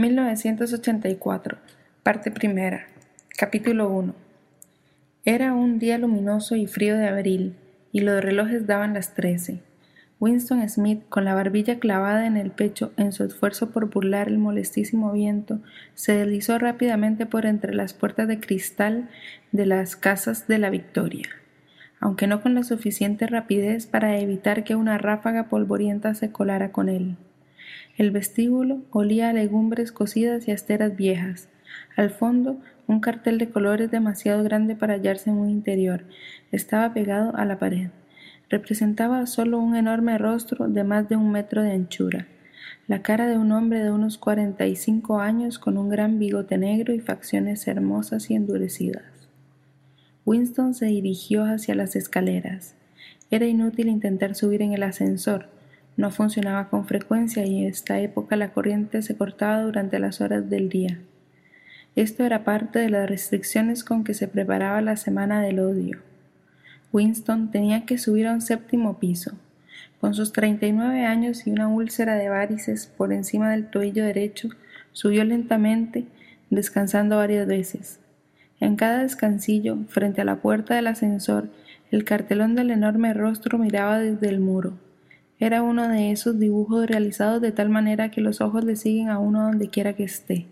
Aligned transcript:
1984, 0.00 1.58
parte 2.02 2.30
primera, 2.30 2.86
capítulo 3.36 3.90
1. 3.90 4.14
Era 5.26 5.52
un 5.52 5.78
día 5.78 5.98
luminoso 5.98 6.56
y 6.56 6.66
frío 6.66 6.96
de 6.96 7.06
abril, 7.06 7.54
y 7.92 8.00
los 8.00 8.24
relojes 8.24 8.66
daban 8.66 8.94
las 8.94 9.12
trece. 9.12 9.60
Winston 10.18 10.66
Smith, 10.70 11.02
con 11.10 11.26
la 11.26 11.34
barbilla 11.34 11.78
clavada 11.78 12.26
en 12.26 12.38
el 12.38 12.50
pecho 12.50 12.94
en 12.96 13.12
su 13.12 13.24
esfuerzo 13.24 13.72
por 13.72 13.90
burlar 13.90 14.28
el 14.28 14.38
molestísimo 14.38 15.12
viento, 15.12 15.60
se 15.94 16.14
deslizó 16.14 16.58
rápidamente 16.58 17.26
por 17.26 17.44
entre 17.44 17.74
las 17.74 17.92
puertas 17.92 18.26
de 18.26 18.40
cristal 18.40 19.10
de 19.52 19.66
las 19.66 19.96
casas 19.96 20.48
de 20.48 20.56
la 20.56 20.70
Victoria, 20.70 21.28
aunque 22.00 22.26
no 22.26 22.40
con 22.40 22.54
la 22.54 22.62
suficiente 22.62 23.26
rapidez 23.26 23.86
para 23.86 24.18
evitar 24.18 24.64
que 24.64 24.76
una 24.76 24.96
ráfaga 24.96 25.50
polvorienta 25.50 26.14
se 26.14 26.32
colara 26.32 26.72
con 26.72 26.88
él. 26.88 27.18
El 28.00 28.12
vestíbulo 28.12 28.80
olía 28.92 29.28
a 29.28 29.34
legumbres 29.34 29.92
cocidas 29.92 30.48
y 30.48 30.52
a 30.52 30.54
esteras 30.54 30.96
viejas. 30.96 31.50
Al 31.98 32.08
fondo, 32.08 32.58
un 32.86 33.00
cartel 33.00 33.36
de 33.36 33.50
colores 33.50 33.90
demasiado 33.90 34.42
grande 34.42 34.74
para 34.74 34.94
hallarse 34.94 35.28
en 35.28 35.36
un 35.36 35.50
interior 35.50 36.04
estaba 36.50 36.94
pegado 36.94 37.36
a 37.36 37.44
la 37.44 37.58
pared. 37.58 37.90
Representaba 38.48 39.26
solo 39.26 39.58
un 39.58 39.76
enorme 39.76 40.16
rostro 40.16 40.66
de 40.66 40.82
más 40.82 41.10
de 41.10 41.16
un 41.16 41.30
metro 41.30 41.60
de 41.60 41.72
anchura, 41.72 42.26
la 42.88 43.02
cara 43.02 43.28
de 43.28 43.36
un 43.36 43.52
hombre 43.52 43.80
de 43.80 43.90
unos 43.90 44.16
cuarenta 44.16 44.66
y 44.66 44.76
cinco 44.76 45.18
años 45.18 45.58
con 45.58 45.76
un 45.76 45.90
gran 45.90 46.18
bigote 46.18 46.56
negro 46.56 46.94
y 46.94 47.00
facciones 47.00 47.68
hermosas 47.68 48.30
y 48.30 48.34
endurecidas. 48.34 49.28
Winston 50.24 50.72
se 50.72 50.86
dirigió 50.86 51.44
hacia 51.44 51.74
las 51.74 51.94
escaleras. 51.96 52.76
Era 53.30 53.44
inútil 53.44 53.88
intentar 53.88 54.34
subir 54.34 54.62
en 54.62 54.72
el 54.72 54.84
ascensor, 54.84 55.59
no 56.00 56.10
funcionaba 56.10 56.68
con 56.68 56.86
frecuencia 56.86 57.44
y 57.44 57.60
en 57.60 57.68
esta 57.68 58.00
época 58.00 58.34
la 58.34 58.52
corriente 58.52 59.02
se 59.02 59.16
cortaba 59.16 59.62
durante 59.62 59.98
las 59.98 60.20
horas 60.20 60.48
del 60.48 60.68
día. 60.68 60.98
Esto 61.94 62.24
era 62.24 62.42
parte 62.42 62.78
de 62.78 62.88
las 62.88 63.08
restricciones 63.08 63.84
con 63.84 64.02
que 64.02 64.14
se 64.14 64.26
preparaba 64.26 64.80
la 64.80 64.96
semana 64.96 65.42
del 65.42 65.60
odio. 65.60 65.98
Winston 66.92 67.50
tenía 67.50 67.84
que 67.84 67.98
subir 67.98 68.26
a 68.26 68.32
un 68.32 68.40
séptimo 68.40 68.98
piso. 68.98 69.32
Con 70.00 70.14
sus 70.14 70.32
39 70.32 71.04
años 71.04 71.46
y 71.46 71.50
una 71.50 71.68
úlcera 71.68 72.14
de 72.14 72.30
varices 72.30 72.86
por 72.86 73.12
encima 73.12 73.50
del 73.50 73.66
tobillo 73.70 74.04
derecho, 74.04 74.48
subió 74.92 75.24
lentamente, 75.24 76.06
descansando 76.48 77.16
varias 77.16 77.46
veces. 77.46 78.00
En 78.58 78.76
cada 78.76 79.02
descansillo, 79.02 79.76
frente 79.88 80.22
a 80.22 80.24
la 80.24 80.36
puerta 80.36 80.74
del 80.74 80.86
ascensor, 80.86 81.50
el 81.90 82.04
cartelón 82.04 82.54
del 82.54 82.70
enorme 82.70 83.12
rostro 83.12 83.58
miraba 83.58 83.98
desde 83.98 84.28
el 84.28 84.40
muro. 84.40 84.78
Era 85.40 85.62
uno 85.62 85.88
de 85.88 86.10
esos 86.10 86.38
dibujos 86.38 86.86
realizados 86.86 87.40
de 87.40 87.50
tal 87.50 87.70
manera 87.70 88.10
que 88.10 88.20
los 88.20 88.42
ojos 88.42 88.62
le 88.62 88.76
siguen 88.76 89.08
a 89.08 89.18
uno 89.18 89.44
donde 89.44 89.70
quiera 89.70 89.94
que 89.94 90.04
esté. 90.04 90.46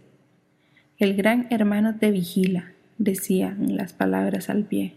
El 0.96 1.14
gran 1.14 1.46
hermano 1.50 1.96
te 1.96 2.10
vigila, 2.10 2.72
decían 2.96 3.76
las 3.76 3.92
palabras 3.92 4.48
al 4.48 4.64
pie. 4.64 4.94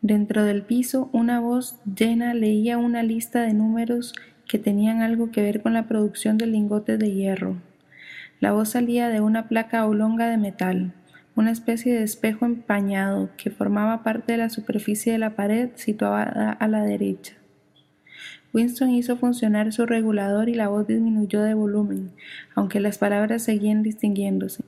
Dentro 0.00 0.44
del 0.44 0.62
piso, 0.62 1.10
una 1.12 1.38
voz 1.38 1.80
llena 1.84 2.32
leía 2.32 2.78
una 2.78 3.02
lista 3.02 3.42
de 3.42 3.52
números 3.52 4.14
que 4.48 4.58
tenían 4.58 5.02
algo 5.02 5.30
que 5.30 5.42
ver 5.42 5.60
con 5.60 5.74
la 5.74 5.86
producción 5.86 6.38
de 6.38 6.46
lingotes 6.46 6.98
de 6.98 7.12
hierro. 7.12 7.56
La 8.40 8.52
voz 8.52 8.70
salía 8.70 9.10
de 9.10 9.20
una 9.20 9.48
placa 9.48 9.86
oblonga 9.86 10.30
de 10.30 10.38
metal, 10.38 10.94
una 11.36 11.50
especie 11.50 11.92
de 11.92 12.04
espejo 12.04 12.46
empañado 12.46 13.28
que 13.36 13.50
formaba 13.50 14.02
parte 14.02 14.32
de 14.32 14.38
la 14.38 14.48
superficie 14.48 15.12
de 15.12 15.18
la 15.18 15.36
pared 15.36 15.68
situada 15.74 16.52
a 16.52 16.68
la 16.68 16.82
derecha. 16.82 17.34
Winston 18.52 18.90
hizo 18.90 19.16
funcionar 19.16 19.72
su 19.72 19.86
regulador 19.86 20.50
y 20.50 20.54
la 20.54 20.68
voz 20.68 20.86
disminuyó 20.86 21.42
de 21.42 21.54
volumen, 21.54 22.10
aunque 22.54 22.80
las 22.80 22.98
palabras 22.98 23.42
seguían 23.42 23.82
distinguiéndose. 23.82 24.62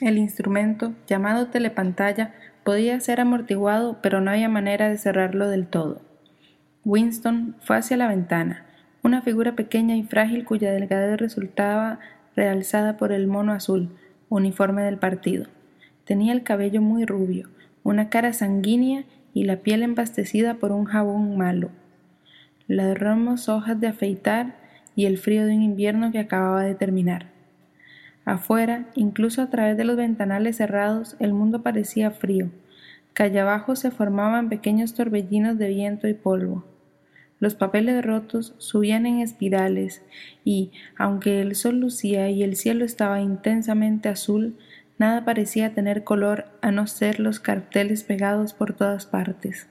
El 0.00 0.18
instrumento, 0.18 0.92
llamado 1.06 1.46
telepantalla, 1.46 2.34
podía 2.62 3.00
ser 3.00 3.20
amortiguado, 3.20 4.00
pero 4.02 4.20
no 4.20 4.30
había 4.30 4.50
manera 4.50 4.90
de 4.90 4.98
cerrarlo 4.98 5.48
del 5.48 5.66
todo. 5.66 6.02
Winston 6.84 7.56
fue 7.60 7.78
hacia 7.78 7.96
la 7.96 8.08
ventana, 8.08 8.66
una 9.02 9.22
figura 9.22 9.56
pequeña 9.56 9.96
y 9.96 10.02
frágil 10.02 10.44
cuya 10.44 10.70
delgadez 10.70 11.18
resultaba 11.18 12.00
realzada 12.34 12.98
por 12.98 13.12
el 13.12 13.26
mono 13.28 13.52
azul, 13.52 13.96
uniforme 14.28 14.82
del 14.82 14.98
partido. 14.98 15.46
Tenía 16.04 16.34
el 16.34 16.42
cabello 16.42 16.82
muy 16.82 17.06
rubio, 17.06 17.48
una 17.82 18.10
cara 18.10 18.34
sanguínea 18.34 19.04
y 19.32 19.44
la 19.44 19.56
piel 19.56 19.82
embastecida 19.82 20.54
por 20.54 20.70
un 20.70 20.84
jabón 20.84 21.38
malo 21.38 21.70
las 22.68 22.98
ramos 22.98 23.48
hojas 23.48 23.80
de 23.80 23.86
afeitar 23.86 24.56
y 24.96 25.06
el 25.06 25.18
frío 25.18 25.46
de 25.46 25.54
un 25.54 25.62
invierno 25.62 26.10
que 26.10 26.18
acababa 26.18 26.62
de 26.62 26.74
terminar. 26.74 27.26
Afuera, 28.24 28.86
incluso 28.96 29.40
a 29.40 29.50
través 29.50 29.76
de 29.76 29.84
los 29.84 29.96
ventanales 29.96 30.56
cerrados, 30.56 31.14
el 31.20 31.32
mundo 31.32 31.62
parecía 31.62 32.10
frío. 32.10 32.50
Calle 33.12 33.38
abajo 33.38 33.76
se 33.76 33.92
formaban 33.92 34.48
pequeños 34.48 34.94
torbellinos 34.94 35.58
de 35.58 35.68
viento 35.68 36.08
y 36.08 36.14
polvo. 36.14 36.64
Los 37.38 37.54
papeles 37.54 38.04
rotos 38.04 38.54
subían 38.58 39.06
en 39.06 39.20
espirales 39.20 40.02
y, 40.44 40.72
aunque 40.96 41.42
el 41.42 41.54
sol 41.54 41.78
lucía 41.78 42.28
y 42.30 42.42
el 42.42 42.56
cielo 42.56 42.84
estaba 42.84 43.20
intensamente 43.20 44.08
azul, 44.08 44.56
nada 44.98 45.24
parecía 45.24 45.74
tener 45.74 46.02
color 46.02 46.46
a 46.62 46.72
no 46.72 46.86
ser 46.86 47.20
los 47.20 47.38
carteles 47.38 48.02
pegados 48.02 48.54
por 48.54 48.72
todas 48.72 49.06
partes. 49.06 49.68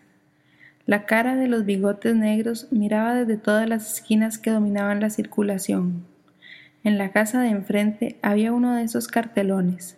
La 0.88 1.06
cara 1.06 1.36
de 1.36 1.48
los 1.48 1.66
bigotes 1.66 2.16
negros 2.16 2.68
miraba 2.70 3.16
desde 3.16 3.38
todas 3.38 3.68
las 3.68 3.96
esquinas 3.96 4.38
que 4.38 4.52
dominaban 4.52 5.00
la 5.00 5.10
circulación. 5.10 6.06
En 6.84 7.00
la 7.00 7.10
casa 7.10 7.42
de 7.42 7.50
enfrente 7.50 8.18
había 8.22 8.54
uno 8.54 8.76
de 8.76 8.84
esos 8.84 9.08
cartelones. 9.08 9.98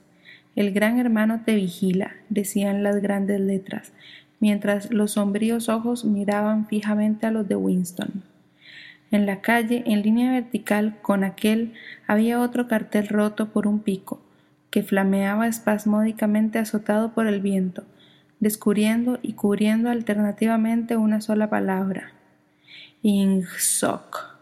El 0.55 0.71
gran 0.71 0.97
hermano 0.97 1.41
te 1.43 1.55
vigila, 1.55 2.15
decían 2.29 2.83
las 2.83 3.01
grandes 3.01 3.41
letras, 3.41 3.91
mientras 4.39 4.89
los 4.89 5.11
sombríos 5.11 5.67
ojos 5.67 6.05
miraban 6.05 6.67
fijamente 6.67 7.27
a 7.27 7.31
los 7.31 7.49
de 7.49 7.57
Winston. 7.57 8.23
En 9.11 9.25
la 9.25 9.41
calle, 9.41 9.83
en 9.87 10.01
línea 10.03 10.31
vertical 10.31 10.95
con 11.01 11.25
aquel, 11.25 11.73
había 12.07 12.39
otro 12.39 12.69
cartel 12.69 13.09
roto 13.09 13.49
por 13.49 13.67
un 13.67 13.79
pico, 13.79 14.21
que 14.69 14.83
flameaba 14.83 15.47
espasmódicamente 15.47 16.59
azotado 16.59 17.13
por 17.13 17.27
el 17.27 17.41
viento, 17.41 17.83
descubriendo 18.39 19.19
y 19.22 19.34
cubriendo 19.34 19.89
alternativamente 19.89 20.98
una 20.98 21.22
sola 21.22 21.50
palabra. 21.50 22.12
Ingsoc. 23.01 24.38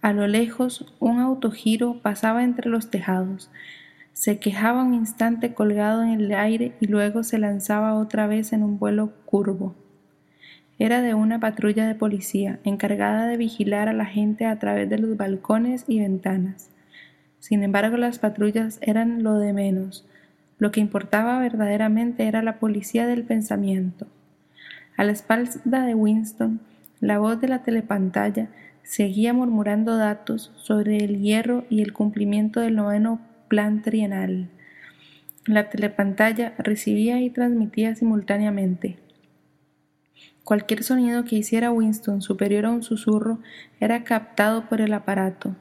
A 0.00 0.12
lo 0.12 0.26
lejos, 0.26 0.94
un 0.98 1.20
autogiro 1.20 2.00
pasaba 2.00 2.42
entre 2.42 2.70
los 2.70 2.90
tejados. 2.90 3.50
Se 4.12 4.38
quejaba 4.38 4.82
un 4.82 4.94
instante 4.94 5.54
colgado 5.54 6.02
en 6.02 6.20
el 6.20 6.34
aire 6.34 6.74
y 6.80 6.86
luego 6.86 7.22
se 7.22 7.38
lanzaba 7.38 7.94
otra 7.94 8.26
vez 8.26 8.52
en 8.52 8.62
un 8.62 8.78
vuelo 8.78 9.12
curvo. 9.24 9.74
Era 10.78 11.02
de 11.02 11.12
una 11.12 11.38
patrulla 11.38 11.86
de 11.86 11.94
policía 11.94 12.58
encargada 12.64 13.26
de 13.26 13.36
vigilar 13.36 13.88
a 13.88 13.92
la 13.92 14.06
gente 14.06 14.46
a 14.46 14.58
través 14.58 14.88
de 14.88 14.98
los 14.98 15.16
balcones 15.16 15.84
y 15.86 16.00
ventanas. 16.00 16.70
Sin 17.38 17.62
embargo, 17.62 17.98
las 17.98 18.18
patrullas 18.18 18.78
eran 18.80 19.22
lo 19.22 19.34
de 19.34 19.52
menos. 19.52 20.06
Lo 20.60 20.70
que 20.70 20.80
importaba 20.80 21.40
verdaderamente 21.40 22.28
era 22.28 22.42
la 22.42 22.58
policía 22.58 23.06
del 23.06 23.24
pensamiento. 23.24 24.06
A 24.96 25.04
la 25.04 25.12
espalda 25.12 25.86
de 25.86 25.94
Winston, 25.94 26.60
la 27.00 27.18
voz 27.18 27.40
de 27.40 27.48
la 27.48 27.62
telepantalla 27.62 28.48
seguía 28.82 29.32
murmurando 29.32 29.96
datos 29.96 30.52
sobre 30.56 30.98
el 30.98 31.22
hierro 31.22 31.64
y 31.70 31.80
el 31.80 31.94
cumplimiento 31.94 32.60
del 32.60 32.76
noveno 32.76 33.22
plan 33.48 33.80
trienal. 33.80 34.50
La 35.46 35.70
telepantalla 35.70 36.52
recibía 36.58 37.22
y 37.22 37.30
transmitía 37.30 37.94
simultáneamente. 37.94 38.98
Cualquier 40.44 40.84
sonido 40.84 41.24
que 41.24 41.36
hiciera 41.36 41.72
Winston 41.72 42.20
superior 42.20 42.66
a 42.66 42.70
un 42.70 42.82
susurro 42.82 43.38
era 43.80 44.04
captado 44.04 44.68
por 44.68 44.82
el 44.82 44.92
aparato. 44.92 45.56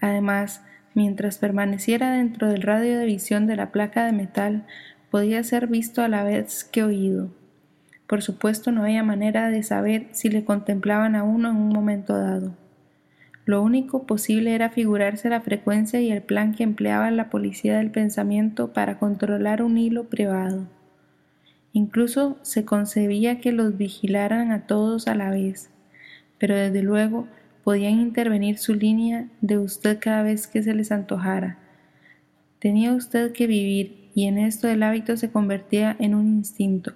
Además, 0.00 0.62
mientras 0.94 1.38
permaneciera 1.38 2.12
dentro 2.12 2.48
del 2.48 2.62
radio 2.62 2.98
de 2.98 3.06
visión 3.06 3.46
de 3.46 3.56
la 3.56 3.72
placa 3.72 4.04
de 4.06 4.12
metal, 4.12 4.66
podía 5.10 5.42
ser 5.42 5.66
visto 5.66 6.02
a 6.02 6.08
la 6.08 6.24
vez 6.24 6.64
que 6.64 6.82
oído. 6.82 7.30
Por 8.06 8.22
supuesto, 8.22 8.72
no 8.72 8.82
había 8.82 9.02
manera 9.02 9.50
de 9.50 9.62
saber 9.62 10.08
si 10.12 10.28
le 10.30 10.44
contemplaban 10.44 11.14
a 11.14 11.22
uno 11.22 11.50
en 11.50 11.56
un 11.56 11.68
momento 11.68 12.16
dado. 12.18 12.54
Lo 13.44 13.62
único 13.62 14.04
posible 14.04 14.54
era 14.54 14.70
figurarse 14.70 15.28
la 15.28 15.40
frecuencia 15.40 16.00
y 16.00 16.10
el 16.10 16.22
plan 16.22 16.54
que 16.54 16.62
empleaba 16.62 17.10
la 17.10 17.30
policía 17.30 17.78
del 17.78 17.90
pensamiento 17.90 18.72
para 18.72 18.98
controlar 18.98 19.62
un 19.62 19.78
hilo 19.78 20.04
privado. 20.08 20.66
Incluso 21.72 22.38
se 22.42 22.64
concebía 22.64 23.40
que 23.40 23.52
los 23.52 23.76
vigilaran 23.76 24.50
a 24.50 24.66
todos 24.66 25.06
a 25.06 25.14
la 25.14 25.30
vez, 25.30 25.70
pero 26.38 26.54
desde 26.56 26.82
luego 26.82 27.28
podían 27.64 28.00
intervenir 28.00 28.58
su 28.58 28.74
línea 28.74 29.28
de 29.40 29.58
usted 29.58 29.98
cada 30.00 30.22
vez 30.22 30.46
que 30.46 30.62
se 30.62 30.74
les 30.74 30.92
antojara. 30.92 31.58
Tenía 32.58 32.92
usted 32.92 33.32
que 33.32 33.46
vivir 33.46 34.10
y 34.14 34.26
en 34.26 34.38
esto 34.38 34.68
el 34.68 34.82
hábito 34.82 35.16
se 35.16 35.30
convertía 35.30 35.96
en 35.98 36.14
un 36.14 36.26
instinto, 36.26 36.92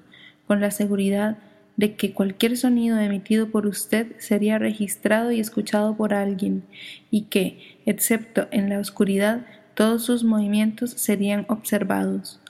con 0.46 0.60
la 0.60 0.70
seguridad 0.70 1.38
de 1.76 1.96
que 1.96 2.12
cualquier 2.12 2.56
sonido 2.56 2.98
emitido 2.98 3.50
por 3.50 3.66
usted 3.66 4.12
sería 4.18 4.58
registrado 4.58 5.32
y 5.32 5.40
escuchado 5.40 5.96
por 5.96 6.14
alguien, 6.14 6.62
y 7.10 7.22
que, 7.22 7.78
excepto 7.86 8.46
en 8.50 8.68
la 8.68 8.78
oscuridad, 8.78 9.46
todos 9.74 10.04
sus 10.04 10.22
movimientos 10.22 10.92
serían 10.92 11.46
observados. 11.48 12.40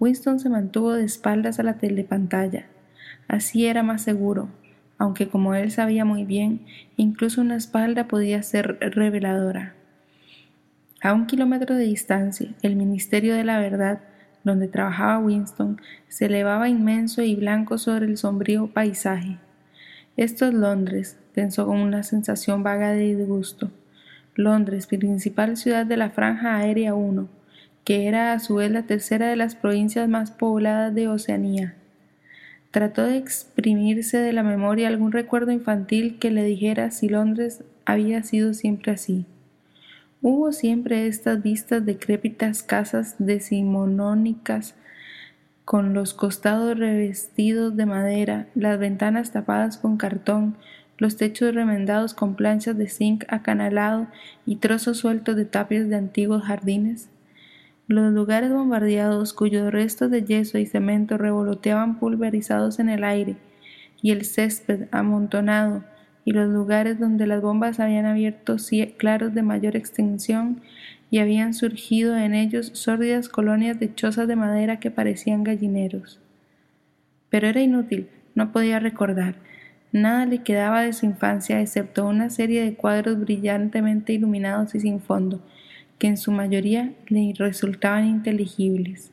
Winston 0.00 0.40
se 0.40 0.48
mantuvo 0.48 0.94
de 0.94 1.04
espaldas 1.04 1.60
a 1.60 1.62
la 1.62 1.74
telepantalla. 1.74 2.66
Así 3.28 3.66
era 3.66 3.82
más 3.82 4.02
seguro, 4.02 4.48
aunque 5.02 5.26
como 5.26 5.56
él 5.56 5.72
sabía 5.72 6.04
muy 6.04 6.24
bien, 6.24 6.60
incluso 6.96 7.40
una 7.40 7.56
espalda 7.56 8.06
podía 8.06 8.40
ser 8.44 8.78
reveladora. 8.78 9.74
A 11.02 11.12
un 11.12 11.26
kilómetro 11.26 11.74
de 11.74 11.82
distancia, 11.82 12.54
el 12.62 12.76
Ministerio 12.76 13.34
de 13.34 13.42
la 13.42 13.58
Verdad, 13.58 13.98
donde 14.44 14.68
trabajaba 14.68 15.18
Winston, 15.18 15.80
se 16.06 16.26
elevaba 16.26 16.68
inmenso 16.68 17.20
y 17.20 17.34
blanco 17.34 17.78
sobre 17.78 18.06
el 18.06 18.16
sombrío 18.16 18.68
paisaje. 18.68 19.38
Esto 20.16 20.46
es 20.46 20.54
Londres, 20.54 21.18
pensó 21.34 21.66
con 21.66 21.78
una 21.78 22.04
sensación 22.04 22.62
vaga 22.62 22.92
de 22.92 23.16
disgusto. 23.16 23.72
Londres, 24.36 24.86
principal 24.86 25.56
ciudad 25.56 25.84
de 25.84 25.96
la 25.96 26.10
Franja 26.10 26.58
Aérea 26.58 26.94
1, 26.94 27.28
que 27.82 28.06
era 28.06 28.34
a 28.34 28.38
su 28.38 28.54
vez 28.54 28.70
la 28.70 28.84
tercera 28.84 29.26
de 29.26 29.34
las 29.34 29.56
provincias 29.56 30.08
más 30.08 30.30
pobladas 30.30 30.94
de 30.94 31.08
Oceanía. 31.08 31.74
Trató 32.72 33.04
de 33.04 33.18
exprimirse 33.18 34.16
de 34.16 34.32
la 34.32 34.42
memoria 34.42 34.88
algún 34.88 35.12
recuerdo 35.12 35.52
infantil 35.52 36.18
que 36.18 36.30
le 36.30 36.42
dijera 36.42 36.90
si 36.90 37.08
Londres 37.08 37.62
había 37.84 38.22
sido 38.22 38.54
siempre 38.54 38.92
así. 38.92 39.26
Hubo 40.22 40.52
siempre 40.52 41.06
estas 41.06 41.42
vistas 41.42 41.84
decrépitas 41.84 42.62
casas 42.62 43.16
decimonónicas 43.18 44.74
con 45.66 45.92
los 45.92 46.14
costados 46.14 46.78
revestidos 46.78 47.76
de 47.76 47.84
madera, 47.84 48.46
las 48.54 48.78
ventanas 48.78 49.32
tapadas 49.32 49.76
con 49.76 49.98
cartón, 49.98 50.56
los 50.96 51.18
techos 51.18 51.54
remendados 51.54 52.14
con 52.14 52.36
planchas 52.36 52.78
de 52.78 52.88
zinc 52.88 53.24
acanalado 53.28 54.06
y 54.46 54.56
trozos 54.56 54.96
sueltos 54.96 55.36
de 55.36 55.44
tapias 55.44 55.90
de 55.90 55.96
antiguos 55.96 56.44
jardines. 56.44 57.10
Los 57.92 58.10
lugares 58.14 58.50
bombardeados 58.50 59.34
cuyos 59.34 59.70
restos 59.70 60.10
de 60.10 60.24
yeso 60.24 60.56
y 60.56 60.64
cemento 60.64 61.18
revoloteaban 61.18 61.98
pulverizados 61.98 62.78
en 62.78 62.88
el 62.88 63.04
aire, 63.04 63.36
y 64.00 64.12
el 64.12 64.24
césped 64.24 64.88
amontonado, 64.92 65.84
y 66.24 66.32
los 66.32 66.48
lugares 66.48 66.98
donde 66.98 67.26
las 67.26 67.42
bombas 67.42 67.80
habían 67.80 68.06
abierto 68.06 68.56
claros 68.96 69.34
de 69.34 69.42
mayor 69.42 69.76
extensión 69.76 70.62
y 71.10 71.18
habían 71.18 71.52
surgido 71.52 72.16
en 72.16 72.32
ellos 72.32 72.70
sórdidas 72.72 73.28
colonias 73.28 73.78
de 73.78 73.94
chozas 73.94 74.26
de 74.26 74.36
madera 74.36 74.80
que 74.80 74.90
parecían 74.90 75.44
gallineros. 75.44 76.18
Pero 77.28 77.46
era 77.46 77.60
inútil, 77.60 78.08
no 78.34 78.52
podía 78.52 78.78
recordar. 78.78 79.34
Nada 79.92 80.24
le 80.24 80.38
quedaba 80.38 80.80
de 80.80 80.94
su 80.94 81.04
infancia 81.04 81.60
excepto 81.60 82.06
una 82.06 82.30
serie 82.30 82.64
de 82.64 82.74
cuadros 82.74 83.20
brillantemente 83.20 84.14
iluminados 84.14 84.74
y 84.74 84.80
sin 84.80 84.98
fondo, 84.98 85.42
que 85.98 86.08
en 86.08 86.16
su 86.16 86.32
mayoría 86.32 86.92
le 87.08 87.32
resultaban 87.36 88.06
inteligibles. 88.06 89.12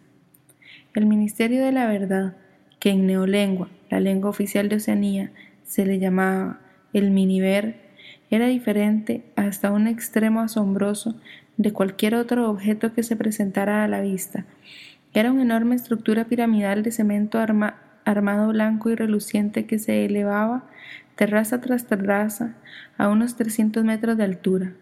El 0.94 1.06
Ministerio 1.06 1.64
de 1.64 1.72
la 1.72 1.88
Verdad, 1.88 2.36
que 2.80 2.90
en 2.90 3.06
neolengua, 3.06 3.70
la 3.90 4.00
lengua 4.00 4.30
oficial 4.30 4.70
de 4.70 4.78
Oceanía, 4.78 5.32
se 5.64 5.86
le 5.86 6.00
llamaba 6.00 6.60
el 6.94 7.12
miniver, 7.12 7.76
era 8.32 8.48
diferente 8.48 9.24
hasta 9.36 9.72
un 9.72 9.88
extremo 9.88 10.42
asombroso 10.42 11.16
de 11.58 11.74
cualquier 11.74 12.16
otro 12.16 12.50
objeto 12.50 12.94
que 12.94 13.04
se 13.04 13.16
presentara 13.16 13.84
a 13.84 13.88
la 13.88 14.02
vista. 14.02 14.46
Era 15.14 15.32
una 15.32 15.42
enorme 15.42 15.76
estructura 15.76 16.26
piramidal 16.26 16.84
de 16.84 16.92
cemento 16.92 17.40
armado 18.06 18.50
blanco 18.50 18.90
y 18.90 18.96
reluciente 18.96 19.66
que 19.66 19.80
se 19.80 20.06
elevaba 20.06 20.64
terraza 21.16 21.60
tras 21.60 21.86
terraza 21.86 22.56
a 22.98 23.10
unos 23.10 23.36
300 23.36 23.84
metros 23.84 24.18
de 24.18 24.24
altura. 24.24 24.74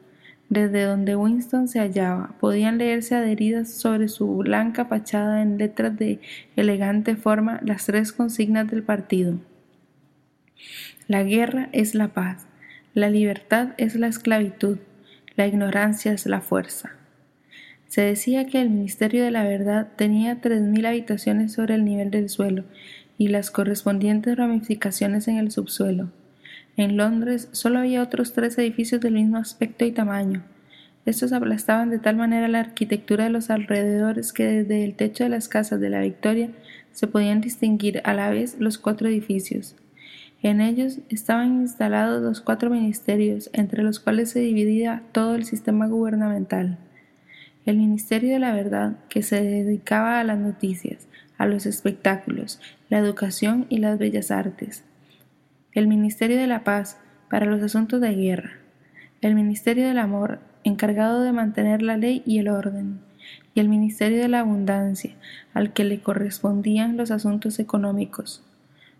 Desde 0.49 0.83
donde 0.83 1.15
Winston 1.15 1.67
se 1.67 1.79
hallaba, 1.79 2.35
podían 2.39 2.77
leerse 2.77 3.15
adheridas 3.15 3.69
sobre 3.69 4.07
su 4.07 4.37
blanca 4.37 4.85
fachada 4.85 5.41
en 5.41 5.57
letras 5.57 5.97
de 5.97 6.21
elegante 6.55 7.15
forma 7.17 7.59
las 7.63 7.85
tres 7.85 8.13
consignas 8.13 8.69
del 8.71 8.83
partido. 8.83 9.39
La 11.07 11.23
guerra 11.23 11.69
es 11.73 11.95
la 11.95 12.09
paz, 12.09 12.47
la 12.93 13.09
libertad 13.09 13.69
es 13.77 13.95
la 13.95 14.07
esclavitud, 14.07 14.77
la 15.35 15.47
ignorancia 15.47 16.13
es 16.13 16.25
la 16.25 16.41
fuerza. 16.41 16.91
Se 17.87 18.01
decía 18.01 18.45
que 18.47 18.61
el 18.61 18.69
Ministerio 18.69 19.23
de 19.23 19.31
la 19.31 19.43
Verdad 19.43 19.89
tenía 19.95 20.41
tres 20.41 20.61
mil 20.61 20.85
habitaciones 20.85 21.53
sobre 21.53 21.75
el 21.75 21.85
nivel 21.85 22.09
del 22.09 22.29
suelo 22.29 22.63
y 23.17 23.27
las 23.29 23.51
correspondientes 23.51 24.35
ramificaciones 24.35 25.27
en 25.27 25.37
el 25.37 25.51
subsuelo. 25.51 26.09
En 26.77 26.95
Londres 26.95 27.49
solo 27.53 27.79
había 27.79 28.03
otros 28.03 28.33
tres 28.33 28.55
edificios 28.59 29.01
del 29.01 29.15
mismo 29.15 29.37
aspecto 29.37 29.83
y 29.83 29.91
tamaño. 29.91 30.43
Estos 31.07 31.33
aplastaban 31.33 31.89
de 31.89 31.97
tal 31.97 32.17
manera 32.17 32.47
la 32.47 32.59
arquitectura 32.59 33.23
de 33.23 33.31
los 33.31 33.49
alrededores 33.49 34.31
que 34.31 34.45
desde 34.45 34.85
el 34.85 34.93
techo 34.93 35.23
de 35.23 35.31
las 35.31 35.47
casas 35.47 35.79
de 35.79 35.89
la 35.89 36.01
Victoria 36.01 36.51
se 36.91 37.07
podían 37.07 37.41
distinguir 37.41 38.01
a 38.03 38.13
la 38.13 38.29
vez 38.29 38.57
los 38.59 38.77
cuatro 38.77 39.07
edificios. 39.07 39.75
En 40.43 40.61
ellos 40.61 40.99
estaban 41.09 41.61
instalados 41.61 42.21
los 42.21 42.41
cuatro 42.41 42.69
ministerios, 42.69 43.49
entre 43.53 43.81
los 43.81 43.99
cuales 43.99 44.29
se 44.29 44.41
dividía 44.41 45.01
todo 45.13 45.33
el 45.33 45.45
sistema 45.45 45.87
gubernamental. 45.87 46.77
El 47.65 47.77
Ministerio 47.77 48.33
de 48.33 48.39
la 48.39 48.53
Verdad, 48.53 48.97
que 49.09 49.23
se 49.23 49.41
dedicaba 49.41 50.19
a 50.19 50.23
las 50.23 50.37
noticias, 50.37 51.07
a 51.39 51.47
los 51.47 51.65
espectáculos, 51.65 52.61
la 52.91 52.99
educación 52.99 53.65
y 53.69 53.79
las 53.79 53.97
bellas 53.97 54.29
artes 54.29 54.83
el 55.77 55.87
Ministerio 55.87 56.39
de 56.39 56.47
la 56.47 56.63
Paz 56.63 56.97
para 57.29 57.45
los 57.45 57.61
asuntos 57.61 58.01
de 58.01 58.15
guerra, 58.15 58.53
el 59.21 59.35
Ministerio 59.35 59.87
del 59.87 59.99
Amor 59.99 60.39
encargado 60.63 61.21
de 61.21 61.31
mantener 61.31 61.83
la 61.83 61.97
ley 61.97 62.23
y 62.25 62.39
el 62.39 62.47
orden, 62.47 62.99
y 63.53 63.59
el 63.59 63.69
Ministerio 63.69 64.19
de 64.19 64.27
la 64.27 64.39
Abundancia, 64.39 65.15
al 65.53 65.73
que 65.73 65.83
le 65.83 66.01
correspondían 66.01 66.97
los 66.97 67.11
asuntos 67.11 67.59
económicos. 67.59 68.43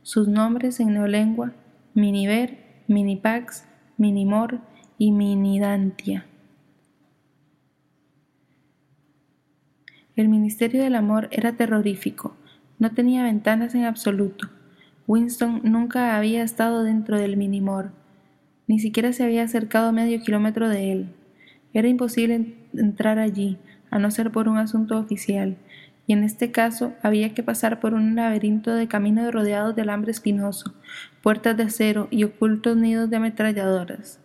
Sus 0.03 0.27
nombres 0.27 0.79
en 0.79 0.93
neolengua, 0.93 1.53
Miniver, 1.95 2.59
Minipax, 2.87 3.65
Minimor 3.97 4.59
y 4.99 5.11
Minidantia. 5.11 6.27
El 10.15 10.29
Ministerio 10.29 10.83
del 10.83 10.93
Amor 10.93 11.27
era 11.31 11.53
terrorífico, 11.53 12.37
no 12.77 12.91
tenía 12.91 13.23
ventanas 13.23 13.73
en 13.73 13.85
absoluto, 13.85 14.49
Winston 15.07 15.61
nunca 15.63 16.17
había 16.17 16.43
estado 16.43 16.83
dentro 16.83 17.17
del 17.17 17.37
Minimor, 17.37 17.91
ni 18.67 18.77
siquiera 18.79 19.13
se 19.13 19.23
había 19.23 19.43
acercado 19.43 19.93
medio 19.93 20.21
kilómetro 20.21 20.67
de 20.67 20.91
él. 20.91 21.15
Era 21.73 21.87
imposible 21.87 22.55
entrar 22.73 23.17
allí, 23.17 23.57
a 23.89 23.99
no 23.99 24.11
ser 24.11 24.31
por 24.31 24.49
un 24.49 24.57
asunto 24.57 24.99
oficial, 24.99 25.55
y 26.07 26.13
en 26.13 26.25
este 26.25 26.51
caso 26.51 26.93
había 27.01 27.33
que 27.33 27.41
pasar 27.41 27.79
por 27.79 27.93
un 27.93 28.15
laberinto 28.15 28.75
de 28.75 28.89
caminos 28.89 29.33
rodeados 29.33 29.77
de 29.77 29.83
alambre 29.83 30.11
espinoso, 30.11 30.73
puertas 31.23 31.55
de 31.55 31.63
acero 31.63 32.09
y 32.11 32.25
ocultos 32.25 32.75
nidos 32.75 33.09
de 33.09 33.15
ametralladoras. 33.15 34.19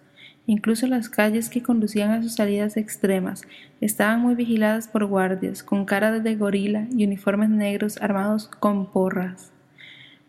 Incluso 0.47 0.89
las 0.89 1.09
calles 1.09 1.49
que 1.49 1.63
conducían 1.63 2.11
a 2.11 2.25
sus 2.25 2.35
salidas 2.35 2.77
extremas 2.77 3.43
estaban 3.81 4.21
muy 4.21 4.35
vigiladas 4.35 4.89
por 4.89 5.05
guardias, 5.05 5.63
con 5.63 5.85
caras 5.85 6.25
de 6.25 6.35
gorila 6.35 6.89
y 6.91 7.05
uniformes 7.05 7.51
negros 7.51 8.03
armados 8.03 8.49
con 8.49 8.91
porras. 8.91 9.52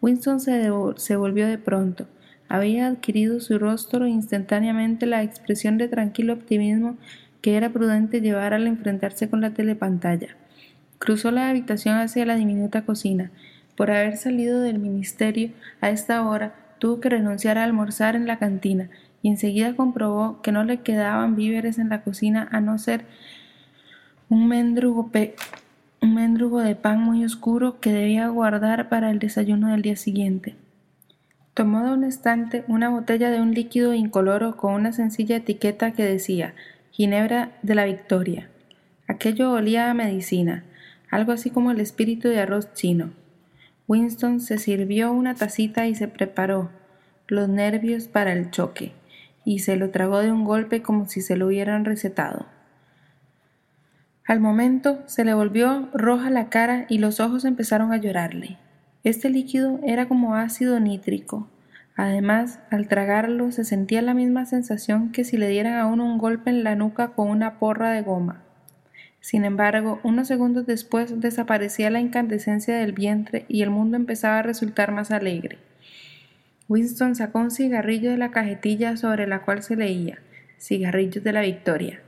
Winston 0.03 0.41
se, 0.41 1.15
volvió 1.15 1.47
de 1.47 1.57
pronto, 1.57 2.07
había 2.49 2.87
adquirido 2.87 3.39
su 3.39 3.57
rostro 3.57 4.05
instantáneamente 4.05 5.05
la 5.05 5.23
expresión 5.23 5.77
de 5.77 5.87
tranquilo 5.87 6.33
optimismo 6.33 6.97
que 7.41 7.55
era 7.55 7.69
prudente 7.69 8.19
llevar 8.19 8.53
al 8.53 8.67
enfrentarse 8.67 9.29
con 9.29 9.39
la 9.39 9.51
telepantalla. 9.53 10.35
Cruzó 10.99 11.31
la 11.31 11.49
habitación 11.49 11.95
hacia 11.99 12.25
la 12.25 12.35
diminuta 12.35 12.85
cocina. 12.85 13.31
Por 13.77 13.91
haber 13.91 14.17
salido 14.17 14.59
del 14.59 14.77
ministerio 14.77 15.51
a 15.79 15.89
esta 15.89 16.27
hora, 16.27 16.53
tuvo 16.79 16.99
que 16.99 17.07
renunciar 17.07 17.57
a 17.57 17.63
almorzar 17.63 18.17
en 18.17 18.27
la 18.27 18.39
cantina 18.39 18.89
y 19.21 19.29
enseguida 19.29 19.73
comprobó 19.73 20.41
que 20.41 20.51
no 20.51 20.65
le 20.65 20.81
quedaban 20.81 21.37
víveres 21.37 21.79
en 21.79 21.87
la 21.87 22.01
cocina 22.01 22.49
a 22.51 22.59
no 22.59 22.77
ser 22.77 23.05
un 24.27 24.49
mendrugo, 24.49 25.11
un 26.03 26.15
mendrugo 26.15 26.59
de 26.59 26.75
pan 26.75 27.01
muy 27.01 27.23
oscuro 27.23 27.79
que 27.79 27.93
debía 27.93 28.27
guardar 28.27 28.89
para 28.89 29.09
el 29.09 29.19
desayuno 29.19 29.69
del 29.69 29.83
día 29.83 29.95
siguiente. 29.95 30.57
Tomó 31.53 31.85
de 31.85 31.93
un 31.93 32.03
estante 32.03 32.65
una 32.67 32.89
botella 32.89 33.31
de 33.31 33.39
un 33.39 33.53
líquido 33.53 33.93
incoloro 33.93 34.57
con 34.57 34.73
una 34.73 34.91
sencilla 34.91 35.37
etiqueta 35.37 35.91
que 35.91 36.03
decía 36.03 36.55
Ginebra 36.91 37.53
de 37.61 37.75
la 37.75 37.85
Victoria. 37.85 38.49
Aquello 39.07 39.53
olía 39.53 39.89
a 39.89 39.93
medicina, 39.93 40.65
algo 41.09 41.31
así 41.31 41.51
como 41.51 41.71
el 41.71 41.79
espíritu 41.79 42.27
de 42.27 42.41
arroz 42.41 42.73
chino. 42.73 43.11
Winston 43.87 44.41
se 44.41 44.57
sirvió 44.57 45.13
una 45.13 45.35
tacita 45.35 45.87
y 45.87 45.95
se 45.95 46.09
preparó 46.09 46.69
los 47.27 47.47
nervios 47.47 48.09
para 48.09 48.33
el 48.33 48.51
choque, 48.51 48.91
y 49.45 49.59
se 49.59 49.77
lo 49.77 49.89
tragó 49.89 50.19
de 50.19 50.33
un 50.33 50.43
golpe 50.43 50.81
como 50.81 51.07
si 51.07 51.21
se 51.21 51.37
lo 51.37 51.47
hubieran 51.47 51.85
recetado. 51.85 52.45
Al 54.25 54.39
momento 54.39 55.03
se 55.05 55.25
le 55.25 55.33
volvió 55.33 55.89
roja 55.93 56.29
la 56.29 56.49
cara 56.49 56.85
y 56.87 56.97
los 56.97 57.19
ojos 57.19 57.43
empezaron 57.43 57.91
a 57.91 57.97
llorarle. 57.97 58.57
Este 59.03 59.29
líquido 59.29 59.81
era 59.83 60.07
como 60.07 60.35
ácido 60.35 60.79
nítrico. 60.79 61.49
Además, 61.95 62.59
al 62.71 62.87
tragarlo 62.87 63.51
se 63.51 63.65
sentía 63.65 64.01
la 64.01 64.13
misma 64.13 64.45
sensación 64.45 65.11
que 65.11 65.25
si 65.25 65.37
le 65.37 65.49
dieran 65.49 65.77
a 65.77 65.87
uno 65.87 66.05
un 66.05 66.17
golpe 66.17 66.49
en 66.49 66.63
la 66.63 66.75
nuca 66.75 67.09
con 67.09 67.29
una 67.29 67.59
porra 67.59 67.91
de 67.91 68.01
goma. 68.01 68.43
Sin 69.19 69.43
embargo, 69.43 69.99
unos 70.03 70.27
segundos 70.29 70.65
después 70.65 71.19
desaparecía 71.19 71.89
la 71.89 71.99
incandescencia 71.99 72.75
del 72.77 72.93
vientre 72.93 73.45
y 73.47 73.61
el 73.61 73.69
mundo 73.69 73.97
empezaba 73.97 74.39
a 74.39 74.43
resultar 74.43 74.91
más 74.91 75.11
alegre. 75.11 75.59
Winston 76.69 77.15
sacó 77.15 77.39
un 77.39 77.51
cigarrillo 77.51 78.09
de 78.09 78.17
la 78.17 78.31
cajetilla 78.31 78.95
sobre 78.95 79.27
la 79.27 79.43
cual 79.43 79.63
se 79.63 79.75
leía 79.75 80.19
Cigarrillos 80.57 81.23
de 81.23 81.33
la 81.33 81.41
Victoria, 81.41 82.01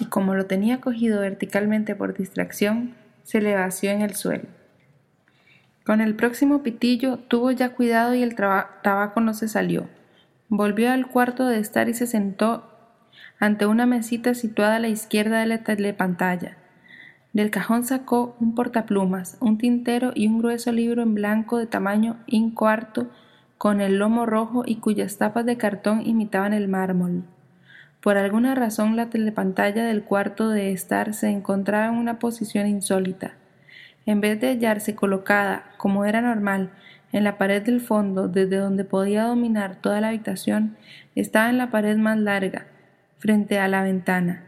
y 0.00 0.06
como 0.06 0.34
lo 0.34 0.46
tenía 0.46 0.80
cogido 0.80 1.20
verticalmente 1.20 1.94
por 1.94 2.16
distracción, 2.16 2.94
se 3.22 3.40
le 3.40 3.54
vació 3.54 3.90
en 3.90 4.00
el 4.00 4.14
suelo. 4.14 4.48
Con 5.84 6.00
el 6.00 6.14
próximo 6.14 6.62
pitillo 6.62 7.18
tuvo 7.18 7.50
ya 7.50 7.70
cuidado 7.70 8.14
y 8.14 8.22
el 8.22 8.34
tabaco 8.34 9.20
no 9.20 9.34
se 9.34 9.48
salió. 9.48 9.88
Volvió 10.48 10.90
al 10.90 11.06
cuarto 11.06 11.46
de 11.46 11.58
estar 11.58 11.88
y 11.88 11.94
se 11.94 12.06
sentó 12.06 12.64
ante 13.38 13.66
una 13.66 13.86
mesita 13.86 14.34
situada 14.34 14.76
a 14.76 14.80
la 14.80 14.88
izquierda 14.88 15.40
de 15.40 15.46
la 15.46 15.64
telepantalla. 15.64 16.56
Del 17.32 17.50
cajón 17.50 17.84
sacó 17.84 18.36
un 18.40 18.54
portaplumas, 18.54 19.36
un 19.40 19.56
tintero 19.56 20.12
y 20.14 20.26
un 20.26 20.38
grueso 20.38 20.72
libro 20.72 21.02
en 21.02 21.14
blanco 21.14 21.58
de 21.58 21.66
tamaño 21.66 22.16
incuarto 22.26 23.08
con 23.56 23.80
el 23.80 23.98
lomo 23.98 24.26
rojo 24.26 24.64
y 24.66 24.76
cuyas 24.76 25.18
tapas 25.18 25.46
de 25.46 25.56
cartón 25.56 26.02
imitaban 26.04 26.52
el 26.52 26.68
mármol. 26.68 27.24
Por 28.00 28.16
alguna 28.16 28.54
razón 28.54 28.96
la 28.96 29.10
telepantalla 29.10 29.84
del 29.84 30.04
cuarto 30.04 30.48
de 30.48 30.72
estar 30.72 31.12
se 31.12 31.28
encontraba 31.28 31.86
en 31.86 31.94
una 31.94 32.18
posición 32.18 32.66
insólita. 32.66 33.34
En 34.06 34.22
vez 34.22 34.40
de 34.40 34.48
hallarse 34.48 34.94
colocada, 34.94 35.64
como 35.76 36.06
era 36.06 36.22
normal, 36.22 36.70
en 37.12 37.24
la 37.24 37.36
pared 37.36 37.62
del 37.62 37.80
fondo, 37.80 38.28
desde 38.28 38.56
donde 38.56 38.84
podía 38.84 39.24
dominar 39.24 39.76
toda 39.76 40.00
la 40.00 40.08
habitación, 40.08 40.76
estaba 41.14 41.50
en 41.50 41.58
la 41.58 41.70
pared 41.70 41.96
más 41.98 42.16
larga, 42.18 42.66
frente 43.18 43.58
a 43.58 43.68
la 43.68 43.82
ventana. 43.82 44.44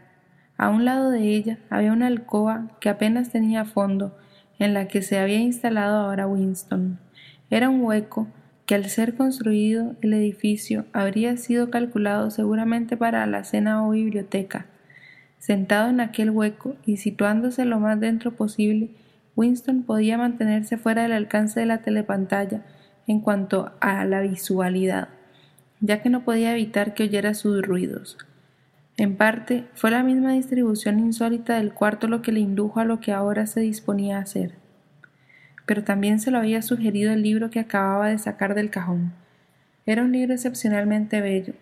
A 0.57 0.69
un 0.69 0.85
lado 0.85 1.11
de 1.11 1.21
ella 1.21 1.59
había 1.69 1.93
una 1.93 2.07
alcoba 2.07 2.69
que 2.79 2.89
apenas 2.89 3.29
tenía 3.29 3.65
fondo, 3.65 4.17
en 4.57 4.73
la 4.73 4.87
que 4.87 5.01
se 5.01 5.19
había 5.19 5.39
instalado 5.39 5.97
ahora 5.97 6.25
Winston. 6.25 6.99
Era 7.49 7.69
un 7.69 7.81
hueco 7.81 8.27
al 8.73 8.89
ser 8.89 9.15
construido 9.15 9.95
el 10.01 10.13
edificio 10.13 10.85
habría 10.93 11.37
sido 11.37 11.69
calculado 11.69 12.31
seguramente 12.31 12.97
para 12.97 13.25
la 13.25 13.43
cena 13.43 13.85
o 13.85 13.91
biblioteca. 13.91 14.67
Sentado 15.39 15.89
en 15.89 15.99
aquel 15.99 16.29
hueco 16.29 16.75
y 16.85 16.97
situándose 16.97 17.65
lo 17.65 17.79
más 17.79 17.99
dentro 17.99 18.31
posible, 18.31 18.91
Winston 19.35 19.83
podía 19.83 20.17
mantenerse 20.17 20.77
fuera 20.77 21.03
del 21.03 21.11
alcance 21.11 21.59
de 21.59 21.65
la 21.65 21.79
telepantalla 21.79 22.63
en 23.07 23.19
cuanto 23.19 23.73
a 23.81 24.05
la 24.05 24.21
visualidad, 24.21 25.09
ya 25.81 26.01
que 26.01 26.09
no 26.09 26.23
podía 26.23 26.53
evitar 26.53 26.93
que 26.93 27.03
oyera 27.03 27.33
sus 27.33 27.61
ruidos. 27.61 28.17
En 28.95 29.17
parte, 29.17 29.65
fue 29.73 29.91
la 29.91 30.03
misma 30.03 30.33
distribución 30.33 30.99
insólita 30.99 31.55
del 31.57 31.73
cuarto 31.73 32.07
lo 32.07 32.21
que 32.21 32.31
le 32.31 32.39
indujo 32.39 32.79
a 32.79 32.85
lo 32.85 32.99
que 32.99 33.11
ahora 33.11 33.47
se 33.47 33.59
disponía 33.59 34.17
a 34.17 34.21
hacer. 34.21 34.62
Pero 35.65 35.83
también 35.83 36.19
se 36.19 36.31
lo 36.31 36.37
había 36.37 36.61
sugerido 36.61 37.11
el 37.13 37.21
libro 37.21 37.49
que 37.49 37.59
acababa 37.59 38.09
de 38.09 38.17
sacar 38.17 38.55
del 38.55 38.69
cajón. 38.69 39.13
Era 39.85 40.03
un 40.03 40.11
libro 40.11 40.33
excepcionalmente 40.33 41.21
bello, 41.21 41.53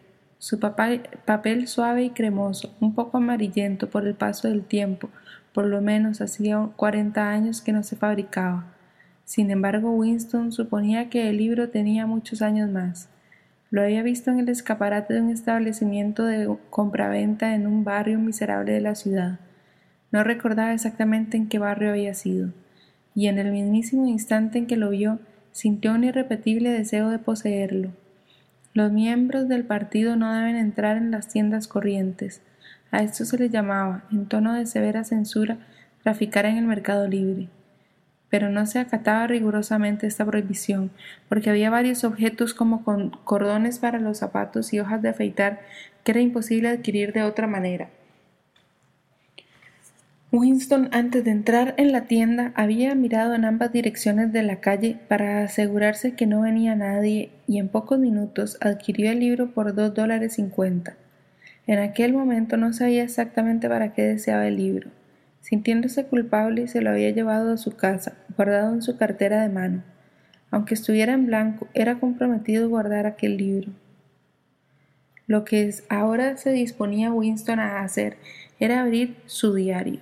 su 0.42 0.60
papel 0.60 1.68
suave 1.68 2.04
y 2.04 2.10
cremoso, 2.10 2.76
un 2.80 2.96
poco 2.96 3.18
amarillento 3.18 3.92
por 3.92 4.08
el 4.08 4.16
paso 4.16 4.48
del 4.48 4.64
tiempo, 4.64 5.12
por 5.54 5.66
lo 5.66 5.82
menos 5.82 6.20
hacía 6.20 6.68
cuarenta 6.76 7.30
años 7.30 7.62
que 7.62 7.72
no 7.72 7.84
se 7.84 7.96
fabricaba. 7.96 8.66
Sin 9.24 9.52
embargo, 9.52 9.92
Winston 9.92 10.52
suponía 10.52 11.10
que 11.10 11.30
el 11.30 11.38
libro 11.38 11.70
tenía 11.70 12.08
muchos 12.08 12.42
años 12.42 12.72
más. 12.72 13.08
Lo 13.70 13.84
había 13.84 14.02
visto 14.02 14.32
en 14.32 14.40
el 14.40 14.50
escaparate 14.50 15.14
de 15.14 15.22
un 15.22 15.30
establecimiento 15.30 16.26
de 16.26 16.54
compraventa 16.72 17.54
en 17.54 17.68
un 17.68 17.84
barrio 17.84 18.18
miserable 18.18 18.74
de 18.74 18.82
la 18.82 18.96
ciudad. 18.96 19.40
No 20.12 20.24
recordaba 20.24 20.74
exactamente 20.74 21.38
en 21.38 21.50
qué 21.50 21.60
barrio 21.60 21.92
había 21.92 22.16
sido, 22.16 22.52
y 23.16 23.28
en 23.28 23.40
el 23.40 23.52
mismísimo 23.52 24.08
instante 24.08 24.58
en 24.58 24.68
que 24.68 24.78
lo 24.78 24.90
vio, 24.90 25.20
sintió 25.52 25.92
un 25.94 26.04
irrepetible 26.04 26.70
deseo 26.70 27.10
de 27.10 27.20
poseerlo. 27.20 27.90
Los 28.74 28.92
miembros 28.92 29.48
del 29.48 29.66
partido 29.66 30.16
no 30.16 30.34
deben 30.34 30.56
entrar 30.56 30.98
en 30.98 31.12
las 31.12 31.28
tiendas 31.28 31.68
corrientes. 31.68 32.42
A 32.92 33.04
esto 33.04 33.26
se 33.26 33.38
le 33.38 33.50
llamaba, 33.50 34.04
en 34.12 34.26
tono 34.28 34.54
de 34.54 34.66
severa 34.66 35.04
censura, 35.04 35.58
traficar 36.04 36.46
en 36.46 36.58
el 36.58 36.66
mercado 36.66 37.08
libre 37.08 37.50
pero 38.32 38.50
no 38.50 38.66
se 38.66 38.80
acataba 38.80 39.28
rigurosamente 39.28 40.08
esta 40.08 40.26
prohibición, 40.26 40.90
porque 41.28 41.50
había 41.50 41.70
varios 41.70 42.06
objetos 42.06 42.54
como 42.54 42.84
cordones 43.26 43.78
para 43.78 44.00
los 44.00 44.20
zapatos 44.20 44.74
y 44.74 44.80
hojas 44.80 45.02
de 45.02 45.10
afeitar 45.10 45.60
que 46.04 46.12
era 46.14 46.22
imposible 46.22 46.70
adquirir 46.70 47.12
de 47.12 47.24
otra 47.24 47.46
manera. 47.46 47.90
Winston, 50.34 50.88
antes 50.94 51.26
de 51.26 51.32
entrar 51.32 51.76
en 51.76 51.92
la 51.92 52.06
tienda, 52.06 52.54
había 52.56 52.96
mirado 52.96 53.34
en 53.34 53.44
ambas 53.44 53.74
direcciones 53.74 54.32
de 54.32 54.44
la 54.44 54.62
calle 54.62 54.98
para 55.10 55.44
asegurarse 55.44 56.16
que 56.16 56.26
no 56.26 56.40
venía 56.40 56.74
nadie 56.74 57.32
y 57.48 57.60
en 57.60 57.68
pocos 57.68 58.00
minutos 58.00 58.58
adquirió 58.62 59.12
el 59.12 59.20
libro 59.20 59.52
por 59.52 59.76
dos 59.76 59.94
dólares 59.94 60.36
cincuenta. 60.36 60.96
En 61.68 61.80
aquel 61.80 62.14
momento 62.14 62.56
no 62.56 62.72
sabía 62.72 63.04
exactamente 63.04 63.68
para 63.68 63.92
qué 63.92 64.04
deseaba 64.04 64.48
el 64.48 64.56
libro. 64.56 64.90
Sintiéndose 65.42 66.06
culpable, 66.06 66.70
se 66.70 66.80
lo 66.80 66.92
había 66.92 67.10
llevado 67.10 67.52
a 67.52 67.58
su 67.58 67.76
casa, 67.76 68.14
guardado 68.38 68.74
en 68.74 68.82
su 68.82 68.96
cartera 68.96 69.42
de 69.42 69.50
mano. 69.50 69.84
Aunque 70.50 70.76
estuviera 70.76 71.12
en 71.12 71.26
blanco, 71.26 71.68
era 71.74 72.00
comprometido 72.00 72.70
guardar 72.70 73.06
aquel 73.06 73.36
libro. 73.36 73.74
Lo 75.28 75.44
que 75.44 75.74
ahora 75.90 76.38
se 76.38 76.54
disponía 76.54 77.12
Winston 77.12 77.60
a 77.60 77.84
hacer 77.84 78.16
era 78.62 78.80
abrir 78.80 79.18
su 79.26 79.54
diario. 79.54 80.00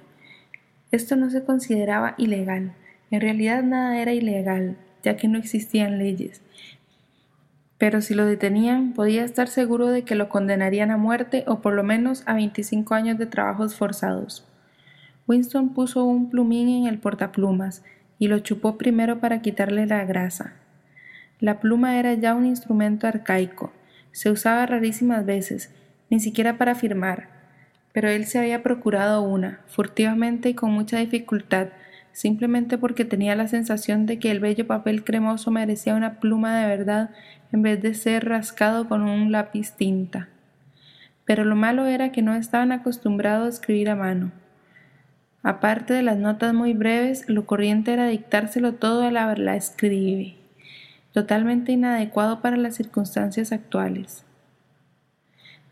Esto 0.92 1.16
no 1.16 1.30
se 1.30 1.44
consideraba 1.44 2.16
ilegal. 2.18 2.74
En 3.12 3.22
realidad 3.22 3.64
nada 3.64 4.00
era 4.02 4.14
ilegal, 4.14 4.78
ya 5.04 5.18
que 5.18 5.28
no 5.28 5.38
existían 5.38 5.98
leyes. 5.98 6.42
Pero 7.78 8.02
si 8.02 8.14
lo 8.14 8.26
detenían, 8.26 8.94
podía 8.94 9.24
estar 9.24 9.48
seguro 9.48 9.88
de 9.88 10.04
que 10.04 10.16
lo 10.16 10.30
condenarían 10.30 10.92
a 10.92 10.98
muerte 10.98 11.44
o 11.48 11.62
por 11.62 11.74
lo 11.74 11.84
menos 11.84 12.24
a 12.26 12.34
25 12.34 12.94
años 12.94 13.18
de 13.18 13.26
trabajos 13.26 13.76
forzados. 13.76 14.46
Winston 15.28 15.74
puso 15.74 16.04
un 16.04 16.30
plumín 16.30 16.70
en 16.70 16.88
el 16.88 17.00
portaplumas 17.00 17.84
y 18.18 18.28
lo 18.28 18.40
chupó 18.40 18.78
primero 18.78 19.20
para 19.20 19.42
quitarle 19.42 19.86
la 19.86 20.04
grasa. 20.04 20.54
La 21.40 21.60
pluma 21.62 21.98
era 22.00 22.16
ya 22.16 22.36
un 22.36 22.46
instrumento 22.46 23.08
arcaico, 23.08 23.72
se 24.12 24.30
usaba 24.30 24.66
rarísimas 24.66 25.26
veces, 25.26 25.72
ni 26.10 26.20
siquiera 26.20 26.58
para 26.58 26.76
firmar, 26.76 27.39
pero 28.00 28.12
él 28.12 28.28
se 28.28 28.40
había 28.40 28.64
procurado 28.64 29.22
una, 29.22 29.60
furtivamente 29.68 30.48
y 30.48 30.54
con 30.54 30.72
mucha 30.72 31.00
dificultad, 31.00 31.68
simplemente 32.14 32.78
porque 32.78 33.04
tenía 33.04 33.36
la 33.36 33.50
sensación 33.50 34.06
de 34.06 34.20
que 34.20 34.32
el 34.32 34.40
bello 34.40 34.66
papel 34.66 35.04
cremoso 35.04 35.52
merecía 35.52 35.96
una 35.96 36.22
pluma 36.22 36.58
de 36.58 36.66
verdad 36.66 37.10
en 37.52 37.62
vez 37.62 37.82
de 37.82 37.94
ser 37.94 38.24
rascado 38.24 38.88
con 38.88 39.02
un 39.02 39.34
lápiz 39.34 39.74
tinta. 39.74 40.30
Pero 41.26 41.44
lo 41.44 41.58
malo 41.58 41.88
era 41.88 42.14
que 42.14 42.22
no 42.22 42.36
estaban 42.36 42.72
acostumbrados 42.72 43.46
a 43.46 43.50
escribir 43.50 43.90
a 43.90 43.98
mano. 43.98 44.32
Aparte 45.44 45.94
de 45.94 46.02
las 46.02 46.16
notas 46.16 46.54
muy 46.54 46.72
breves, 46.72 47.28
lo 47.28 47.46
corriente 47.46 47.92
era 47.92 48.08
dictárselo 48.08 48.76
todo 48.76 49.04
a 49.06 49.12
la, 49.12 49.36
la 49.36 49.58
escribe. 49.58 50.38
totalmente 51.12 51.74
inadecuado 51.74 52.40
para 52.40 52.56
las 52.56 52.76
circunstancias 52.76 53.52
actuales. 53.52 54.24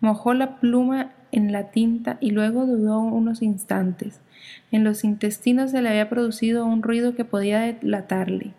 Mojó 0.02 0.34
la 0.34 0.60
pluma 0.60 1.14
en 1.32 1.52
la 1.52 1.72
tinta 1.72 2.18
y 2.20 2.32
luego 2.32 2.66
dudó 2.66 3.00
unos 3.00 3.42
instantes. 3.42 4.20
En 4.72 4.84
los 4.84 5.04
intestinos 5.04 5.72
se 5.72 5.82
le 5.82 5.90
había 5.90 6.10
producido 6.10 6.66
un 6.66 6.84
ruido 6.84 7.16
que 7.16 7.26
podía 7.26 7.62
delatarle. 7.62 8.54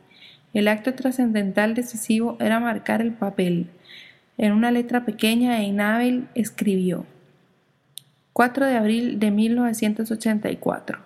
El 0.54 0.68
acto 0.68 0.94
trascendental 0.94 1.74
decisivo 1.74 2.36
era 2.40 2.60
marcar 2.60 3.02
el 3.02 3.12
papel. 3.12 3.68
En 4.38 4.52
una 4.52 4.70
letra 4.70 5.04
pequeña 5.04 5.58
e 5.60 5.64
inhábil 5.64 6.28
escribió 6.34 7.04
4 8.32 8.66
de 8.66 8.76
abril 8.76 9.18
de 9.18 9.32
1984. 9.32 11.00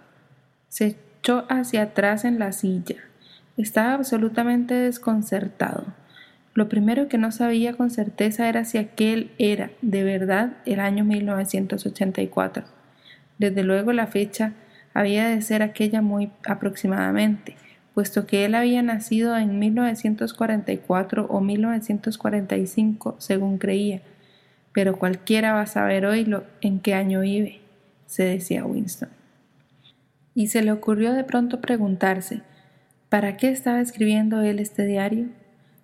Se 0.69 0.97
echó 1.19 1.47
hacia 1.49 1.83
atrás 1.83 2.27
en 2.27 2.39
la 2.39 2.53
silla. 2.53 2.97
Estaba 3.57 3.95
absolutamente 3.95 4.75
desconcertado. 4.75 5.87
Lo 6.55 6.69
primero 6.69 7.09
que 7.09 7.17
no 7.17 7.33
sabía 7.33 7.73
con 7.73 7.91
certeza 7.91 8.49
era 8.49 8.65
si 8.65 8.77
aquel 8.77 9.31
era, 9.39 9.71
de 9.81 10.05
verdad, 10.05 10.59
el 10.67 10.81
año 10.81 11.05
1984. 11.05 12.65
Desde 13.39 13.63
luego 13.63 13.93
la 13.93 14.07
fecha 14.07 14.53
había 14.93 15.29
de 15.29 15.41
ser 15.41 15.63
aquella 15.63 16.03
muy 16.03 16.31
aproximadamente, 16.47 17.57
puesto 17.95 18.27
que 18.27 18.45
él 18.45 18.55
había 18.55 18.83
nacido 18.83 19.37
en 19.37 19.59
1944 19.59 21.27
o 21.27 21.41
1945, 21.41 23.17
según 23.19 23.57
creía. 23.57 24.03
Pero 24.75 24.99
cualquiera 24.99 25.55
va 25.55 25.63
a 25.63 25.67
saber 25.67 26.05
hoy 26.05 26.27
lo, 26.27 26.45
en 26.61 26.81
qué 26.81 26.93
año 26.93 27.21
vive, 27.21 27.61
se 28.07 28.25
decía 28.25 28.67
Winston. 28.67 29.09
Y 30.35 30.49
se 30.49 30.63
le 30.63 30.73
ocurrió 30.73 31.15
de 31.15 31.25
pronto 31.25 31.61
preguntarse, 31.61 32.43
¿para 33.09 33.39
qué 33.39 33.49
estaba 33.49 33.81
escribiendo 33.81 34.43
él 34.43 34.59
este 34.59 34.85
diario? 34.85 35.29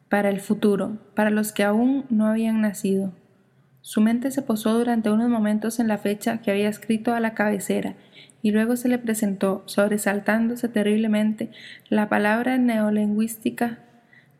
Para 0.08 0.30
el 0.30 0.40
futuro, 0.40 0.98
para 1.14 1.30
los 1.30 1.52
que 1.52 1.64
aún 1.64 2.06
no 2.08 2.26
habían 2.26 2.60
nacido. 2.60 3.12
Su 3.82 4.00
mente 4.00 4.30
se 4.30 4.42
posó 4.42 4.76
durante 4.76 5.10
unos 5.10 5.28
momentos 5.28 5.80
en 5.80 5.88
la 5.88 5.98
fecha 5.98 6.42
que 6.42 6.50
había 6.50 6.68
escrito 6.68 7.14
a 7.14 7.20
la 7.20 7.34
cabecera 7.34 7.94
y 8.42 8.50
luego 8.50 8.76
se 8.76 8.88
le 8.88 8.98
presentó, 8.98 9.62
sobresaltándose 9.66 10.68
terriblemente, 10.68 11.50
la 11.88 12.08
palabra 12.08 12.58
neolingüística 12.58 13.78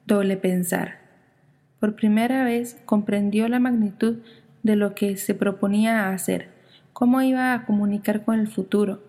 doble 0.07 0.37
pensar. 0.37 0.99
Por 1.81 1.95
primera 1.95 2.45
vez 2.45 2.81
comprendió 2.85 3.49
la 3.49 3.59
magnitud 3.59 4.19
de 4.63 4.77
lo 4.77 4.95
que 4.95 5.17
se 5.17 5.35
proponía 5.35 6.11
hacer, 6.11 6.49
cómo 6.93 7.23
iba 7.23 7.55
a 7.55 7.65
comunicar 7.65 8.25
con 8.25 8.39
el 8.41 8.49
futuro. 8.49 9.03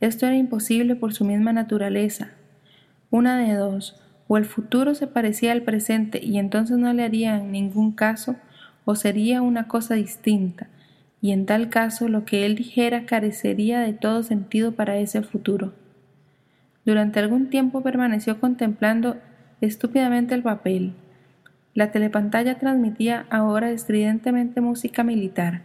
Esto 0.00 0.26
era 0.26 0.36
imposible 0.36 0.96
por 0.96 1.14
su 1.14 1.24
misma 1.24 1.52
naturaleza. 1.52 2.30
Una 3.10 3.38
de 3.38 3.54
dos, 3.54 4.01
o 4.32 4.38
el 4.38 4.46
futuro 4.46 4.94
se 4.94 5.06
parecía 5.06 5.52
al 5.52 5.60
presente 5.60 6.18
y 6.24 6.38
entonces 6.38 6.78
no 6.78 6.90
le 6.94 7.04
haría 7.04 7.36
en 7.36 7.52
ningún 7.52 7.92
caso, 7.92 8.36
o 8.86 8.94
sería 8.94 9.42
una 9.42 9.68
cosa 9.68 9.94
distinta, 9.94 10.68
y 11.20 11.32
en 11.32 11.44
tal 11.44 11.68
caso 11.68 12.08
lo 12.08 12.24
que 12.24 12.46
él 12.46 12.54
dijera 12.54 13.04
carecería 13.04 13.80
de 13.80 13.92
todo 13.92 14.22
sentido 14.22 14.72
para 14.72 14.96
ese 14.96 15.20
futuro. 15.20 15.74
Durante 16.86 17.20
algún 17.20 17.50
tiempo 17.50 17.82
permaneció 17.82 18.40
contemplando 18.40 19.18
estúpidamente 19.60 20.34
el 20.34 20.42
papel. 20.42 20.94
La 21.74 21.90
telepantalla 21.90 22.58
transmitía 22.58 23.26
ahora 23.28 23.70
estridentemente 23.70 24.62
música 24.62 25.04
militar. 25.04 25.60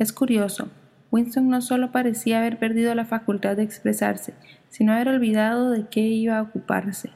Es 0.00 0.12
curioso, 0.12 0.70
Winston 1.12 1.48
no 1.48 1.62
solo 1.62 1.92
parecía 1.92 2.38
haber 2.38 2.58
perdido 2.58 2.96
la 2.96 3.04
facultad 3.04 3.54
de 3.54 3.62
expresarse, 3.62 4.34
sino 4.70 4.92
haber 4.92 5.06
olvidado 5.06 5.70
de 5.70 5.86
qué 5.86 6.00
iba 6.00 6.38
a 6.38 6.42
ocuparse. 6.42 7.10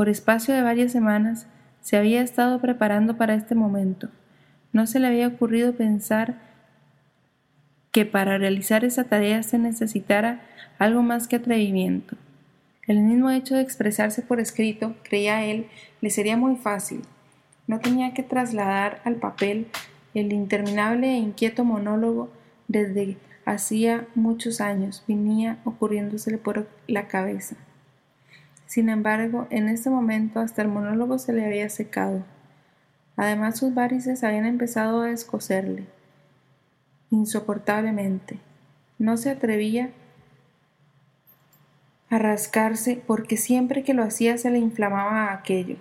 Por 0.00 0.08
espacio 0.08 0.54
de 0.54 0.62
varias 0.62 0.92
semanas 0.92 1.46
se 1.82 1.98
había 1.98 2.22
estado 2.22 2.58
preparando 2.58 3.18
para 3.18 3.34
este 3.34 3.54
momento. 3.54 4.08
No 4.72 4.86
se 4.86 4.98
le 4.98 5.08
había 5.08 5.28
ocurrido 5.28 5.74
pensar 5.74 6.40
que 7.92 8.06
para 8.06 8.38
realizar 8.38 8.82
esa 8.82 9.04
tarea 9.04 9.42
se 9.42 9.58
necesitara 9.58 10.40
algo 10.78 11.02
más 11.02 11.28
que 11.28 11.36
atrevimiento. 11.36 12.16
El 12.86 13.00
mismo 13.00 13.30
hecho 13.30 13.56
de 13.56 13.60
expresarse 13.60 14.22
por 14.22 14.40
escrito, 14.40 14.96
creía 15.02 15.44
él, 15.44 15.66
le 16.00 16.08
sería 16.08 16.38
muy 16.38 16.56
fácil. 16.56 17.02
No 17.66 17.80
tenía 17.80 18.14
que 18.14 18.22
trasladar 18.22 19.02
al 19.04 19.16
papel 19.16 19.66
el 20.14 20.32
interminable 20.32 21.08
e 21.08 21.18
inquieto 21.18 21.62
monólogo 21.62 22.30
desde 22.68 23.18
hacía 23.44 24.06
muchos 24.14 24.62
años 24.62 25.04
venía 25.06 25.58
ocurriéndosele 25.66 26.38
por 26.38 26.70
la 26.86 27.06
cabeza. 27.06 27.56
Sin 28.70 28.88
embargo, 28.88 29.48
en 29.50 29.68
este 29.68 29.90
momento 29.90 30.38
hasta 30.38 30.62
el 30.62 30.68
monólogo 30.68 31.18
se 31.18 31.32
le 31.32 31.44
había 31.44 31.68
secado. 31.68 32.22
Además 33.16 33.58
sus 33.58 33.74
varices 33.74 34.22
habían 34.22 34.46
empezado 34.46 35.02
a 35.02 35.10
escocerle 35.10 35.86
insoportablemente. 37.10 38.38
No 38.96 39.16
se 39.16 39.30
atrevía 39.30 39.90
a 42.10 42.18
rascarse 42.20 43.02
porque 43.04 43.36
siempre 43.36 43.82
que 43.82 43.92
lo 43.92 44.04
hacía 44.04 44.38
se 44.38 44.50
le 44.50 44.58
inflamaba 44.58 45.32
aquello. 45.32 45.74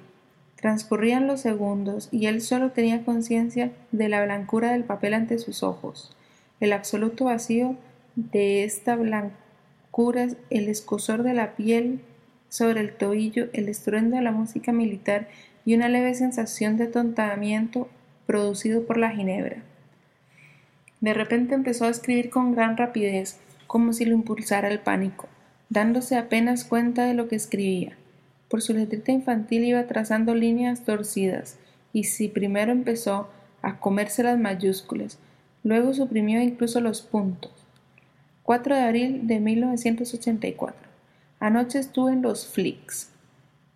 Transcurrían 0.55 1.27
los 1.27 1.41
segundos 1.41 2.09
y 2.11 2.25
él 2.25 2.41
solo 2.41 2.71
tenía 2.71 3.05
conciencia 3.05 3.71
de 3.91 4.09
la 4.09 4.25
blancura 4.25 4.71
del 4.71 4.83
papel 4.83 5.13
ante 5.13 5.37
sus 5.37 5.61
ojos, 5.61 6.17
el 6.59 6.73
absoluto 6.73 7.25
vacío 7.25 7.75
de 8.15 8.63
esta 8.63 8.95
blancura, 8.95 10.29
el 10.49 10.69
escosor 10.69 11.21
de 11.21 11.35
la 11.35 11.55
piel 11.55 12.01
sobre 12.49 12.81
el 12.81 12.93
tobillo, 12.93 13.47
el 13.53 13.69
estruendo 13.69 14.17
de 14.17 14.23
la 14.23 14.31
música 14.31 14.71
militar 14.71 15.27
y 15.65 15.75
una 15.75 15.87
leve 15.87 16.13
sensación 16.15 16.77
de 16.77 16.87
tontamiento 16.87 17.89
producido 18.25 18.85
por 18.85 18.97
la 18.97 19.11
ginebra. 19.11 19.63
De 21.01 21.13
repente 21.13 21.55
empezó 21.55 21.85
a 21.85 21.89
escribir 21.89 22.29
con 22.29 22.53
gran 22.53 22.75
rapidez, 22.75 23.39
como 23.67 23.93
si 23.93 24.05
lo 24.05 24.13
impulsara 24.13 24.67
el 24.67 24.79
pánico, 24.79 25.27
dándose 25.69 26.17
apenas 26.17 26.65
cuenta 26.65 27.05
de 27.05 27.13
lo 27.13 27.27
que 27.27 27.35
escribía. 27.35 27.95
Por 28.49 28.61
su 28.61 28.73
letrita 28.73 29.11
infantil 29.11 29.63
iba 29.63 29.87
trazando 29.87 30.35
líneas 30.35 30.83
torcidas, 30.83 31.57
y 31.93 32.05
si 32.05 32.27
primero 32.27 32.71
empezó 32.71 33.29
a 33.61 33.79
comerse 33.79 34.23
las 34.23 34.39
mayúsculas, 34.39 35.19
luego 35.63 35.93
suprimió 35.93 36.41
incluso 36.41 36.81
los 36.81 37.01
puntos. 37.01 37.51
4 38.43 38.75
de 38.75 38.81
abril 38.81 39.27
de 39.27 39.39
1984. 39.39 40.88
Anoche 41.39 41.79
estuve 41.79 42.11
en 42.11 42.21
los 42.21 42.47
flicks. 42.47 43.11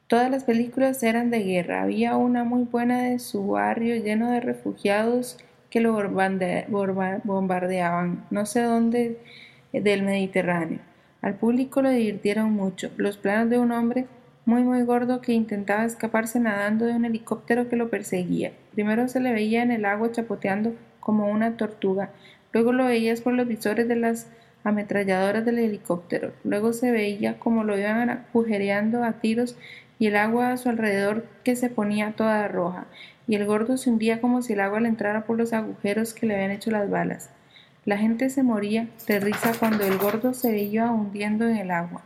Todas 0.07 0.29
las 0.29 0.43
películas 0.43 1.01
eran 1.01 1.31
de 1.31 1.43
guerra. 1.43 1.83
Había 1.83 2.17
una 2.17 2.43
muy 2.43 2.63
buena 2.63 3.03
de 3.03 3.19
su 3.19 3.47
barrio 3.47 3.95
lleno 3.95 4.31
de 4.31 4.41
refugiados 4.41 5.37
que 5.69 5.79
lo 5.79 5.93
bombardeaban, 7.23 8.25
no 8.29 8.45
sé 8.45 8.61
dónde 8.61 9.17
del 9.71 10.03
Mediterráneo. 10.03 10.79
Al 11.21 11.35
público 11.35 11.81
lo 11.81 11.89
divirtieron 11.89 12.51
mucho 12.51 12.91
los 12.97 13.17
planos 13.17 13.49
de 13.49 13.57
un 13.57 13.71
hombre 13.71 14.07
muy 14.45 14.63
muy 14.63 14.83
gordo 14.83 15.21
que 15.21 15.31
intentaba 15.31 15.85
escaparse 15.85 16.39
nadando 16.39 16.85
de 16.85 16.93
un 16.93 17.05
helicóptero 17.05 17.69
que 17.69 17.77
lo 17.77 17.89
perseguía. 17.89 18.51
Primero 18.73 19.07
se 19.07 19.21
le 19.21 19.31
veía 19.31 19.63
en 19.63 19.71
el 19.71 19.85
agua 19.85 20.11
chapoteando 20.11 20.75
como 20.99 21.27
una 21.29 21.55
tortuga, 21.55 22.11
luego 22.51 22.73
lo 22.73 22.85
veías 22.85 23.21
por 23.21 23.33
los 23.33 23.47
visores 23.47 23.87
de 23.87 23.95
las 23.95 24.27
ametralladoras 24.63 25.45
del 25.45 25.59
helicóptero, 25.59 26.33
luego 26.43 26.73
se 26.73 26.91
veía 26.91 27.39
como 27.39 27.63
lo 27.63 27.77
iban 27.77 28.09
agujereando 28.09 29.03
a 29.03 29.13
tiros 29.13 29.55
y 29.99 30.07
el 30.07 30.15
agua 30.15 30.51
a 30.51 30.57
su 30.57 30.69
alrededor 30.69 31.25
que 31.43 31.55
se 31.55 31.69
ponía 31.69 32.13
toda 32.13 32.47
roja, 32.47 32.85
y 33.27 33.35
el 33.35 33.45
gordo 33.45 33.77
se 33.77 33.89
hundía 33.89 34.21
como 34.21 34.41
si 34.41 34.53
el 34.53 34.59
agua 34.59 34.79
le 34.79 34.89
entrara 34.89 35.25
por 35.25 35.37
los 35.37 35.53
agujeros 35.53 36.13
que 36.13 36.25
le 36.25 36.35
habían 36.35 36.51
hecho 36.51 36.71
las 36.71 36.89
balas. 36.89 37.29
La 37.85 37.97
gente 37.97 38.29
se 38.29 38.43
moría 38.43 38.87
de 39.07 39.19
risa 39.19 39.51
cuando 39.59 39.83
el 39.83 39.97
gordo 39.97 40.33
se 40.33 40.51
veía 40.51 40.91
hundiendo 40.91 41.47
en 41.47 41.57
el 41.57 41.71
agua, 41.71 42.01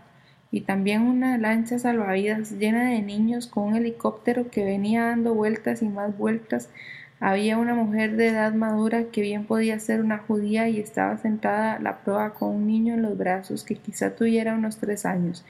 y 0.51 0.61
también 0.61 1.01
una 1.01 1.37
lancha 1.37 1.77
salvavidas 1.77 2.51
llena 2.51 2.89
de 2.89 3.01
niños 3.01 3.47
con 3.47 3.65
un 3.65 3.75
helicóptero 3.75 4.49
que 4.49 4.63
venía 4.63 5.05
dando 5.05 5.33
vueltas 5.33 5.81
y 5.81 5.89
más 5.89 6.17
vueltas. 6.17 6.69
Había 7.19 7.57
una 7.57 7.73
mujer 7.73 8.15
de 8.15 8.27
edad 8.27 8.53
madura 8.53 9.05
que 9.11 9.21
bien 9.21 9.45
podía 9.45 9.79
ser 9.79 10.01
una 10.01 10.19
judía 10.19 10.69
y 10.69 10.79
estaba 10.79 11.17
sentada 11.17 11.73
a 11.73 11.79
la 11.79 11.99
proa 11.99 12.33
con 12.33 12.55
un 12.55 12.67
niño 12.67 12.93
en 12.93 13.01
los 13.01 13.17
brazos 13.17 13.63
que 13.63 13.75
quizá 13.75 14.15
tuviera 14.15 14.53
unos 14.53 14.77
tres 14.77 15.05
años. 15.05 15.43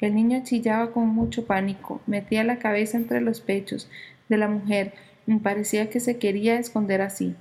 El 0.00 0.14
niño 0.14 0.42
chillaba 0.44 0.92
con 0.92 1.08
mucho 1.08 1.46
pánico, 1.46 2.00
metía 2.06 2.44
la 2.44 2.58
cabeza 2.58 2.98
entre 2.98 3.22
los 3.22 3.40
pechos 3.40 3.88
de 4.28 4.36
la 4.36 4.48
mujer 4.48 4.92
me 5.26 5.40
parecía 5.40 5.90
que 5.90 5.98
se 5.98 6.18
quería 6.18 6.58
esconder 6.58 7.02
así, 7.02 7.34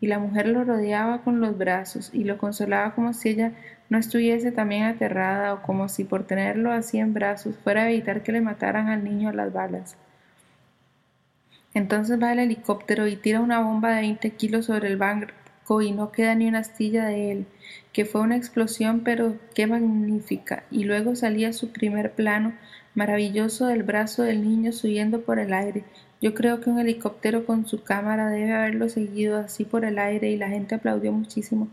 y 0.00 0.06
la 0.06 0.20
mujer 0.20 0.46
lo 0.46 0.64
rodeaba 0.64 1.22
con 1.22 1.40
los 1.40 1.58
brazos 1.58 2.10
y 2.12 2.24
lo 2.24 2.38
consolaba 2.38 2.94
como 2.94 3.12
si 3.12 3.30
ella 3.30 3.52
no 3.90 3.98
estuviese 3.98 4.52
también 4.52 4.84
aterrada 4.84 5.54
o 5.54 5.62
como 5.62 5.88
si 5.88 6.04
por 6.04 6.24
tenerlo 6.24 6.72
así 6.72 6.98
en 6.98 7.14
brazos 7.14 7.56
fuera 7.62 7.82
a 7.82 7.90
evitar 7.90 8.22
que 8.22 8.32
le 8.32 8.40
mataran 8.40 8.88
al 8.88 9.04
niño 9.04 9.28
a 9.28 9.32
las 9.32 9.52
balas. 9.52 9.96
Entonces 11.74 12.20
va 12.22 12.32
el 12.32 12.38
helicóptero 12.38 13.06
y 13.06 13.16
tira 13.16 13.40
una 13.40 13.60
bomba 13.60 13.94
de 13.94 14.02
20 14.02 14.30
kilos 14.32 14.66
sobre 14.66 14.88
el 14.88 14.96
banco 14.96 15.32
y 15.80 15.92
no 15.92 16.12
queda 16.12 16.34
ni 16.34 16.48
una 16.48 16.58
astilla 16.58 17.06
de 17.06 17.32
él, 17.32 17.46
que 17.92 18.04
fue 18.04 18.20
una 18.20 18.36
explosión 18.36 19.00
pero 19.04 19.36
qué 19.54 19.66
magnífica, 19.66 20.64
y 20.70 20.84
luego 20.84 21.16
salía 21.16 21.52
su 21.52 21.72
primer 21.72 22.12
plano 22.12 22.52
maravilloso 22.94 23.68
del 23.68 23.84
brazo 23.84 24.22
del 24.22 24.42
niño 24.42 24.72
subiendo 24.72 25.22
por 25.22 25.38
el 25.38 25.54
aire. 25.54 25.84
Yo 26.20 26.34
creo 26.34 26.60
que 26.60 26.70
un 26.70 26.78
helicóptero 26.78 27.46
con 27.46 27.66
su 27.66 27.82
cámara 27.82 28.28
debe 28.28 28.52
haberlo 28.52 28.88
seguido 28.88 29.38
así 29.38 29.64
por 29.64 29.84
el 29.84 29.98
aire 29.98 30.30
y 30.30 30.36
la 30.36 30.48
gente 30.48 30.74
aplaudió 30.74 31.10
muchísimo. 31.10 31.68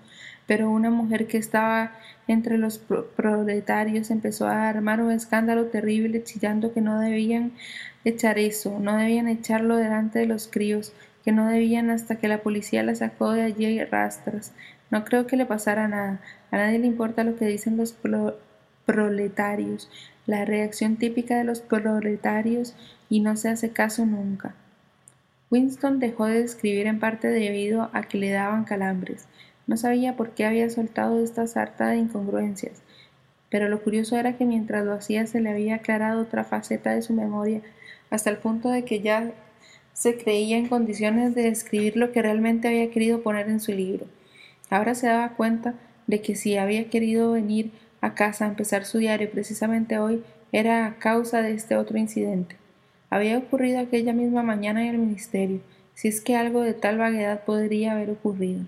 Pero 0.47 0.71
una 0.71 0.89
mujer 0.89 1.27
que 1.27 1.37
estaba 1.37 1.91
entre 2.27 2.57
los 2.57 2.79
proletarios 2.79 4.09
empezó 4.09 4.47
a 4.47 4.67
armar 4.67 5.01
un 5.01 5.11
escándalo 5.11 5.65
terrible 5.65 6.23
chillando 6.23 6.73
que 6.73 6.81
no 6.81 6.99
debían 6.99 7.51
echar 8.03 8.39
eso, 8.39 8.79
no 8.79 8.97
debían 8.97 9.27
echarlo 9.27 9.77
delante 9.77 10.19
de 10.19 10.25
los 10.25 10.47
críos, 10.47 10.93
que 11.23 11.31
no 11.31 11.47
debían 11.47 11.89
hasta 11.89 12.15
que 12.15 12.27
la 12.27 12.41
policía 12.41 12.83
la 12.83 12.95
sacó 12.95 13.31
de 13.31 13.43
allí 13.43 13.83
rastras. 13.83 14.53
No 14.89 15.05
creo 15.05 15.27
que 15.27 15.37
le 15.37 15.45
pasara 15.45 15.87
nada. 15.87 16.21
A 16.51 16.57
nadie 16.57 16.79
le 16.79 16.87
importa 16.87 17.23
lo 17.23 17.35
que 17.35 17.45
dicen 17.45 17.77
los 17.77 17.95
proletarios 18.85 19.89
la 20.29 20.45
reacción 20.45 20.97
típica 20.97 21.39
de 21.39 21.43
los 21.43 21.61
proletarios 21.61 22.75
y 23.09 23.19
no 23.21 23.35
se 23.35 23.49
hace 23.49 23.71
caso 23.71 24.05
nunca. 24.05 24.53
Winston 25.49 25.99
dejó 25.99 26.27
de 26.27 26.43
escribir 26.43 26.85
en 26.85 26.99
parte 26.99 27.29
debido 27.29 27.89
a 27.93 28.03
que 28.03 28.19
le 28.19 28.29
daban 28.29 28.63
calambres. 28.63 29.25
No 29.65 29.75
sabía 29.75 30.15
por 30.15 30.35
qué 30.35 30.45
había 30.45 30.69
soltado 30.69 31.23
esta 31.23 31.47
sarta 31.47 31.87
de 31.87 31.97
incongruencias, 31.97 32.83
pero 33.49 33.67
lo 33.67 33.81
curioso 33.81 34.17
era 34.17 34.37
que 34.37 34.45
mientras 34.45 34.85
lo 34.85 34.93
hacía 34.93 35.25
se 35.27 35.41
le 35.41 35.49
había 35.49 35.75
aclarado 35.75 36.21
otra 36.21 36.43
faceta 36.43 36.93
de 36.93 37.01
su 37.01 37.13
memoria, 37.13 37.61
hasta 38.09 38.29
el 38.29 38.37
punto 38.37 38.69
de 38.69 38.83
que 38.83 39.01
ya 39.01 39.31
se 39.93 40.17
creía 40.17 40.57
en 40.57 40.67
condiciones 40.67 41.35
de 41.35 41.47
escribir 41.49 41.97
lo 41.97 42.11
que 42.11 42.21
realmente 42.21 42.67
había 42.67 42.89
querido 42.91 43.21
poner 43.21 43.49
en 43.49 43.59
su 43.59 43.71
libro. 43.71 44.05
Ahora 44.69 44.95
se 44.95 45.07
daba 45.07 45.35
cuenta 45.35 45.73
de 46.07 46.21
que 46.21 46.35
si 46.35 46.57
había 46.57 46.89
querido 46.89 47.33
venir 47.33 47.71
a 48.01 48.13
casa 48.13 48.45
a 48.45 48.47
empezar 48.47 48.85
su 48.85 48.99
diario 48.99 49.29
precisamente 49.29 49.99
hoy 49.99 50.23
era 50.51 50.85
a 50.85 50.95
causa 50.95 51.41
de 51.41 51.53
este 51.53 51.75
otro 51.75 51.97
incidente. 51.97 52.55
Había 53.09 53.37
ocurrido 53.37 53.79
aquella 53.79 54.13
misma 54.13 54.43
mañana 54.43 54.83
en 54.83 54.89
el 54.89 54.97
ministerio, 54.99 55.61
si 55.95 56.07
es 56.07 56.21
que 56.21 56.35
algo 56.35 56.61
de 56.61 56.73
tal 56.73 56.97
vaguedad 56.97 57.43
podría 57.43 57.93
haber 57.93 58.11
ocurrido. 58.11 58.61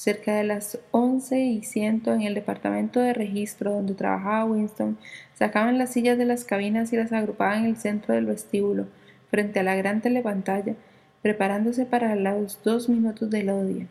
Cerca 0.00 0.34
de 0.34 0.44
las 0.44 0.78
once 0.92 1.38
y 1.40 1.62
ciento 1.62 2.14
en 2.14 2.22
el 2.22 2.32
departamento 2.32 3.00
de 3.00 3.12
registro 3.12 3.74
donde 3.74 3.92
trabajaba 3.92 4.46
Winston, 4.46 4.96
sacaban 5.34 5.76
las 5.76 5.92
sillas 5.92 6.16
de 6.16 6.24
las 6.24 6.46
cabinas 6.46 6.90
y 6.94 6.96
las 6.96 7.12
agrupaban 7.12 7.58
en 7.58 7.66
el 7.66 7.76
centro 7.76 8.14
del 8.14 8.24
vestíbulo, 8.24 8.86
frente 9.30 9.60
a 9.60 9.62
la 9.62 9.74
gran 9.74 10.00
telepantalla, 10.00 10.74
preparándose 11.20 11.84
para 11.84 12.16
los 12.16 12.62
dos 12.64 12.88
minutos 12.88 13.28
del 13.28 13.50
odio. 13.50 13.88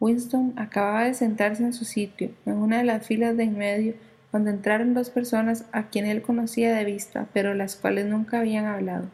Winston 0.00 0.54
acababa 0.56 1.04
de 1.04 1.12
sentarse 1.12 1.62
en 1.62 1.74
su 1.74 1.84
sitio, 1.84 2.30
en 2.46 2.54
una 2.54 2.78
de 2.78 2.84
las 2.84 3.06
filas 3.06 3.36
de 3.36 3.42
en 3.42 3.58
medio, 3.58 3.92
cuando 4.30 4.48
entraron 4.48 4.94
dos 4.94 5.10
personas 5.10 5.66
a 5.72 5.90
quien 5.90 6.06
él 6.06 6.22
conocía 6.22 6.74
de 6.74 6.86
vista, 6.86 7.28
pero 7.34 7.52
las 7.52 7.76
cuales 7.76 8.06
nunca 8.06 8.40
habían 8.40 8.64
hablado. 8.64 9.10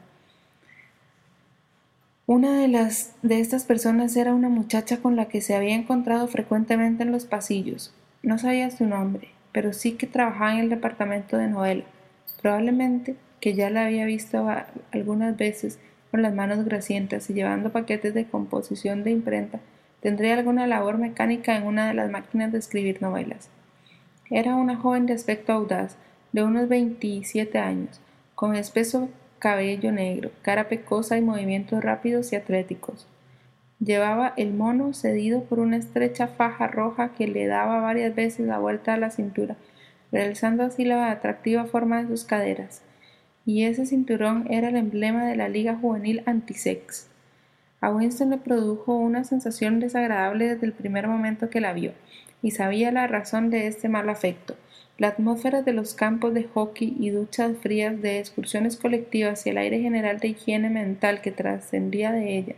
Una 2.32 2.60
de 2.60 2.68
las 2.68 3.16
de 3.22 3.40
estas 3.40 3.64
personas 3.64 4.14
era 4.14 4.32
una 4.32 4.48
muchacha 4.48 4.98
con 4.98 5.16
la 5.16 5.26
que 5.26 5.40
se 5.40 5.56
había 5.56 5.74
encontrado 5.74 6.28
frecuentemente 6.28 7.02
en 7.02 7.10
los 7.10 7.24
pasillos. 7.24 7.92
No 8.22 8.38
sabía 8.38 8.70
su 8.70 8.86
nombre, 8.86 9.30
pero 9.50 9.72
sí 9.72 9.94
que 9.94 10.06
trabajaba 10.06 10.52
en 10.52 10.60
el 10.60 10.68
departamento 10.68 11.36
de 11.36 11.48
novela. 11.48 11.82
Probablemente 12.40 13.16
que 13.40 13.54
ya 13.54 13.68
la 13.68 13.86
había 13.86 14.04
visto 14.04 14.48
algunas 14.92 15.36
veces 15.36 15.80
con 16.12 16.22
las 16.22 16.32
manos 16.32 16.64
grasientas 16.64 17.28
y 17.28 17.34
llevando 17.34 17.72
paquetes 17.72 18.14
de 18.14 18.26
composición 18.26 19.02
de 19.02 19.10
imprenta, 19.10 19.58
tendría 20.00 20.34
alguna 20.34 20.68
labor 20.68 20.98
mecánica 20.98 21.56
en 21.56 21.64
una 21.64 21.88
de 21.88 21.94
las 21.94 22.12
máquinas 22.12 22.52
de 22.52 22.58
escribir 22.58 23.02
novelas. 23.02 23.48
Era 24.30 24.54
una 24.54 24.76
joven 24.76 25.06
de 25.06 25.14
aspecto 25.14 25.52
audaz, 25.52 25.96
de 26.30 26.44
unos 26.44 26.68
veintisiete 26.68 27.58
años, 27.58 28.00
con 28.36 28.54
espeso 28.54 29.08
cabello 29.40 29.90
negro, 29.90 30.30
cara 30.42 30.68
pecosa 30.68 31.16
y 31.16 31.22
movimientos 31.22 31.82
rápidos 31.82 32.32
y 32.32 32.36
atléticos. 32.36 33.08
Llevaba 33.80 34.34
el 34.36 34.52
mono 34.52 34.92
cedido 34.92 35.44
por 35.44 35.58
una 35.58 35.78
estrecha 35.78 36.28
faja 36.28 36.66
roja 36.66 37.14
que 37.14 37.26
le 37.26 37.46
daba 37.46 37.80
varias 37.80 38.14
veces 38.14 38.46
la 38.46 38.58
vuelta 38.58 38.92
a 38.92 38.98
la 38.98 39.10
cintura, 39.10 39.56
realzando 40.12 40.62
así 40.62 40.84
la 40.84 41.10
atractiva 41.10 41.64
forma 41.64 42.02
de 42.02 42.08
sus 42.08 42.24
caderas. 42.24 42.82
Y 43.46 43.64
ese 43.64 43.86
cinturón 43.86 44.46
era 44.50 44.68
el 44.68 44.76
emblema 44.76 45.24
de 45.24 45.36
la 45.36 45.48
Liga 45.48 45.74
Juvenil 45.74 46.22
Antisex. 46.26 47.08
A 47.80 47.90
Winston 47.90 48.28
le 48.28 48.36
produjo 48.36 48.94
una 48.94 49.24
sensación 49.24 49.80
desagradable 49.80 50.48
desde 50.48 50.66
el 50.66 50.74
primer 50.74 51.08
momento 51.08 51.48
que 51.48 51.62
la 51.62 51.72
vio 51.72 51.94
y 52.42 52.50
sabía 52.50 52.92
la 52.92 53.06
razón 53.06 53.48
de 53.48 53.66
este 53.66 53.88
mal 53.88 54.10
afecto. 54.10 54.54
La 55.00 55.08
atmósfera 55.08 55.62
de 55.62 55.72
los 55.72 55.94
campos 55.94 56.34
de 56.34 56.44
hockey 56.44 56.94
y 57.00 57.08
duchas 57.08 57.56
frías 57.56 58.02
de 58.02 58.18
excursiones 58.18 58.76
colectivas 58.76 59.46
y 59.46 59.48
el 59.48 59.56
aire 59.56 59.80
general 59.80 60.18
de 60.18 60.28
higiene 60.28 60.68
mental 60.68 61.22
que 61.22 61.30
trascendía 61.32 62.12
de 62.12 62.36
ella. 62.36 62.54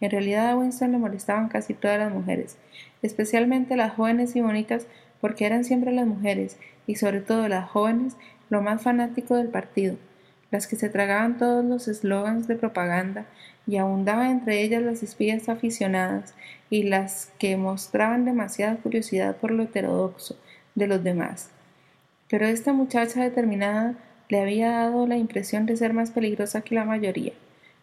En 0.00 0.10
realidad 0.10 0.48
a 0.48 0.56
Winston 0.56 0.92
le 0.92 0.96
molestaban 0.96 1.50
casi 1.50 1.74
todas 1.74 1.98
las 1.98 2.10
mujeres, 2.10 2.56
especialmente 3.02 3.76
las 3.76 3.92
jóvenes 3.92 4.34
y 4.36 4.40
bonitas 4.40 4.86
porque 5.20 5.44
eran 5.44 5.64
siempre 5.64 5.92
las 5.92 6.06
mujeres, 6.06 6.56
y 6.86 6.94
sobre 6.94 7.20
todo 7.20 7.46
las 7.46 7.68
jóvenes, 7.68 8.16
lo 8.48 8.62
más 8.62 8.80
fanático 8.80 9.36
del 9.36 9.48
partido, 9.48 9.96
las 10.50 10.66
que 10.66 10.76
se 10.76 10.88
tragaban 10.88 11.36
todos 11.36 11.62
los 11.62 11.88
eslogans 11.88 12.48
de 12.48 12.56
propaganda 12.56 13.26
y 13.66 13.76
abundaban 13.76 14.30
entre 14.30 14.62
ellas 14.62 14.82
las 14.82 15.02
espías 15.02 15.50
aficionadas 15.50 16.34
y 16.70 16.84
las 16.84 17.30
que 17.38 17.58
mostraban 17.58 18.24
demasiada 18.24 18.76
curiosidad 18.76 19.36
por 19.36 19.50
lo 19.50 19.64
heterodoxo 19.64 20.38
de 20.74 20.86
los 20.86 21.04
demás. 21.04 21.50
Pero 22.32 22.46
esta 22.46 22.72
muchacha 22.72 23.22
determinada 23.22 23.94
le 24.30 24.40
había 24.40 24.70
dado 24.70 25.06
la 25.06 25.18
impresión 25.18 25.66
de 25.66 25.76
ser 25.76 25.92
más 25.92 26.12
peligrosa 26.12 26.62
que 26.62 26.74
la 26.74 26.86
mayoría. 26.86 27.34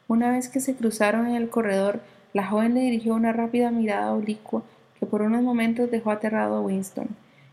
Una 0.08 0.32
vez 0.32 0.50
que 0.50 0.60
se 0.60 0.74
cruzaron 0.74 1.28
en 1.28 1.36
el 1.36 1.50
corredor, 1.50 2.00
la 2.34 2.48
joven 2.48 2.74
le 2.74 2.80
dirigió 2.80 3.14
una 3.14 3.32
rápida 3.32 3.70
mirada 3.70 4.12
oblicua 4.12 4.64
que 5.00 5.06
por 5.06 5.22
unos 5.22 5.44
momentos 5.44 5.92
dejó 5.92 6.10
aterrado 6.10 6.56
a 6.56 6.62
Winston. 6.62 7.10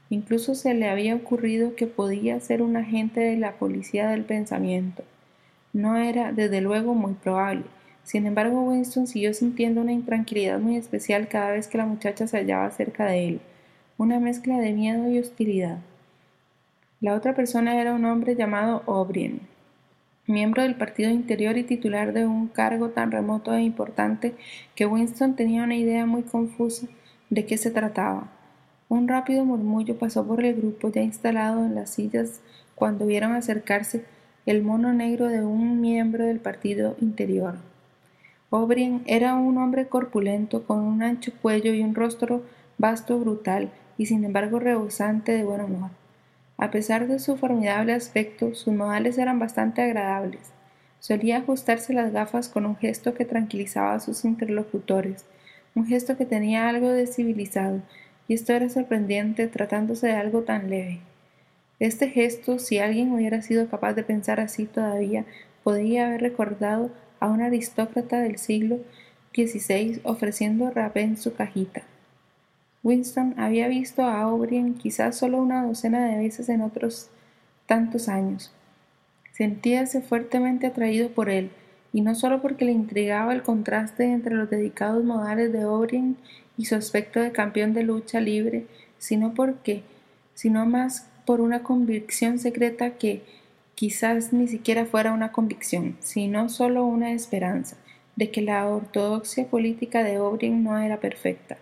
Incluso 0.09 0.55
se 0.55 0.73
le 0.73 0.89
había 0.89 1.15
ocurrido 1.15 1.75
que 1.77 1.87
podía 1.87 2.41
ser 2.41 2.63
un 2.63 2.79
agente 2.79 3.21
de 3.21 3.37
la 3.37 3.53
policía 3.53 4.09
del 4.09 4.25
pensamiento. 4.25 5.05
No 5.75 5.99
era, 5.99 6.33
desde 6.33 6.63
luego, 6.63 6.95
muy 6.95 7.13
probable, 7.13 7.65
sin 8.05 8.25
embargo, 8.25 8.63
Winston 8.63 9.07
siguió 9.07 9.35
sintiendo 9.35 9.83
una 9.83 9.93
intranquilidad 9.93 10.61
muy 10.61 10.77
especial 10.77 11.29
cada 11.29 11.51
vez 11.51 11.69
que 11.69 11.77
la 11.77 11.85
muchacha 11.85 12.27
se 12.27 12.39
hallaba 12.39 12.71
cerca 12.71 13.05
de 13.05 13.29
él, 13.29 13.41
una 13.99 14.19
mezcla 14.19 14.59
de 14.61 14.73
miedo 14.73 15.11
y 15.11 15.19
hostilidad. 15.19 15.77
La 17.03 17.13
otra 17.13 17.35
persona 17.35 17.79
era 17.79 17.93
un 17.93 18.07
hombre 18.07 18.37
llamado 18.37 18.83
O'Brien, 18.87 19.43
miembro 20.27 20.63
del 20.63 20.77
Partido 20.77 21.11
Interior 21.11 21.59
y 21.59 21.63
titular 21.63 22.15
de 22.15 22.27
un 22.27 22.49
cargo 22.49 22.89
tan 22.89 23.11
remoto 23.11 23.53
e 23.53 23.61
importante 23.61 24.35
que 24.75 24.87
Winston 24.87 25.37
tenía 25.37 25.63
una 25.63 25.77
idea 25.77 26.07
muy 26.07 26.23
confusa 26.23 26.87
de 27.29 27.45
qué 27.45 27.59
se 27.59 27.71
trataba. 27.71 28.29
Un 28.89 29.09
rápido 29.09 29.45
murmullo 29.45 29.99
pasó 29.99 30.27
por 30.27 30.43
el 30.43 30.55
grupo 30.55 30.89
ya 30.91 31.03
instalado 31.03 31.67
en 31.67 31.75
las 31.75 31.91
sillas 31.91 32.41
cuando 32.75 33.05
vieron 33.05 33.33
acercarse 33.33 34.07
el 34.47 34.63
mono 34.63 34.95
negro 34.95 35.27
de 35.27 35.45
un 35.45 35.83
miembro 35.83 36.25
del 36.25 36.41
Partido 36.41 36.97
Interior. 37.03 37.57
O'Brien 38.49 39.03
era 39.05 39.35
un 39.35 39.59
hombre 39.59 39.87
corpulento, 39.87 40.65
con 40.65 40.79
un 40.79 41.03
ancho 41.03 41.31
cuello 41.43 41.75
y 41.75 41.83
un 41.83 41.95
rostro 41.95 42.41
vasto, 42.79 43.19
brutal, 43.19 43.71
y 43.99 44.07
sin 44.07 44.25
embargo 44.25 44.61
rebosante 44.61 45.33
de 45.33 45.45
buen 45.45 45.61
humor. 45.61 45.91
A 46.59 46.71
pesar 46.71 47.07
de 47.07 47.19
su 47.19 47.37
formidable 47.37 47.93
aspecto, 47.93 48.55
sus 48.55 48.73
modales 48.73 49.19
eran 49.19 49.39
bastante 49.39 49.83
agradables. 49.83 50.53
Solía 51.01 51.39
ajustarse 51.39 51.93
las 51.93 52.13
gafas 52.13 52.49
con 52.49 52.65
un 52.65 52.77
gesto 52.77 53.15
que 53.15 53.27
tranquilizaba 53.27 53.95
a 53.95 54.01
sus 54.01 54.25
interlocutores, 54.25 55.27
un 55.75 55.87
gesto 55.87 56.17
que 56.17 56.25
tenía 56.25 56.69
algo 56.69 56.89
de 56.89 57.07
civilizado, 57.07 57.83
y 58.27 58.35
esto 58.35 58.55
era 58.55 58.69
sorprendente 58.71 59.47
tratándose 59.47 60.07
de 60.07 60.15
algo 60.15 60.43
tan 60.43 60.71
leve. 60.71 61.01
Este 61.79 62.09
gesto, 62.09 62.59
si 62.59 62.79
alguien 62.79 63.13
hubiera 63.13 63.43
sido 63.43 63.69
capaz 63.69 63.93
de 63.93 64.03
pensar 64.03 64.41
así 64.41 64.65
todavía, 64.65 65.27
podría 65.63 66.07
haber 66.07 66.23
recordado 66.23 66.91
a 67.21 67.29
un 67.29 67.43
aristócrata 67.43 68.21
del 68.21 68.39
siglo 68.39 68.79
XVI 69.35 70.01
ofreciendo 70.05 70.71
rapé 70.71 71.15
su 71.17 71.35
cajita. 71.35 71.83
Winston 72.87 73.35
había 73.37 73.67
visto 73.67 74.05
a 74.05 74.29
O'Brien 74.29 74.75
quizás 74.75 75.19
solo 75.19 75.39
una 75.39 75.67
docena 75.67 76.07
de 76.07 76.19
veces 76.19 76.49
en 76.49 76.61
otros 76.61 77.11
tantos 77.67 78.09
años. 78.09 78.53
Sentíase 79.33 80.03
fuertemente 80.03 80.69
atraído 80.69 81.09
por 81.09 81.29
él, 81.29 81.51
y 81.93 82.03
no 82.03 82.15
solo 82.15 82.41
porque 82.41 82.65
le 82.65 82.71
intrigaba 82.71 83.35
el 83.35 83.43
contraste 83.43 84.05
entre 84.05 84.37
los 84.37 84.49
dedicados 84.51 85.05
modales 85.05 85.53
de 85.53 85.65
O'Brien 85.65 86.17
y 86.57 86.67
su 86.67 86.77
aspecto 86.77 87.19
de 87.19 87.33
campeón 87.33 87.75
de 87.75 87.83
lucha 87.83 88.21
libre, 88.21 88.69
sino 88.99 89.35
porque, 89.35 89.83
sino 90.35 90.65
más 90.65 91.09
por 91.25 91.41
una 91.41 91.65
convicción 91.65 92.39
secreta 92.39 92.91
que, 92.99 93.25
quizás 93.75 94.33
ni 94.33 94.47
siquiera 94.47 94.87
fuera 94.87 95.13
una 95.13 95.33
convicción, 95.33 95.97
sino 95.99 96.49
solo 96.49 96.85
una 96.85 97.11
esperanza 97.11 97.77
de 98.15 98.31
que 98.31 98.43
la 98.43 98.65
ortodoxia 98.69 99.49
política 99.49 100.05
de 100.05 100.21
O'Brien 100.21 100.63
no 100.63 100.79
era 100.79 101.01
perfecta. 101.01 101.59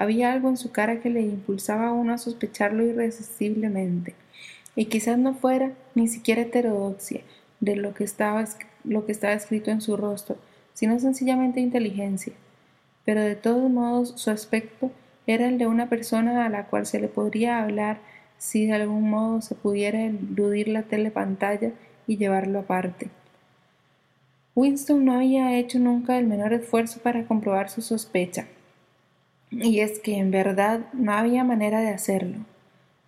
Había 0.00 0.32
algo 0.32 0.48
en 0.48 0.56
su 0.56 0.72
cara 0.72 1.00
que 1.00 1.10
le 1.10 1.20
impulsaba 1.20 1.88
a 1.88 1.92
uno 1.92 2.14
a 2.14 2.16
sospecharlo 2.16 2.86
irresistiblemente. 2.86 4.14
Y 4.74 4.86
quizás 4.86 5.18
no 5.18 5.34
fuera 5.34 5.72
ni 5.94 6.08
siquiera 6.08 6.40
heterodoxia, 6.40 7.20
de 7.60 7.76
lo 7.76 7.92
que 7.92 8.04
estaba, 8.04 8.42
lo 8.84 9.04
que 9.04 9.12
estaba 9.12 9.34
escrito 9.34 9.70
en 9.70 9.82
su 9.82 9.98
rostro, 9.98 10.38
sino 10.72 10.98
sencillamente 10.98 11.60
inteligencia. 11.60 12.32
Pero 13.04 13.20
de 13.20 13.36
todos 13.36 13.70
modos 13.70 14.14
su 14.16 14.30
aspecto 14.30 14.90
era 15.26 15.46
el 15.46 15.58
de 15.58 15.66
una 15.66 15.90
persona 15.90 16.46
a 16.46 16.48
la 16.48 16.64
cual 16.64 16.86
se 16.86 16.98
le 16.98 17.08
podría 17.08 17.62
hablar 17.62 17.98
si 18.38 18.64
de 18.64 18.72
algún 18.72 19.10
modo 19.10 19.42
se 19.42 19.54
pudiera 19.54 20.02
eludir 20.02 20.68
la 20.68 20.84
telepantalla 20.84 21.72
y 22.06 22.16
llevarlo 22.16 22.60
aparte. 22.60 23.10
Winston 24.54 25.04
no 25.04 25.12
había 25.12 25.58
hecho 25.58 25.78
nunca 25.78 26.18
el 26.18 26.26
menor 26.26 26.54
esfuerzo 26.54 27.00
para 27.00 27.26
comprobar 27.26 27.68
su 27.68 27.82
sospecha, 27.82 28.46
y 29.50 29.80
es 29.80 29.98
que 29.98 30.16
en 30.16 30.30
verdad 30.30 30.80
no 30.92 31.12
había 31.12 31.44
manera 31.44 31.80
de 31.80 31.88
hacerlo. 31.88 32.38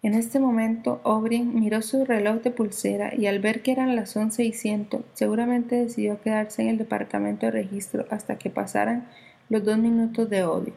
En 0.02 0.14
este 0.14 0.40
momento 0.40 1.00
O'Brien 1.05 1.55
miró 1.55 1.81
su 1.81 2.05
reloj 2.05 2.42
de 2.42 2.50
pulsera 2.50 3.14
y 3.16 3.26
al 3.26 3.38
ver 3.38 3.62
que 3.62 3.70
eran 3.70 3.94
las 3.94 4.16
once 4.16 4.42
y 4.42 4.52
ciento, 4.52 5.05
seguramente 5.14 5.76
decidió 5.76 6.20
quedarse 6.20 6.62
en 6.62 6.68
el 6.68 6.78
departamento 6.78 7.46
de 7.46 7.52
registro 7.52 8.07
hasta 8.11 8.37
que 8.37 8.50
pasaran 8.50 9.07
los 9.48 9.64
dos 9.64 9.78
minutos 9.78 10.28
de 10.28 10.42
odio. 10.42 10.72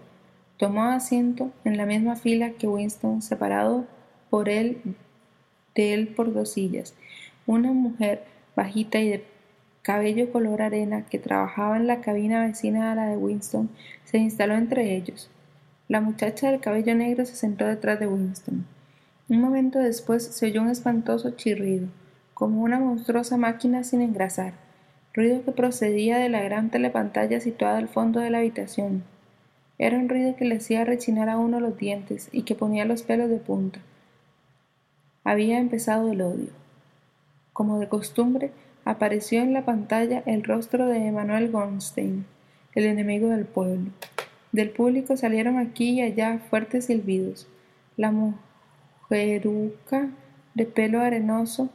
Tomó 0.57 0.83
asiento 0.83 1.51
en 1.63 1.77
la 1.77 1.87
misma 1.87 2.15
fila 2.15 2.51
que 2.51 2.67
Winston, 2.67 3.23
separado 3.23 3.85
por 4.29 4.47
él 4.47 4.77
de 5.73 5.93
él 5.93 6.09
por 6.09 6.31
dos 6.31 6.51
sillas. 6.51 6.93
Una 7.47 7.71
mujer 7.71 8.23
bajita 8.55 8.99
y 8.99 9.09
de 9.09 9.25
cabello 9.81 10.31
color 10.31 10.61
arena 10.61 11.05
que 11.05 11.19
trabajaba 11.19 11.77
en 11.77 11.87
la 11.87 12.01
cabina 12.01 12.45
vecina 12.45 12.91
a 12.91 12.95
la 12.95 13.07
de 13.07 13.17
Winston 13.17 13.69
se 14.03 14.17
instaló 14.17 14.53
entre 14.53 14.95
ellos. 14.95 15.29
La 15.87 16.01
muchacha 16.01 16.49
del 16.49 16.61
cabello 16.61 16.95
negro 16.95 17.25
se 17.25 17.35
sentó 17.35 17.65
detrás 17.65 17.99
de 17.99 18.07
Winston. 18.07 18.65
Un 19.29 19.39
momento 19.39 19.77
después 19.77 20.23
se 20.25 20.47
oyó 20.47 20.63
un 20.63 20.69
espantoso 20.69 21.31
chirrido, 21.31 21.89
como 22.33 22.63
una 22.63 22.79
monstruosa 22.79 23.37
máquina 23.37 23.83
sin 23.83 24.01
engrasar, 24.01 24.53
ruido 25.13 25.43
que 25.45 25.51
procedía 25.51 26.17
de 26.17 26.29
la 26.29 26.41
gran 26.41 26.71
telepantalla 26.71 27.39
situada 27.39 27.77
al 27.77 27.87
fondo 27.87 28.19
de 28.19 28.31
la 28.31 28.39
habitación. 28.39 29.03
Era 29.77 29.99
un 29.99 30.09
ruido 30.09 30.35
que 30.35 30.45
le 30.45 30.55
hacía 30.55 30.85
rechinar 30.85 31.29
a 31.29 31.37
uno 31.37 31.59
los 31.59 31.77
dientes 31.77 32.29
y 32.31 32.43
que 32.43 32.55
ponía 32.55 32.85
los 32.85 33.03
pelos 33.03 33.29
de 33.29 33.37
punta. 33.37 33.79
Había 35.23 35.59
empezado 35.59 36.11
el 36.11 36.21
odio. 36.21 36.49
Como 37.53 37.77
de 37.77 37.89
costumbre, 37.89 38.49
apareció 38.85 39.41
en 39.41 39.53
la 39.53 39.65
pantalla 39.65 40.23
el 40.25 40.43
rostro 40.43 40.87
de 40.87 41.05
Emanuel 41.05 41.51
Goldstein, 41.51 42.25
el 42.73 42.85
enemigo 42.85 43.29
del 43.29 43.45
pueblo. 43.45 43.91
Del 44.55 44.69
público 44.69 45.17
salieron 45.17 45.57
aquí 45.57 45.99
y 45.99 46.01
allá 46.01 46.39
fuertes 46.49 46.85
silbidos. 46.85 47.45
La 47.97 48.13
mujeruca 49.09 50.07
de 50.53 50.65
pelo 50.65 51.01
arenoso 51.01 51.67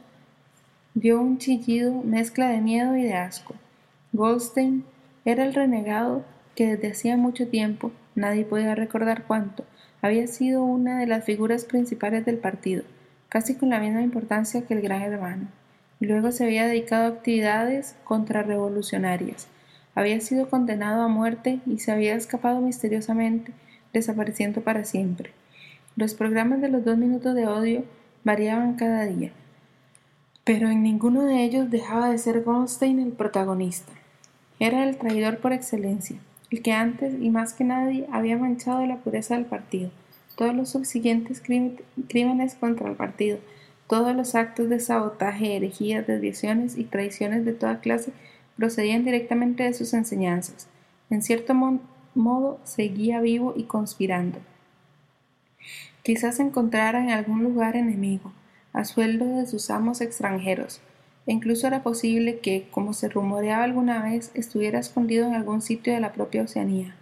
dio 0.95 1.21
un 1.21 1.37
chillido 1.37 2.01
mezcla 2.01 2.49
de 2.49 2.59
miedo 2.59 2.97
y 2.97 3.03
de 3.03 3.13
asco. 3.13 3.53
Goldstein 4.13 4.83
era 5.25 5.45
el 5.45 5.53
renegado 5.53 6.25
que 6.55 6.75
desde 6.75 6.89
hacía 6.89 7.17
mucho 7.17 7.47
tiempo, 7.47 7.91
nadie 8.15 8.45
podía 8.45 8.73
recordar 8.73 9.25
cuánto, 9.27 9.63
había 10.01 10.25
sido 10.25 10.63
una 10.63 10.97
de 10.97 11.05
las 11.05 11.23
figuras 11.23 11.65
principales 11.65 12.25
del 12.25 12.39
partido, 12.39 12.81
casi 13.29 13.53
con 13.53 13.69
la 13.69 13.79
misma 13.79 14.01
importancia 14.01 14.65
que 14.65 14.73
el 14.73 14.81
gran 14.81 15.03
hermano. 15.03 15.49
Y 15.99 16.07
luego 16.07 16.31
se 16.31 16.45
había 16.45 16.65
dedicado 16.65 17.03
a 17.03 17.15
actividades 17.17 17.95
contrarrevolucionarias. 18.05 19.50
Había 19.93 20.21
sido 20.21 20.49
condenado 20.49 21.01
a 21.01 21.07
muerte 21.07 21.59
y 21.65 21.79
se 21.79 21.91
había 21.91 22.15
escapado 22.15 22.61
misteriosamente, 22.61 23.51
desapareciendo 23.93 24.61
para 24.61 24.85
siempre. 24.85 25.31
Los 25.95 26.13
programas 26.13 26.61
de 26.61 26.69
los 26.69 26.85
dos 26.85 26.97
minutos 26.97 27.35
de 27.35 27.47
odio 27.47 27.83
variaban 28.23 28.75
cada 28.75 29.05
día, 29.05 29.31
pero 30.43 30.69
en 30.69 30.83
ninguno 30.83 31.25
de 31.25 31.43
ellos 31.43 31.69
dejaba 31.69 32.09
de 32.09 32.17
ser 32.17 32.43
Goldstein 32.43 32.99
el 32.99 33.11
protagonista. 33.11 33.91
Era 34.59 34.83
el 34.87 34.97
traidor 34.97 35.39
por 35.39 35.53
excelencia, 35.53 36.17
el 36.49 36.61
que 36.61 36.71
antes 36.71 37.13
y 37.19 37.29
más 37.29 37.53
que 37.53 37.63
nadie 37.63 38.07
había 38.11 38.37
manchado 38.37 38.85
la 38.85 38.97
pureza 38.97 39.35
del 39.35 39.45
partido. 39.45 39.91
Todos 40.35 40.55
los 40.55 40.69
subsiguientes 40.69 41.41
crímenes 41.41 42.55
contra 42.55 42.89
el 42.89 42.95
partido, 42.95 43.39
todos 43.87 44.15
los 44.15 44.35
actos 44.35 44.69
de 44.69 44.79
sabotaje, 44.79 45.57
herejías, 45.57 46.07
desviaciones 46.07 46.77
y 46.77 46.85
traiciones 46.85 47.43
de 47.43 47.53
toda 47.53 47.81
clase 47.81 48.13
procedían 48.57 49.03
directamente 49.05 49.63
de 49.63 49.73
sus 49.73 49.93
enseñanzas. 49.93 50.67
En 51.09 51.21
cierto 51.21 51.53
modo 52.15 52.59
seguía 52.63 53.21
vivo 53.21 53.53
y 53.55 53.63
conspirando. 53.63 54.39
Quizás 56.03 56.39
encontrara 56.39 57.01
en 57.01 57.11
algún 57.11 57.43
lugar 57.43 57.75
enemigo, 57.75 58.31
a 58.73 58.85
sueldo 58.85 59.37
de 59.37 59.45
sus 59.45 59.69
amos 59.69 60.01
extranjeros, 60.01 60.81
e 61.27 61.33
incluso 61.33 61.67
era 61.67 61.83
posible 61.83 62.39
que, 62.39 62.67
como 62.71 62.93
se 62.93 63.09
rumoreaba 63.09 63.63
alguna 63.63 64.01
vez, 64.03 64.31
estuviera 64.33 64.79
escondido 64.79 65.27
en 65.27 65.35
algún 65.35 65.61
sitio 65.61 65.93
de 65.93 65.99
la 65.99 66.13
propia 66.13 66.43
Oceanía. 66.43 66.95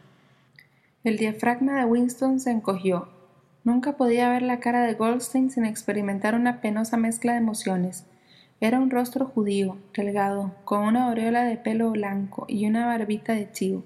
El 1.05 1.17
diafragma 1.17 1.79
de 1.79 1.85
Winston 1.85 2.41
se 2.41 2.51
encogió. 2.51 3.07
Nunca 3.63 3.93
podía 3.93 4.29
ver 4.29 4.41
la 4.41 4.59
cara 4.59 4.83
de 4.83 4.95
Goldstein 4.95 5.49
sin 5.49 5.63
experimentar 5.63 6.35
una 6.35 6.59
penosa 6.59 6.97
mezcla 6.97 7.33
de 7.33 7.38
emociones. 7.38 8.05
Era 8.62 8.80
un 8.80 8.89
rostro 8.89 9.26
judío, 9.26 9.78
delgado, 9.95 10.54
con 10.65 10.84
una 10.84 11.06
aureola 11.06 11.45
de 11.45 11.56
pelo 11.56 11.91
blanco 11.91 12.45
y 12.50 12.67
una 12.67 12.86
barbita 12.86 13.32
de 13.32 13.50
chivo. 13.50 13.86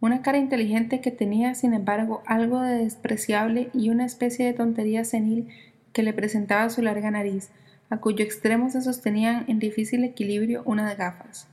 Una 0.00 0.20
cara 0.20 0.38
inteligente 0.38 1.00
que 1.00 1.12
tenía, 1.12 1.54
sin 1.54 1.74
embargo, 1.74 2.20
algo 2.26 2.60
de 2.60 2.78
despreciable 2.78 3.70
y 3.72 3.90
una 3.90 4.04
especie 4.04 4.46
de 4.46 4.52
tontería 4.52 5.04
senil 5.04 5.48
que 5.92 6.02
le 6.02 6.12
presentaba 6.12 6.70
su 6.70 6.82
larga 6.82 7.12
nariz, 7.12 7.50
a 7.88 7.98
cuyo 7.98 8.24
extremo 8.24 8.68
se 8.68 8.82
sostenían 8.82 9.44
en 9.46 9.60
difícil 9.60 10.02
equilibrio 10.02 10.62
unas 10.64 10.96
gafas. 10.96 11.46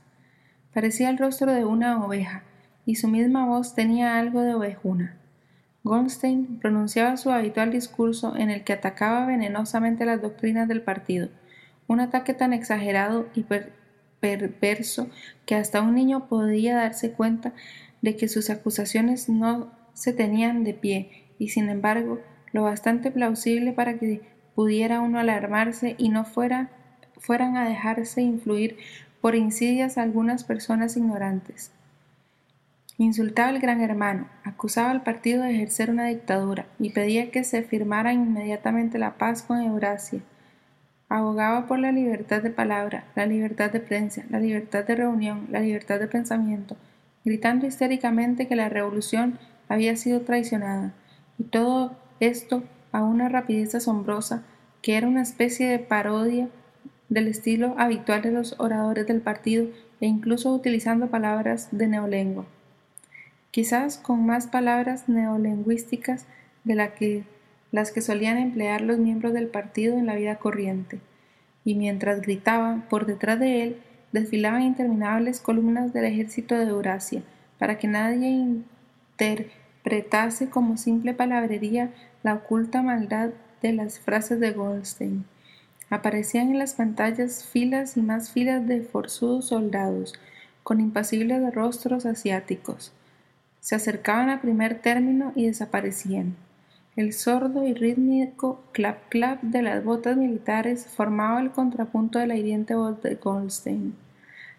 Parecía 0.74 1.10
el 1.10 1.18
rostro 1.18 1.52
de 1.52 1.64
una 1.64 2.04
oveja, 2.04 2.42
y 2.84 2.96
su 2.96 3.06
misma 3.06 3.46
voz 3.46 3.76
tenía 3.76 4.18
algo 4.18 4.40
de 4.40 4.54
ovejuna. 4.54 5.16
Goldstein 5.84 6.58
pronunciaba 6.58 7.16
su 7.16 7.30
habitual 7.30 7.70
discurso 7.70 8.34
en 8.36 8.50
el 8.50 8.64
que 8.64 8.72
atacaba 8.72 9.26
venenosamente 9.26 10.04
las 10.04 10.20
doctrinas 10.20 10.66
del 10.66 10.82
partido, 10.82 11.28
un 11.88 11.98
ataque 12.00 12.34
tan 12.34 12.52
exagerado 12.52 13.26
y 13.34 13.44
perverso 14.20 15.10
que 15.46 15.56
hasta 15.56 15.82
un 15.82 15.96
niño 15.96 16.28
podía 16.28 16.76
darse 16.76 17.10
cuenta 17.10 17.52
de 18.02 18.16
que 18.16 18.28
sus 18.28 18.50
acusaciones 18.50 19.28
no 19.28 19.72
se 19.94 20.12
tenían 20.12 20.62
de 20.62 20.74
pie 20.74 21.24
y 21.38 21.48
sin 21.48 21.68
embargo 21.68 22.20
lo 22.52 22.62
bastante 22.62 23.10
plausible 23.10 23.72
para 23.72 23.98
que 23.98 24.20
pudiera 24.54 25.00
uno 25.00 25.18
alarmarse 25.18 25.96
y 25.98 26.08
no 26.10 26.24
fuera, 26.24 26.70
fueran 27.18 27.56
a 27.56 27.68
dejarse 27.68 28.22
influir 28.22 28.76
por 29.20 29.34
insidias 29.34 29.98
algunas 29.98 30.44
personas 30.44 30.96
ignorantes. 30.96 31.72
Insultaba 32.96 33.48
al 33.48 33.60
gran 33.60 33.80
hermano, 33.80 34.28
acusaba 34.42 34.90
al 34.90 35.02
partido 35.02 35.42
de 35.42 35.52
ejercer 35.52 35.90
una 35.90 36.06
dictadura 36.06 36.66
y 36.80 36.90
pedía 36.90 37.30
que 37.30 37.44
se 37.44 37.62
firmara 37.62 38.12
inmediatamente 38.12 38.98
la 38.98 39.16
paz 39.16 39.42
con 39.42 39.62
Eurasia. 39.62 40.20
Abogaba 41.08 41.66
por 41.66 41.78
la 41.78 41.92
libertad 41.92 42.42
de 42.42 42.50
palabra, 42.50 43.04
la 43.14 43.26
libertad 43.26 43.70
de 43.70 43.80
prensa, 43.80 44.24
la 44.30 44.40
libertad 44.40 44.84
de 44.84 44.94
reunión, 44.94 45.46
la 45.50 45.60
libertad 45.60 45.98
de 45.98 46.06
pensamiento, 46.06 46.76
gritando 47.24 47.66
histéricamente 47.66 48.46
que 48.46 48.56
la 48.56 48.68
revolución 48.68 49.38
había 49.68 49.96
sido 49.96 50.20
traicionada, 50.20 50.92
y 51.38 51.44
todo 51.44 51.96
esto 52.20 52.62
a 52.92 53.02
una 53.02 53.28
rapidez 53.28 53.74
asombrosa 53.74 54.42
que 54.82 54.96
era 54.96 55.06
una 55.08 55.22
especie 55.22 55.68
de 55.68 55.78
parodia 55.78 56.48
del 57.08 57.28
estilo 57.28 57.74
habitual 57.78 58.22
de 58.22 58.32
los 58.32 58.54
oradores 58.58 59.06
del 59.06 59.20
partido 59.20 59.66
e 60.00 60.06
incluso 60.06 60.54
utilizando 60.54 61.08
palabras 61.08 61.68
de 61.72 61.86
neolengua. 61.88 62.44
Quizás 63.50 63.96
con 63.96 64.24
más 64.26 64.46
palabras 64.46 65.08
neolingüísticas 65.08 66.26
de 66.64 66.74
la 66.74 66.94
que, 66.94 67.24
las 67.70 67.92
que 67.92 68.00
solían 68.00 68.38
emplear 68.38 68.80
los 68.80 68.98
miembros 68.98 69.32
del 69.32 69.48
partido 69.48 69.98
en 69.98 70.06
la 70.06 70.14
vida 70.14 70.36
corriente. 70.36 71.00
Y 71.64 71.74
mientras 71.74 72.22
gritaban, 72.22 72.82
por 72.88 73.06
detrás 73.06 73.38
de 73.38 73.62
él 73.62 73.76
desfilaban 74.12 74.62
interminables 74.62 75.40
columnas 75.40 75.92
del 75.92 76.06
ejército 76.06 76.54
de 76.56 76.64
Eurasia, 76.64 77.22
para 77.58 77.78
que 77.78 77.88
nadie 77.88 78.28
interpretase 79.18 80.48
como 80.48 80.76
simple 80.76 81.12
palabrería 81.12 81.90
la 82.22 82.34
oculta 82.34 82.82
maldad 82.82 83.30
de 83.60 83.72
las 83.72 83.98
frases 83.98 84.40
de 84.40 84.52
Goldstein. 84.52 85.24
Aparecían 85.90 86.50
en 86.50 86.58
las 86.58 86.74
pantallas 86.74 87.44
filas 87.44 87.96
y 87.96 88.02
más 88.02 88.30
filas 88.30 88.66
de 88.66 88.82
forzudos 88.82 89.46
soldados, 89.46 90.14
con 90.62 90.80
impasibles 90.80 91.54
rostros 91.54 92.04
asiáticos. 92.06 92.92
Se 93.60 93.74
acercaban 93.74 94.28
al 94.28 94.40
primer 94.40 94.80
término 94.80 95.32
y 95.34 95.46
desaparecían. 95.46 96.36
El 96.98 97.12
sordo 97.12 97.64
y 97.64 97.74
rítmico 97.74 98.60
clap 98.72 99.08
clap 99.08 99.40
de 99.40 99.62
las 99.62 99.84
botas 99.84 100.16
militares 100.16 100.84
formaba 100.84 101.40
el 101.40 101.52
contrapunto 101.52 102.18
de 102.18 102.26
la 102.26 102.34
hiriente 102.34 102.74
voz 102.74 103.00
de 103.02 103.14
Goldstein. 103.14 103.94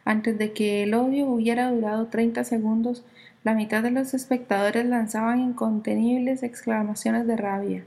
Antes 0.05 0.37
de 0.37 0.53
que 0.53 0.83
el 0.83 0.93
odio 0.93 1.27
hubiera 1.27 1.69
durado 1.69 2.05
treinta 2.05 2.45
segundos, 2.45 3.03
la 3.43 3.55
mitad 3.55 3.83
de 3.83 3.91
los 3.91 4.13
espectadores 4.13 4.85
lanzaban 4.85 5.41
incontenibles 5.41 6.41
exclamaciones 6.41 7.27
de 7.27 7.35
rabia. 7.35 7.83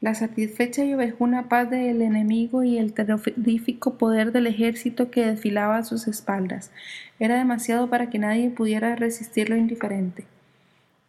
La 0.00 0.16
satisfecha 0.16 0.84
y 0.84 0.94
ovejuna 0.94 1.48
paz 1.48 1.70
del 1.70 2.02
enemigo 2.02 2.64
y 2.64 2.78
el 2.78 2.92
terrorífico 2.94 3.94
poder 3.94 4.32
del 4.32 4.48
ejército 4.48 5.12
que 5.12 5.24
desfilaba 5.24 5.76
a 5.76 5.84
sus 5.84 6.08
espaldas 6.08 6.72
era 7.20 7.36
demasiado 7.36 7.88
para 7.88 8.10
que 8.10 8.18
nadie 8.18 8.50
pudiera 8.50 8.96
resistirlo 8.96 9.54
indiferente. 9.54 10.24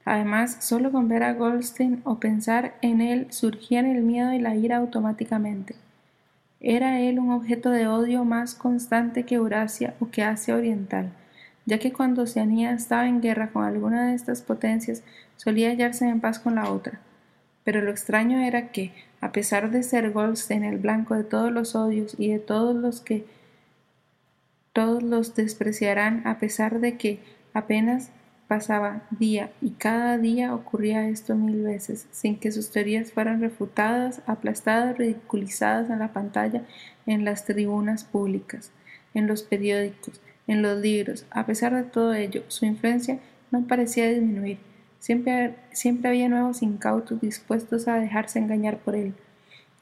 Además, 0.06 0.58
solo 0.60 0.92
con 0.92 1.08
ver 1.08 1.24
a 1.24 1.34
Goldstein 1.34 2.02
o 2.04 2.20
pensar 2.20 2.76
en 2.82 3.02
él 3.02 3.28
surgían 3.30 3.86
el 3.86 4.04
miedo 4.04 4.34
y 4.34 4.40
la 4.40 4.56
ira 4.56 4.78
automáticamente. 4.78 5.76
Era 6.60 7.00
él 7.00 7.20
un 7.20 7.32
objeto 7.32 7.70
de 7.72 7.88
odio 7.88 8.26
más 8.26 8.56
constante 8.56 9.24
que 9.24 9.36
Eurasia 9.36 9.96
o 10.00 10.10
que 10.10 10.24
Asia 10.24 10.56
Oriental, 10.56 11.12
ya 11.66 11.78
que 11.78 11.94
cuando 11.94 12.24
Oceanía 12.24 12.72
estaba 12.74 13.08
en 13.08 13.22
guerra 13.22 13.52
con 13.52 13.64
alguna 13.64 14.08
de 14.08 14.16
estas 14.16 14.42
potencias 14.42 15.04
solía 15.38 15.70
hallarse 15.70 16.08
en 16.08 16.22
paz 16.22 16.40
con 16.40 16.56
la 16.56 16.70
otra. 16.72 17.00
Pero 17.64 17.82
lo 17.82 17.92
extraño 17.92 18.40
era 18.40 18.72
que, 18.72 18.92
a 19.22 19.32
pesar 19.32 19.72
de 19.72 19.84
ser 19.84 20.12
Goldstein 20.12 20.64
el 20.64 20.78
blanco 20.78 21.16
de 21.16 21.24
todos 21.24 21.52
los 21.52 21.76
odios 21.76 22.16
y 22.18 22.30
de 22.30 22.40
todos 22.40 22.76
los 22.76 23.00
que 23.00 23.26
todos 24.74 25.04
los 25.04 25.36
despreciarán, 25.36 26.26
a 26.26 26.40
pesar 26.40 26.80
de 26.80 26.98
que 26.98 27.20
apenas 27.54 28.10
pasaba 28.54 29.02
día 29.10 29.50
y 29.62 29.72
cada 29.72 30.20
día 30.20 30.54
ocurría 30.54 31.10
esto 31.10 31.34
mil 31.34 31.64
veces, 31.64 32.08
sin 32.12 32.38
que 32.38 32.52
sus 32.52 32.70
teorías 32.70 33.12
fueran 33.12 33.42
refutadas, 33.42 34.22
aplastadas, 34.28 34.96
ridiculizadas 34.96 35.90
en 35.90 35.98
la 35.98 36.14
pantalla, 36.14 36.62
en 37.08 37.26
las 37.26 37.46
tribunas 37.46 38.04
públicas, 38.04 38.72
en 39.16 39.26
los 39.26 39.42
periódicos, 39.42 40.22
en 40.46 40.62
los 40.62 40.80
libros. 40.80 41.26
A 41.32 41.48
pesar 41.48 41.74
de 41.74 41.82
todo 41.82 42.14
ello, 42.14 42.44
su 42.48 42.66
influencia 42.66 43.18
no 43.50 43.66
parecía 43.66 44.08
disminuir 44.08 44.60
Siempre, 45.00 45.56
siempre 45.72 46.10
había 46.10 46.30
nuevos 46.30 46.62
incautos 46.62 47.20
dispuestos 47.20 47.88
a 47.88 47.96
dejarse 47.96 48.38
engañar 48.38 48.78
por 48.78 48.96
él. 48.96 49.16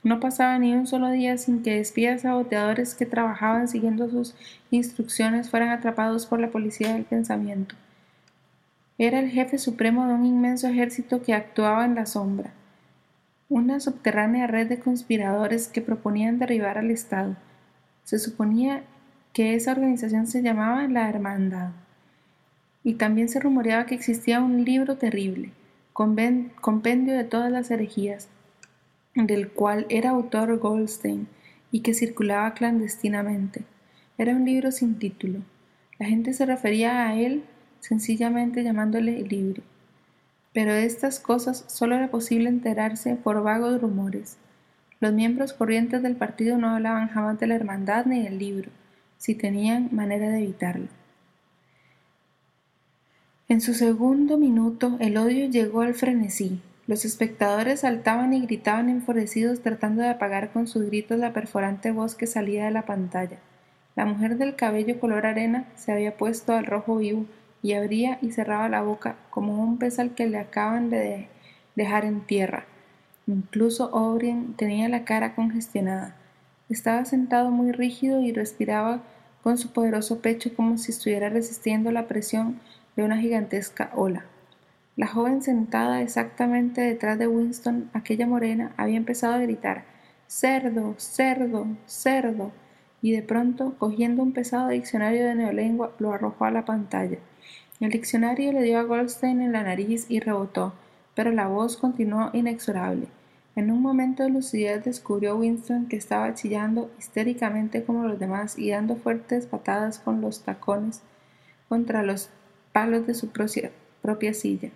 No 0.02 0.22
pasaba 0.22 0.58
ni 0.58 0.74
un 0.74 0.88
solo 0.88 1.12
día 1.12 1.38
sin 1.38 1.62
que 1.62 1.80
espías 1.80 2.22
saboteadores 2.22 2.96
que 2.96 3.06
trabajaban 3.06 3.68
siguiendo 3.68 4.10
sus 4.10 4.34
instrucciones 4.72 5.50
fueran 5.50 5.70
atrapados 5.70 6.26
por 6.26 6.40
la 6.40 6.50
policía 6.52 6.94
del 6.94 7.04
pensamiento. 7.04 7.76
Era 9.02 9.18
el 9.18 9.32
jefe 9.32 9.58
supremo 9.58 10.06
de 10.06 10.14
un 10.14 10.28
inmenso 10.28 10.68
ejército 10.68 11.24
que 11.24 11.34
actuaba 11.34 11.86
en 11.86 11.96
la 11.96 12.06
sombra, 12.06 12.54
una 13.50 13.80
subterránea 13.80 14.46
red 14.46 14.68
de 14.68 14.78
conspiradores 14.78 15.68
que 15.70 15.82
proponían 15.82 16.38
derribar 16.38 16.78
al 16.78 16.92
Estado. 16.92 17.36
Se 18.04 18.20
suponía 18.20 18.84
que 19.34 19.56
esa 19.56 19.72
organización 19.72 20.28
se 20.28 20.44
llamaba 20.44 20.88
la 20.88 21.10
Hermandad 21.10 21.72
y 22.84 22.94
también 22.94 23.28
se 23.28 23.40
rumoreaba 23.40 23.88
que 23.88 23.96
existía 23.96 24.40
un 24.40 24.66
libro 24.66 24.98
terrible, 24.98 25.50
compendio 25.94 27.16
de 27.16 27.24
todas 27.24 27.52
las 27.52 27.72
herejías, 27.72 28.30
del 29.16 29.50
cual 29.50 29.88
era 29.90 30.12
autor 30.12 30.60
Goldstein 30.60 31.28
y 31.72 31.80
que 31.80 31.96
circulaba 31.96 32.54
clandestinamente. 32.54 33.64
Era 34.20 34.36
un 34.36 34.46
libro 34.46 34.72
sin 34.72 35.00
título. 35.00 35.40
La 35.98 36.06
gente 36.06 36.34
se 36.34 36.46
refería 36.46 37.08
a 37.08 37.16
él 37.16 37.46
sencillamente 37.82 38.64
llamándole 38.64 39.22
libro. 39.24 39.62
Pero 40.54 40.74
de 40.74 40.86
estas 40.86 41.20
cosas 41.20 41.66
solo 41.68 41.96
era 41.96 42.10
posible 42.10 42.48
enterarse 42.48 43.16
por 43.16 43.44
vagos 43.44 43.82
rumores. 43.82 44.38
Los 45.00 45.14
miembros 45.14 45.54
corrientes 45.54 46.02
del 46.04 46.16
partido 46.16 46.58
no 46.58 46.70
hablaban 46.70 47.10
jamás 47.10 47.40
de 47.40 47.48
la 47.48 47.56
hermandad 47.56 48.06
ni 48.06 48.24
del 48.24 48.38
libro, 48.38 48.70
si 49.18 49.36
tenían 49.36 49.90
manera 49.92 50.30
de 50.30 50.44
evitarlo. 50.44 50.88
En 53.50 53.62
su 53.62 53.74
segundo 53.74 54.38
minuto 54.38 54.98
el 55.00 55.18
odio 55.18 55.50
llegó 55.50 55.82
al 55.82 55.94
frenesí. 55.94 56.62
Los 56.88 57.04
espectadores 57.06 57.82
saltaban 57.82 58.34
y 58.34 58.42
gritaban 58.42 58.90
enfurecidos 58.90 59.62
tratando 59.62 60.02
de 60.02 60.10
apagar 60.10 60.52
con 60.52 60.68
sus 60.68 60.86
gritos 60.86 61.18
la 61.18 61.34
perforante 61.34 61.92
voz 61.92 62.16
que 62.16 62.28
salía 62.28 62.66
de 62.66 62.72
la 62.72 62.86
pantalla. 62.86 63.40
La 63.96 64.06
mujer 64.06 64.38
del 64.38 64.56
cabello 64.56 65.00
color 65.00 65.26
arena 65.26 65.66
se 65.76 65.92
había 65.92 66.16
puesto 66.16 66.54
al 66.54 66.66
rojo 66.66 66.98
vivo 66.98 67.26
y 67.62 67.74
abría 67.74 68.18
y 68.22 68.32
cerraba 68.32 68.70
la 68.70 68.82
boca 68.82 69.18
como 69.30 69.62
un 69.64 69.78
pez 69.78 70.00
al 70.00 70.16
que 70.16 70.28
le 70.28 70.38
acaban 70.38 70.90
de 70.90 71.28
dejar 71.76 72.06
en 72.06 72.22
tierra. 72.22 72.66
Incluso 73.28 73.92
O'Brien 73.92 74.54
tenía 74.56 74.90
la 74.90 75.06
cara 75.06 75.36
congestionada. 75.36 76.16
Estaba 76.70 77.06
sentado 77.06 77.52
muy 77.52 77.72
rígido 77.72 78.22
y 78.22 78.32
respiraba 78.32 79.02
con 79.44 79.58
su 79.58 79.72
poderoso 79.72 80.20
pecho 80.20 80.54
como 80.56 80.78
si 80.78 80.92
estuviera 80.92 81.30
resistiendo 81.30 81.92
la 81.92 82.08
presión 82.08 82.60
de 82.96 83.04
una 83.04 83.18
gigantesca 83.18 83.92
ola. 83.96 84.26
La 84.96 85.08
joven 85.08 85.42
sentada 85.42 86.02
exactamente 86.02 86.82
detrás 86.82 87.18
de 87.18 87.28
Winston, 87.28 87.90
aquella 87.94 88.28
morena, 88.28 88.74
había 88.78 88.98
empezado 88.98 89.34
a 89.34 89.40
gritar 89.40 89.86
Cerdo, 90.28 90.96
cerdo, 90.98 91.68
cerdo, 91.86 92.52
y 93.02 93.12
de 93.12 93.22
pronto, 93.22 93.76
cogiendo 93.78 94.24
un 94.24 94.32
pesado 94.32 94.70
diccionario 94.70 95.26
de 95.26 95.36
neolengua, 95.36 95.92
lo 96.00 96.14
arrojó 96.14 96.46
a 96.46 96.52
la 96.52 96.64
pantalla. 96.64 97.18
El 97.82 97.90
diccionario 97.90 98.54
le 98.54 98.62
dio 98.62 98.78
a 98.78 98.84
Goldstein 98.84 99.42
en 99.42 99.54
la 99.54 99.64
nariz 99.64 100.06
y 100.08 100.20
rebotó, 100.20 100.74
pero 101.16 101.32
la 101.32 101.48
voz 101.48 101.78
continuó 101.78 102.30
inexorable. 102.32 103.08
En 103.56 103.72
un 103.72 103.82
momento 103.82 104.22
de 104.22 104.30
lucidez 104.30 104.86
descubrió 104.86 105.36
Winston 105.36 105.88
que 105.88 105.96
estaba 105.96 106.36
chillando 106.36 106.92
histéricamente 107.00 107.84
como 107.84 108.08
los 108.08 108.20
demás 108.20 108.60
y 108.60 108.70
dando 108.70 108.98
fuertes 108.98 109.48
patadas 109.48 109.98
con 109.98 110.22
los 110.22 110.44
tacones 110.44 111.02
contra 111.70 112.04
los 112.04 112.30
palos 112.72 113.08
de 113.08 113.16
su 113.16 113.30
propia 113.30 114.36
silla. 114.36 114.70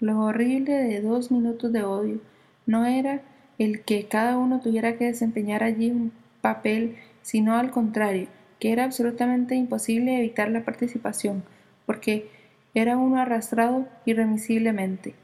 Lo 0.00 0.20
horrible 0.20 0.72
de 0.72 1.02
dos 1.02 1.30
minutos 1.30 1.70
de 1.74 1.82
odio 1.82 2.20
no 2.64 2.86
era 2.86 3.20
el 3.58 3.82
que 3.82 4.06
cada 4.06 4.38
uno 4.38 4.60
tuviera 4.60 4.96
que 4.96 5.04
desempeñar 5.04 5.62
allí 5.62 5.90
un 5.90 6.10
papel, 6.40 6.96
sino 7.20 7.54
al 7.54 7.70
contrario, 7.70 8.28
que 8.58 8.72
era 8.72 8.84
absolutamente 8.84 9.56
imposible 9.56 10.18
evitar 10.18 10.50
la 10.50 10.64
participación, 10.64 11.42
porque 11.90 12.28
era 12.72 12.96
uno 12.96 13.16
arrastrado 13.16 13.88
irremisiblemente. 14.04 15.16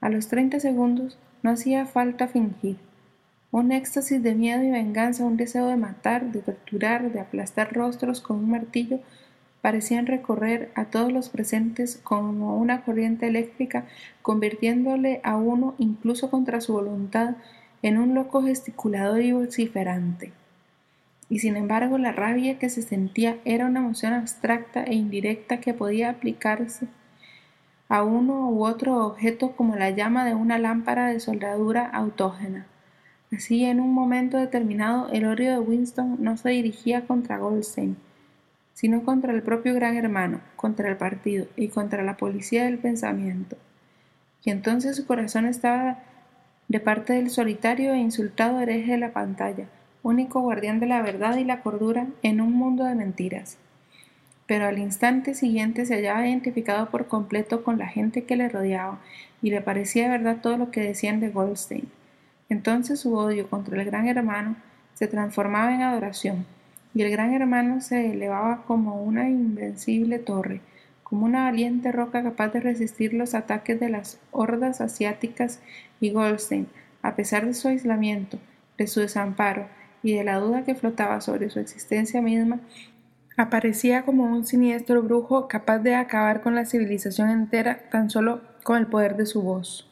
A 0.00 0.08
los 0.08 0.26
treinta 0.26 0.58
segundos 0.58 1.16
no 1.44 1.52
hacía 1.52 1.86
falta 1.86 2.26
fingir. 2.26 2.78
Un 3.52 3.70
éxtasis 3.70 4.20
de 4.20 4.34
miedo 4.34 4.60
y 4.64 4.72
venganza, 4.72 5.22
un 5.22 5.36
deseo 5.36 5.68
de 5.68 5.76
matar, 5.76 6.32
de 6.32 6.40
torturar, 6.40 7.12
de 7.12 7.20
aplastar 7.20 7.72
rostros 7.72 8.20
con 8.20 8.38
un 8.38 8.50
martillo, 8.50 8.98
parecían 9.62 10.08
recorrer 10.08 10.72
a 10.74 10.86
todos 10.86 11.12
los 11.12 11.28
presentes 11.28 12.00
como 12.02 12.58
una 12.58 12.82
corriente 12.82 13.28
eléctrica, 13.28 13.84
convirtiéndole 14.20 15.20
a 15.22 15.36
uno, 15.36 15.76
incluso 15.78 16.28
contra 16.28 16.60
su 16.60 16.72
voluntad, 16.72 17.36
en 17.82 17.98
un 17.98 18.16
loco 18.16 18.42
gesticulador 18.42 19.20
y 19.20 19.30
vociferante. 19.30 20.32
Y 21.30 21.38
sin 21.38 21.56
embargo 21.56 21.96
la 21.96 22.12
rabia 22.12 22.58
que 22.58 22.68
se 22.68 22.82
sentía 22.82 23.38
era 23.46 23.64
una 23.64 23.80
emoción 23.80 24.12
abstracta 24.12 24.84
e 24.84 24.94
indirecta 24.94 25.60
que 25.60 25.72
podía 25.72 26.10
aplicarse 26.10 26.88
a 27.88 28.02
uno 28.02 28.50
u 28.50 28.66
otro 28.66 29.06
objeto 29.06 29.52
como 29.52 29.76
la 29.76 29.90
llama 29.90 30.24
de 30.24 30.34
una 30.34 30.58
lámpara 30.58 31.06
de 31.06 31.18
soldadura 31.18 31.86
autógena. 31.86 32.66
Así, 33.32 33.64
en 33.64 33.80
un 33.80 33.94
momento 33.94 34.38
determinado, 34.38 35.08
el 35.12 35.24
odio 35.24 35.52
de 35.52 35.58
Winston 35.60 36.16
no 36.18 36.36
se 36.36 36.50
dirigía 36.50 37.06
contra 37.06 37.38
Goldstein, 37.38 37.96
sino 38.74 39.04
contra 39.04 39.32
el 39.32 39.42
propio 39.42 39.74
gran 39.74 39.96
hermano, 39.96 40.40
contra 40.56 40.88
el 40.88 40.96
partido 40.96 41.46
y 41.56 41.68
contra 41.68 42.02
la 42.02 42.16
policía 42.16 42.64
del 42.64 42.78
pensamiento. 42.78 43.56
Y 44.44 44.50
entonces 44.50 44.96
su 44.96 45.06
corazón 45.06 45.46
estaba 45.46 45.98
de 46.68 46.80
parte 46.80 47.12
del 47.12 47.30
solitario 47.30 47.92
e 47.92 47.98
insultado 47.98 48.60
hereje 48.60 48.92
de 48.92 48.98
la 48.98 49.12
pantalla, 49.12 49.66
único 50.02 50.40
guardián 50.40 50.80
de 50.80 50.86
la 50.86 51.02
verdad 51.02 51.36
y 51.36 51.44
la 51.44 51.60
cordura 51.60 52.06
en 52.22 52.40
un 52.40 52.52
mundo 52.52 52.84
de 52.84 52.94
mentiras. 52.94 53.58
Pero 54.46 54.66
al 54.66 54.78
instante 54.78 55.34
siguiente 55.34 55.86
se 55.86 55.94
hallaba 55.94 56.26
identificado 56.26 56.90
por 56.90 57.06
completo 57.06 57.62
con 57.62 57.78
la 57.78 57.86
gente 57.86 58.24
que 58.24 58.36
le 58.36 58.48
rodeaba 58.48 58.98
y 59.42 59.50
le 59.50 59.60
parecía 59.60 60.08
verdad 60.08 60.38
todo 60.42 60.56
lo 60.56 60.70
que 60.70 60.80
decían 60.80 61.20
de 61.20 61.28
Goldstein. 61.28 61.88
Entonces 62.48 63.00
su 63.00 63.14
odio 63.14 63.48
contra 63.48 63.80
el 63.80 63.86
gran 63.86 64.08
hermano 64.08 64.56
se 64.94 65.06
transformaba 65.06 65.74
en 65.74 65.82
adoración, 65.82 66.44
y 66.94 67.02
el 67.02 67.10
gran 67.10 67.32
hermano 67.32 67.80
se 67.80 68.10
elevaba 68.10 68.64
como 68.66 69.02
una 69.02 69.28
invencible 69.28 70.18
torre, 70.18 70.60
como 71.04 71.26
una 71.26 71.44
valiente 71.44 71.92
roca 71.92 72.22
capaz 72.22 72.48
de 72.48 72.60
resistir 72.60 73.14
los 73.14 73.34
ataques 73.34 73.78
de 73.78 73.88
las 73.88 74.18
hordas 74.32 74.80
asiáticas 74.80 75.60
y 76.00 76.10
Goldstein, 76.10 76.66
a 77.02 77.14
pesar 77.14 77.46
de 77.46 77.54
su 77.54 77.68
aislamiento, 77.68 78.38
de 78.76 78.86
su 78.86 79.00
desamparo 79.00 79.66
y 80.02 80.14
de 80.14 80.24
la 80.24 80.36
duda 80.38 80.64
que 80.64 80.74
flotaba 80.74 81.20
sobre 81.20 81.50
su 81.50 81.60
existencia 81.60 82.22
misma, 82.22 82.60
aparecía 83.36 84.02
como 84.04 84.24
un 84.24 84.44
siniestro 84.44 85.02
brujo 85.02 85.48
capaz 85.48 85.78
de 85.78 85.94
acabar 85.94 86.40
con 86.42 86.54
la 86.54 86.66
civilización 86.66 87.30
entera 87.30 87.88
tan 87.90 88.10
solo 88.10 88.42
con 88.62 88.78
el 88.78 88.86
poder 88.86 89.16
de 89.16 89.26
su 89.26 89.42
voz. 89.42 89.90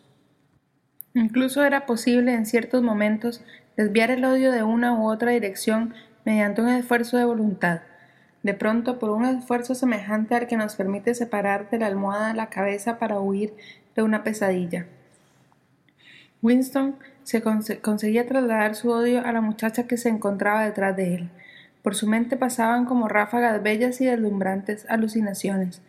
Incluso 1.14 1.64
era 1.64 1.86
posible 1.86 2.34
en 2.34 2.46
ciertos 2.46 2.82
momentos 2.82 3.42
desviar 3.76 4.10
el 4.10 4.24
odio 4.24 4.52
de 4.52 4.62
una 4.62 4.94
u 4.94 5.08
otra 5.08 5.32
dirección 5.32 5.94
mediante 6.24 6.60
un 6.60 6.68
esfuerzo 6.68 7.16
de 7.16 7.24
voluntad, 7.24 7.80
de 8.42 8.54
pronto 8.54 8.98
por 8.98 9.10
un 9.10 9.24
esfuerzo 9.24 9.74
semejante 9.74 10.34
al 10.34 10.46
que 10.46 10.56
nos 10.56 10.76
permite 10.76 11.14
separar 11.14 11.70
de 11.70 11.78
la 11.78 11.86
almohada 11.86 12.34
la 12.34 12.50
cabeza 12.50 12.98
para 12.98 13.20
huir 13.20 13.54
de 13.96 14.02
una 14.02 14.22
pesadilla. 14.22 14.86
Winston 16.42 16.96
se 17.28 17.42
conseguía 17.42 18.26
trasladar 18.26 18.74
su 18.74 18.88
odio 18.88 19.22
a 19.22 19.32
la 19.32 19.42
muchacha 19.42 19.86
que 19.86 19.98
se 19.98 20.08
encontraba 20.08 20.64
detrás 20.64 20.96
de 20.96 21.14
él. 21.14 21.30
Por 21.82 21.94
su 21.94 22.06
mente 22.06 22.38
pasaban 22.38 22.86
como 22.86 23.06
ráfagas 23.06 23.62
bellas 23.62 24.00
y 24.00 24.06
deslumbrantes 24.06 24.86
alucinaciones. 24.88 25.82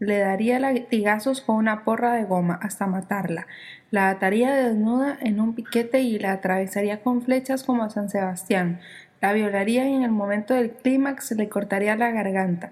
Le 0.00 0.18
daría 0.18 0.60
latigazos 0.60 1.40
con 1.40 1.56
una 1.56 1.84
porra 1.84 2.12
de 2.12 2.24
goma 2.24 2.58
hasta 2.60 2.86
matarla. 2.86 3.46
La 3.90 4.10
ataría 4.10 4.52
desnuda 4.52 5.16
en 5.18 5.40
un 5.40 5.54
piquete 5.54 6.02
y 6.02 6.18
la 6.18 6.32
atravesaría 6.32 7.00
con 7.00 7.22
flechas 7.22 7.62
como 7.62 7.84
a 7.84 7.88
San 7.88 8.10
Sebastián. 8.10 8.80
La 9.22 9.32
violaría 9.32 9.88
y 9.88 9.94
en 9.94 10.02
el 10.02 10.10
momento 10.10 10.52
del 10.52 10.72
clímax 10.72 11.30
le 11.32 11.48
cortaría 11.48 11.96
la 11.96 12.10
garganta. 12.10 12.70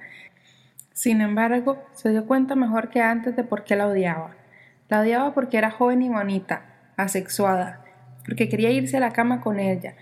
Sin 0.92 1.22
embargo, 1.22 1.82
se 1.94 2.10
dio 2.10 2.26
cuenta 2.26 2.54
mejor 2.54 2.90
que 2.90 3.00
antes 3.00 3.34
de 3.34 3.44
por 3.44 3.64
qué 3.64 3.76
la 3.76 3.86
odiaba. 3.86 4.36
La 4.90 5.00
odiaba 5.00 5.32
porque 5.32 5.56
era 5.56 5.70
joven 5.70 6.02
y 6.02 6.10
bonita, 6.10 6.64
asexuada, 6.98 7.80
porque 8.24 8.48
quería 8.48 8.70
irse 8.70 8.96
a 8.96 9.00
la 9.00 9.12
cama 9.12 9.40
con 9.40 9.58
ella, 9.58 9.94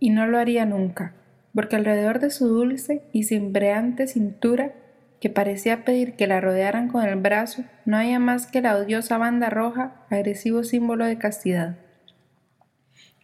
y 0.00 0.10
no 0.10 0.26
lo 0.26 0.38
haría 0.38 0.66
nunca, 0.66 1.14
porque 1.54 1.76
alrededor 1.76 2.18
de 2.18 2.30
su 2.30 2.48
dulce 2.48 3.02
y 3.12 3.24
cimbreante 3.24 4.06
cintura, 4.06 4.72
que 5.20 5.30
parecía 5.30 5.84
pedir 5.84 6.14
que 6.14 6.26
la 6.26 6.40
rodearan 6.40 6.88
con 6.88 7.04
el 7.04 7.16
brazo, 7.16 7.64
no 7.84 7.96
había 7.96 8.18
más 8.18 8.46
que 8.46 8.60
la 8.60 8.76
odiosa 8.76 9.16
banda 9.16 9.48
roja, 9.48 10.04
agresivo 10.10 10.64
símbolo 10.64 11.06
de 11.06 11.18
castidad. 11.18 11.76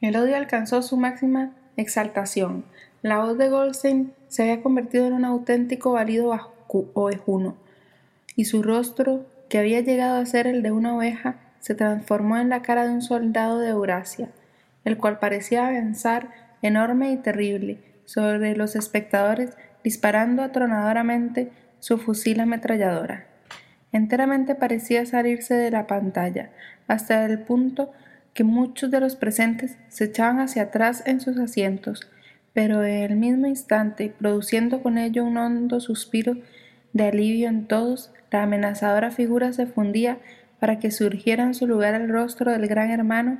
El 0.01 0.17
odio 0.17 0.37
alcanzó 0.37 0.83
su 0.83 0.97
máxima 0.97 1.55
exaltación. 1.77 2.65
La 3.03 3.19
voz 3.19 3.37
de 3.37 3.49
Goldstein 3.49 4.13
se 4.29 4.43
había 4.43 4.63
convertido 4.63 5.07
en 5.07 5.13
un 5.13 5.25
auténtico 5.25 5.93
valido 5.93 6.33
ovejuno, 6.95 7.57
y 8.35 8.47
su 8.47 8.63
rostro, 8.63 9.27
que 9.49 9.59
había 9.59 9.81
llegado 9.81 10.19
a 10.19 10.27
ser 10.27 10.47
el 10.47 10.63
de 10.63 10.73
una 10.73 10.97
oveja, 10.97 11.37
se 11.61 11.75
transformó 11.75 12.39
en 12.39 12.49
la 12.49 12.63
cara 12.63 12.87
de 12.87 12.95
un 12.95 13.03
soldado 13.03 13.59
de 13.59 13.69
Eurasia, 13.69 14.31
el 14.85 14.97
cual 14.97 15.19
parecía 15.19 15.69
avanzar 15.69 16.31
enorme 16.63 17.13
y 17.13 17.17
terrible 17.17 17.79
sobre 18.05 18.57
los 18.57 18.77
espectadores, 18.77 19.57
disparando 19.85 20.43
atronadoramente 20.43 21.51
su 21.81 21.99
fusil 21.99 22.41
ametralladora. 22.41 23.27
Enteramente 23.93 24.55
parecía 24.55 25.05
salirse 25.05 25.55
de 25.55 25.71
la 25.71 25.87
pantalla, 25.87 26.51
hasta 26.89 27.25
el 27.25 27.41
punto 27.41 27.93
que 28.35 28.45
muchos 28.45 28.91
de 28.91 29.01
los 29.01 29.17
presentes 29.17 29.77
se 29.89 30.05
echaban 30.05 30.41
hacia 30.41 30.65
atrás 30.65 31.03
en 31.07 31.21
sus 31.21 31.39
asientos, 31.39 32.11
pero 32.55 32.85
en 32.85 33.13
el 33.13 33.17
mismo 33.17 33.47
instante, 33.47 34.15
produciendo 34.19 34.83
con 34.83 34.99
ello 34.99 35.25
un 35.25 35.37
hondo 35.37 35.81
suspiro 35.81 36.37
de 36.93 37.05
alivio 37.05 37.49
en 37.49 37.67
todos, 37.67 38.13
la 38.31 38.43
amenazadora 38.45 39.11
figura 39.11 39.53
se 39.53 39.67
fundía 39.67 40.19
para 40.59 40.79
que 40.79 40.91
surgiera 40.91 41.45
en 41.45 41.55
su 41.55 41.67
lugar 41.67 41.95
el 41.95 42.09
rostro 42.09 42.51
del 42.51 42.67
gran 42.67 42.91
hermano, 42.91 43.39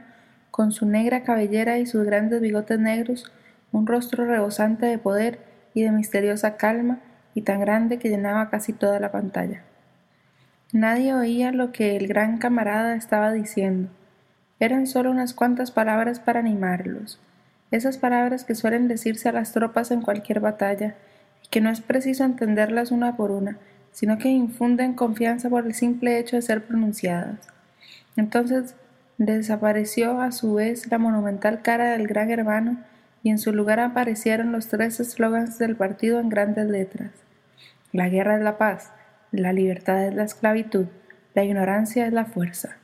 con 0.53 0.71
su 0.71 0.87
negra 0.87 1.25
cabellera 1.25 1.79
y 1.79 1.87
sus 1.87 2.07
grandes 2.07 2.41
bigotes 2.41 2.79
negros, 2.79 3.33
un 3.73 3.89
rostro 3.89 4.25
rebosante 4.25 4.87
de 4.87 4.99
poder 4.99 5.41
y 5.75 5.83
de 5.83 5.91
misteriosa 5.91 6.57
calma, 6.57 7.01
y 7.35 7.43
tan 7.43 7.59
grande 7.61 7.99
que 7.99 8.11
llenaba 8.11 8.51
casi 8.51 8.73
toda 8.73 9.01
la 9.01 9.11
pantalla. 9.11 9.63
Nadie 10.73 11.15
oía 11.15 11.51
lo 11.51 11.73
que 11.73 11.97
el 11.97 12.07
gran 12.07 12.39
camarada 12.39 12.95
estaba 12.95 13.33
diciendo 13.33 13.89
eran 14.65 14.87
solo 14.87 15.11
unas 15.11 15.35
cuantas 15.35 15.73
palabras 15.73 16.21
para 16.21 16.39
animarlos, 16.39 17.19
esas 17.73 17.99
palabras 17.99 18.45
que 18.45 18.55
suelen 18.55 18.87
decirse 18.87 19.29
a 19.29 19.33
las 19.33 19.51
tropas 19.51 19.91
en 19.91 20.03
cualquier 20.03 20.39
batalla, 20.39 20.95
y 21.45 21.49
que 21.49 21.61
no 21.61 21.69
es 21.69 21.81
preciso 21.81 22.23
entenderlas 22.23 22.93
una 22.93 23.17
por 23.17 23.33
una, 23.33 23.59
sino 23.91 24.19
que 24.19 24.29
infunden 24.29 24.95
confianza 24.95 25.51
por 25.51 25.67
el 25.67 25.75
simple 25.75 26.17
hecho 26.17 26.37
de 26.37 26.43
ser 26.43 26.65
pronunciadas. 26.65 27.41
Entonces 28.17 28.77
desapareció 29.19 30.21
a 30.21 30.33
su 30.33 30.55
vez 30.55 30.91
la 30.91 30.99
monumental 30.99 31.63
cara 31.63 31.91
del 31.93 32.07
gran 32.07 32.31
hermano 32.31 32.79
y 33.23 33.31
en 33.31 33.39
su 33.39 33.53
lugar 33.53 33.81
aparecieron 33.81 34.53
los 34.53 34.69
tres 34.69 34.99
eslogans 35.01 35.59
del 35.59 35.77
partido 35.77 36.21
en 36.21 36.29
grandes 36.29 36.69
letras. 36.69 37.11
La 37.93 38.09
guerra 38.09 38.37
es 38.37 38.43
la 38.43 38.59
paz, 38.59 38.93
la 39.31 39.53
libertad 39.53 40.07
es 40.07 40.15
la 40.15 40.25
esclavitud, 40.25 40.87
la 41.35 41.45
ignorancia 41.45 42.07
es 42.07 42.13
la 42.13 42.25
fuerza 42.25 42.77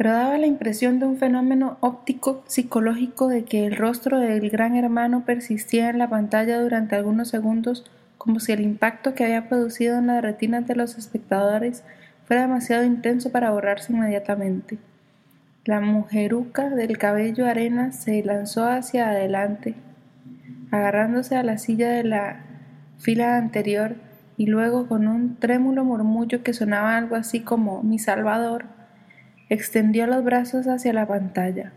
pero 0.00 0.14
daba 0.14 0.38
la 0.38 0.46
impresión 0.46 0.98
de 0.98 1.04
un 1.04 1.18
fenómeno 1.18 1.76
óptico 1.80 2.42
psicológico 2.46 3.28
de 3.28 3.44
que 3.44 3.66
el 3.66 3.76
rostro 3.76 4.18
del 4.18 4.48
gran 4.48 4.74
hermano 4.74 5.26
persistía 5.26 5.90
en 5.90 5.98
la 5.98 6.08
pantalla 6.08 6.58
durante 6.58 6.96
algunos 6.96 7.28
segundos 7.28 7.84
como 8.16 8.40
si 8.40 8.52
el 8.52 8.62
impacto 8.62 9.14
que 9.14 9.24
había 9.24 9.50
producido 9.50 9.98
en 9.98 10.06
las 10.06 10.22
retinas 10.22 10.66
de 10.66 10.74
los 10.74 10.96
espectadores 10.96 11.84
fuera 12.24 12.40
demasiado 12.40 12.82
intenso 12.84 13.30
para 13.30 13.50
borrarse 13.50 13.92
inmediatamente. 13.92 14.78
La 15.64 15.80
mujeruca 15.80 16.70
del 16.70 16.98
cabello 16.98 17.46
arena 17.46 17.92
se 17.92 18.22
lanzó 18.22 18.66
hacia 18.66 19.10
adelante, 19.10 19.74
agarrándose 20.70 21.36
a 21.36 21.42
la 21.42 21.58
silla 21.58 21.90
de 21.90 22.04
la 22.04 22.44
fila 22.98 23.36
anterior 23.36 23.96
y 24.36 24.46
luego 24.46 24.88
con 24.88 25.06
un 25.06 25.36
trémulo 25.36 25.84
murmullo 25.84 26.42
que 26.42 26.52
sonaba 26.52 26.96
algo 26.96 27.16
así 27.16 27.40
como 27.40 27.82
mi 27.82 27.98
salvador 27.98 28.64
Extendió 29.50 30.06
los 30.06 30.22
brazos 30.22 30.68
hacia 30.68 30.92
la 30.92 31.08
pantalla. 31.08 31.72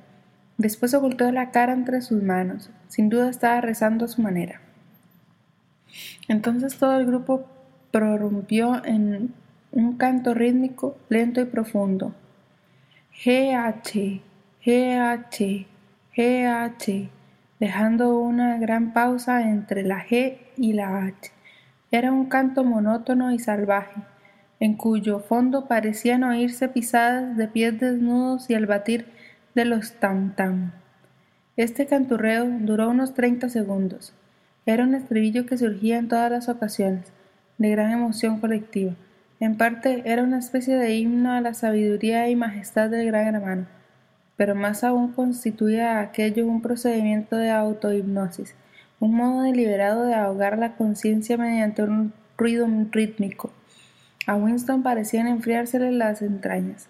Después 0.59 0.93
ocultó 0.93 1.31
la 1.31 1.49
cara 1.49 1.73
entre 1.73 2.01
sus 2.01 2.21
manos. 2.21 2.69
Sin 2.88 3.09
duda 3.09 3.31
estaba 3.31 3.61
rezando 3.61 4.05
a 4.05 4.07
su 4.07 4.21
manera. 4.21 4.61
Entonces 6.27 6.77
todo 6.77 6.99
el 6.99 7.07
grupo 7.07 7.47
prorrumpió 7.89 8.86
en 8.86 9.34
un 9.71 9.97
canto 9.97 10.36
rítmico, 10.36 10.95
lento 11.09 11.41
y 11.41 11.45
profundo. 11.45 12.13
GH, 13.16 14.22
GH, 14.66 15.68
GH, 16.18 17.09
dejando 17.59 18.18
una 18.18 18.57
gran 18.57 18.91
pausa 18.91 19.49
entre 19.49 19.84
la 19.84 20.03
G 20.03 20.39
y 20.57 20.74
la 20.74 21.05
H. 21.05 21.32
Era 21.91 22.11
un 22.11 22.26
canto 22.26 22.64
monótono 22.64 23.32
y 23.32 23.39
salvaje, 23.39 24.01
en 24.59 24.76
cuyo 24.76 25.20
fondo 25.20 25.68
parecían 25.68 26.24
oírse 26.24 26.68
pisadas 26.68 27.38
de 27.38 27.47
pies 27.47 27.80
desnudos 27.80 28.49
y 28.49 28.55
el 28.55 28.66
batir 28.66 29.05
de 29.53 29.66
los 29.66 29.99
tam-tam. 29.99 30.72
Este 31.55 31.86
canturreo 31.86 32.45
duró 32.61 32.89
unos 32.89 33.14
treinta 33.14 33.47
segundos. 33.47 34.14
Era 34.66 34.84
un 34.84 34.95
estribillo 34.95 35.45
que 35.45 35.57
surgía 35.57 35.97
en 35.97 36.07
todas 36.07 36.32
las 36.32 36.49
ocasiones, 36.49 37.14
de 37.59 37.70
gran 37.70 37.91
emoción 37.91 38.39
colectiva. 38.39 38.95
En 39.43 39.57
parte 39.57 40.03
era 40.05 40.23
una 40.23 40.39
especie 40.39 40.77
de 40.77 40.95
himno 40.95 41.33
a 41.33 41.41
la 41.41 41.53
sabiduría 41.53 42.29
y 42.29 42.35
majestad 42.37 42.89
del 42.89 43.07
gran 43.07 43.35
hermano, 43.35 43.67
pero 44.37 44.55
más 44.55 44.85
aún 44.85 45.11
constituía 45.11 45.99
aquello 45.99 46.47
un 46.47 46.61
procedimiento 46.61 47.35
de 47.35 47.49
autohipnosis, 47.49 48.55
un 49.01 49.15
modo 49.15 49.41
deliberado 49.41 50.05
de 50.05 50.15
ahogar 50.15 50.57
la 50.57 50.77
conciencia 50.77 51.35
mediante 51.35 51.83
un 51.83 52.13
ruido 52.37 52.65
rítmico 52.89 53.51
a 54.27 54.35
Winston 54.35 54.81
parecían 54.81 55.27
enfriársele 55.27 55.91
las 55.91 56.21
entrañas. 56.21 56.87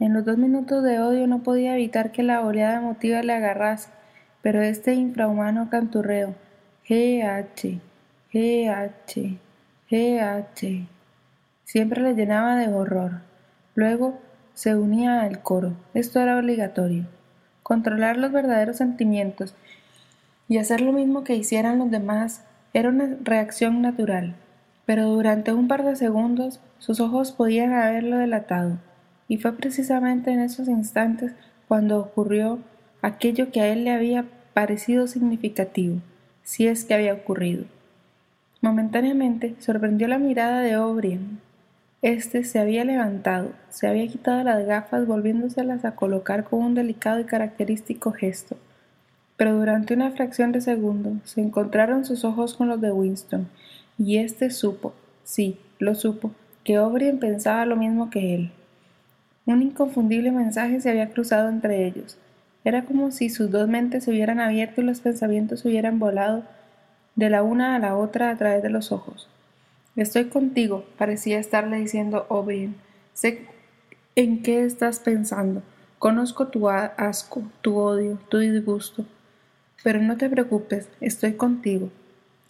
En 0.00 0.14
los 0.14 0.24
dos 0.24 0.36
minutos 0.36 0.82
de 0.82 0.98
odio 0.98 1.28
no 1.28 1.44
podía 1.44 1.74
evitar 1.74 2.10
que 2.10 2.24
la 2.24 2.40
oleada 2.40 2.78
emotiva 2.78 3.22
le 3.22 3.34
agarrase, 3.34 3.90
pero 4.42 4.62
este 4.62 4.94
infrahumano 4.94 5.70
canturreo, 5.70 6.34
GH, 6.88 7.78
GH, 8.32 9.38
GH, 9.88 10.97
siempre 11.68 12.02
le 12.02 12.14
llenaba 12.14 12.56
de 12.56 12.66
horror. 12.66 13.20
Luego 13.76 14.18
se 14.54 14.74
unía 14.74 15.20
al 15.20 15.42
coro. 15.42 15.74
Esto 15.94 16.18
era 16.20 16.36
obligatorio. 16.36 17.04
Controlar 17.62 18.16
los 18.16 18.32
verdaderos 18.32 18.78
sentimientos 18.78 19.54
y 20.48 20.58
hacer 20.58 20.80
lo 20.80 20.92
mismo 20.92 21.22
que 21.22 21.36
hicieran 21.36 21.78
los 21.78 21.90
demás 21.90 22.42
era 22.72 22.88
una 22.88 23.16
reacción 23.22 23.82
natural 23.82 24.34
pero 24.88 25.04
durante 25.04 25.52
un 25.52 25.68
par 25.68 25.84
de 25.84 25.96
segundos 25.96 26.60
sus 26.78 26.98
ojos 26.98 27.32
podían 27.32 27.74
haberlo 27.74 28.16
delatado, 28.16 28.78
y 29.28 29.36
fue 29.36 29.54
precisamente 29.54 30.30
en 30.30 30.40
esos 30.40 30.66
instantes 30.66 31.32
cuando 31.68 32.00
ocurrió 32.00 32.60
aquello 33.02 33.52
que 33.52 33.60
a 33.60 33.66
él 33.66 33.84
le 33.84 33.90
había 33.90 34.24
parecido 34.54 35.06
significativo, 35.06 35.98
si 36.42 36.68
es 36.68 36.86
que 36.86 36.94
había 36.94 37.12
ocurrido. 37.12 37.66
Momentáneamente 38.62 39.56
sorprendió 39.58 40.08
la 40.08 40.18
mirada 40.18 40.62
de 40.62 40.78
O'Brien. 40.78 41.38
Este 42.00 42.44
se 42.44 42.60
había 42.60 42.84
levantado, 42.84 43.50
se 43.70 43.88
había 43.88 44.06
quitado 44.06 44.44
las 44.44 44.64
gafas 44.64 45.04
volviéndoselas 45.04 45.84
a 45.84 45.96
colocar 45.96 46.44
con 46.44 46.62
un 46.62 46.74
delicado 46.76 47.18
y 47.18 47.24
característico 47.24 48.12
gesto. 48.12 48.56
Pero 49.36 49.58
durante 49.58 49.94
una 49.94 50.12
fracción 50.12 50.52
de 50.52 50.60
segundo 50.60 51.16
se 51.24 51.40
encontraron 51.40 52.04
sus 52.04 52.24
ojos 52.24 52.54
con 52.54 52.68
los 52.68 52.80
de 52.80 52.92
Winston, 52.92 53.48
y 53.98 54.18
éste 54.18 54.50
supo, 54.50 54.94
sí, 55.24 55.58
lo 55.80 55.96
supo, 55.96 56.30
que 56.62 56.78
O'Brien 56.78 57.18
pensaba 57.18 57.66
lo 57.66 57.74
mismo 57.74 58.10
que 58.10 58.32
él. 58.32 58.52
Un 59.44 59.62
inconfundible 59.62 60.30
mensaje 60.30 60.80
se 60.80 60.90
había 60.90 61.10
cruzado 61.10 61.48
entre 61.48 61.84
ellos. 61.84 62.16
Era 62.62 62.84
como 62.84 63.10
si 63.10 63.28
sus 63.28 63.50
dos 63.50 63.66
mentes 63.66 64.04
se 64.04 64.12
hubieran 64.12 64.38
abierto 64.38 64.82
y 64.82 64.84
los 64.84 65.00
pensamientos 65.00 65.64
hubieran 65.64 65.98
volado 65.98 66.44
de 67.16 67.28
la 67.28 67.42
una 67.42 67.74
a 67.74 67.80
la 67.80 67.96
otra 67.96 68.30
a 68.30 68.36
través 68.36 68.62
de 68.62 68.70
los 68.70 68.92
ojos. 68.92 69.28
Estoy 69.98 70.26
contigo, 70.26 70.84
parecía 70.96 71.40
estarle 71.40 71.78
diciendo 71.78 72.24
O'Brien. 72.28 72.76
Sé 73.14 73.46
en 74.14 74.44
qué 74.44 74.62
estás 74.62 75.00
pensando. 75.00 75.60
Conozco 75.98 76.46
tu 76.46 76.68
asco, 76.68 77.42
tu 77.62 77.78
odio, 77.78 78.16
tu 78.28 78.38
disgusto. 78.38 79.04
Pero 79.82 80.00
no 80.00 80.16
te 80.16 80.30
preocupes, 80.30 80.88
estoy 81.00 81.32
contigo. 81.32 81.90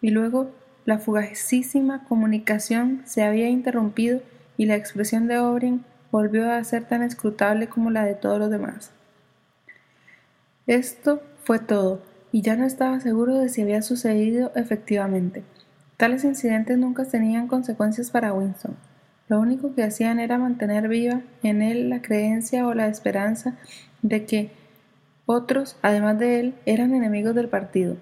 Y 0.02 0.10
luego 0.10 0.50
la 0.84 0.98
fugacísima 0.98 2.04
comunicación 2.04 3.00
se 3.06 3.22
había 3.22 3.48
interrumpido 3.48 4.20
y 4.58 4.66
la 4.66 4.76
expresión 4.76 5.26
de 5.26 5.38
O'Brien 5.38 5.86
volvió 6.12 6.52
a 6.52 6.62
ser 6.64 6.84
tan 6.84 7.02
escrutable 7.02 7.66
como 7.68 7.90
la 7.90 8.04
de 8.04 8.14
todos 8.14 8.38
los 8.38 8.50
demás. 8.50 8.90
Esto 10.66 11.22
fue 11.44 11.60
todo, 11.60 12.02
y 12.30 12.42
ya 12.42 12.56
no 12.56 12.66
estaba 12.66 13.00
seguro 13.00 13.38
de 13.38 13.48
si 13.48 13.62
había 13.62 13.80
sucedido 13.80 14.52
efectivamente. 14.54 15.44
Tales 15.98 16.22
incidentes 16.22 16.78
nunca 16.78 17.04
tenían 17.04 17.48
consecuencias 17.48 18.12
para 18.12 18.32
Winston. 18.32 18.76
Lo 19.26 19.40
único 19.40 19.74
que 19.74 19.82
hacían 19.82 20.20
era 20.20 20.38
mantener 20.38 20.86
viva 20.86 21.22
en 21.42 21.60
él 21.60 21.90
la 21.90 22.02
creencia 22.02 22.68
o 22.68 22.72
la 22.72 22.86
esperanza 22.86 23.56
de 24.00 24.24
que 24.24 24.52
otros, 25.26 25.76
además 25.82 26.16
de 26.20 26.38
él, 26.38 26.54
eran 26.66 26.94
enemigos 26.94 27.34
del 27.34 27.48
partido. 27.48 27.96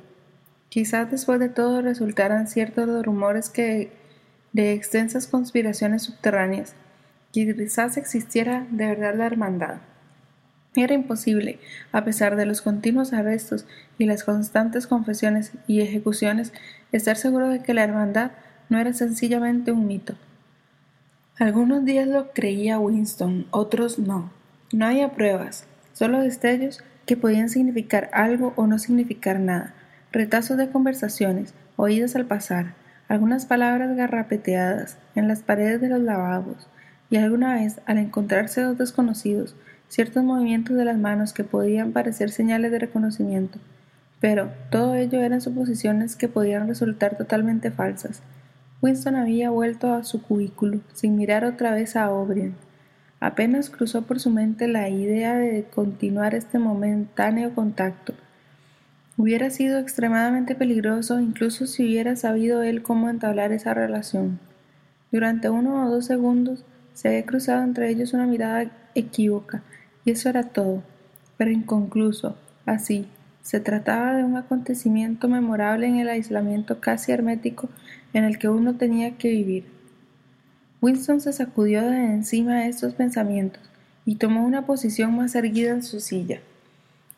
Quizás 0.68 1.10
después 1.10 1.40
de 1.40 1.48
todo 1.48 1.80
resultaran 1.80 2.48
ciertos 2.48 2.86
los 2.86 3.02
rumores 3.02 3.48
que 3.48 3.90
de 4.52 4.74
extensas 4.74 5.26
conspiraciones 5.26 6.02
subterráneas. 6.02 6.74
Quizás 7.32 7.96
existiera 7.96 8.66
de 8.70 8.88
verdad 8.88 9.14
la 9.14 9.24
hermandad. 9.24 9.78
Era 10.76 10.92
imposible, 10.92 11.58
a 11.90 12.04
pesar 12.04 12.36
de 12.36 12.44
los 12.44 12.60
continuos 12.60 13.14
arrestos 13.14 13.64
y 13.96 14.04
las 14.04 14.24
constantes 14.24 14.86
confesiones 14.86 15.52
y 15.66 15.80
ejecuciones, 15.80 16.52
estar 16.96 17.16
seguro 17.16 17.48
de 17.48 17.62
que 17.62 17.74
la 17.74 17.84
hermandad 17.84 18.32
no 18.68 18.78
era 18.78 18.92
sencillamente 18.92 19.72
un 19.72 19.86
mito. 19.86 20.14
Algunos 21.38 21.84
días 21.84 22.08
lo 22.08 22.32
creía 22.32 22.78
Winston, 22.78 23.46
otros 23.50 23.98
no. 23.98 24.30
No 24.72 24.86
había 24.86 25.12
pruebas, 25.12 25.66
solo 25.92 26.20
destellos 26.20 26.82
que 27.04 27.16
podían 27.16 27.48
significar 27.48 28.10
algo 28.12 28.52
o 28.56 28.66
no 28.66 28.78
significar 28.78 29.38
nada, 29.38 29.74
retazos 30.12 30.56
de 30.56 30.70
conversaciones, 30.70 31.54
oídas 31.76 32.16
al 32.16 32.26
pasar, 32.26 32.74
algunas 33.08 33.46
palabras 33.46 33.96
garrapeteadas 33.96 34.98
en 35.14 35.28
las 35.28 35.42
paredes 35.42 35.80
de 35.80 35.88
los 35.88 36.00
lavabos, 36.00 36.68
y 37.10 37.16
alguna 37.16 37.54
vez, 37.54 37.80
al 37.86 37.98
encontrarse 37.98 38.62
dos 38.62 38.78
desconocidos, 38.78 39.54
ciertos 39.88 40.24
movimientos 40.24 40.76
de 40.76 40.84
las 40.84 40.98
manos 40.98 41.32
que 41.32 41.44
podían 41.44 41.92
parecer 41.92 42.30
señales 42.30 42.72
de 42.72 42.80
reconocimiento, 42.80 43.58
pero 44.26 44.50
todo 44.70 44.96
ello 44.96 45.22
eran 45.22 45.40
suposiciones 45.40 46.16
que 46.16 46.26
podían 46.26 46.66
resultar 46.66 47.16
totalmente 47.16 47.70
falsas. 47.70 48.22
Winston 48.82 49.14
había 49.14 49.50
vuelto 49.50 49.94
a 49.94 50.02
su 50.02 50.20
cubículo, 50.20 50.80
sin 50.94 51.14
mirar 51.14 51.44
otra 51.44 51.70
vez 51.70 51.94
a 51.94 52.10
O'Brien. 52.10 52.56
Apenas 53.20 53.70
cruzó 53.70 54.02
por 54.02 54.18
su 54.18 54.30
mente 54.30 54.66
la 54.66 54.88
idea 54.88 55.36
de 55.36 55.62
continuar 55.72 56.34
este 56.34 56.58
momentáneo 56.58 57.54
contacto. 57.54 58.14
Hubiera 59.16 59.48
sido 59.50 59.78
extremadamente 59.78 60.56
peligroso 60.56 61.20
incluso 61.20 61.68
si 61.68 61.84
hubiera 61.84 62.16
sabido 62.16 62.64
él 62.64 62.82
cómo 62.82 63.08
entablar 63.08 63.52
esa 63.52 63.74
relación. 63.74 64.40
Durante 65.12 65.50
uno 65.50 65.86
o 65.86 65.88
dos 65.88 66.04
segundos 66.04 66.64
se 66.94 67.06
había 67.06 67.26
cruzado 67.26 67.62
entre 67.62 67.90
ellos 67.90 68.12
una 68.12 68.26
mirada 68.26 68.72
equívoca, 68.96 69.62
y 70.04 70.10
eso 70.10 70.28
era 70.28 70.42
todo, 70.42 70.82
pero 71.36 71.52
inconcluso. 71.52 72.36
Así, 72.64 73.06
se 73.46 73.60
trataba 73.60 74.16
de 74.16 74.24
un 74.24 74.36
acontecimiento 74.36 75.28
memorable 75.28 75.86
en 75.86 75.98
el 75.98 76.08
aislamiento 76.08 76.80
casi 76.80 77.12
hermético 77.12 77.68
en 78.12 78.24
el 78.24 78.40
que 78.40 78.48
uno 78.48 78.74
tenía 78.74 79.16
que 79.18 79.28
vivir. 79.28 79.66
Winston 80.80 81.20
se 81.20 81.32
sacudió 81.32 81.82
de 81.82 82.06
encima 82.06 82.66
estos 82.66 82.94
pensamientos 82.94 83.62
y 84.04 84.16
tomó 84.16 84.44
una 84.44 84.66
posición 84.66 85.14
más 85.14 85.36
erguida 85.36 85.70
en 85.70 85.84
su 85.84 86.00
silla. 86.00 86.40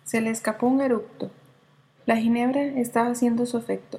Se 0.04 0.20
le 0.20 0.28
escapó 0.28 0.66
un 0.66 0.82
eructo. 0.82 1.30
La 2.04 2.18
ginebra 2.18 2.60
estaba 2.60 3.08
haciendo 3.08 3.46
su 3.46 3.56
efecto. 3.56 3.98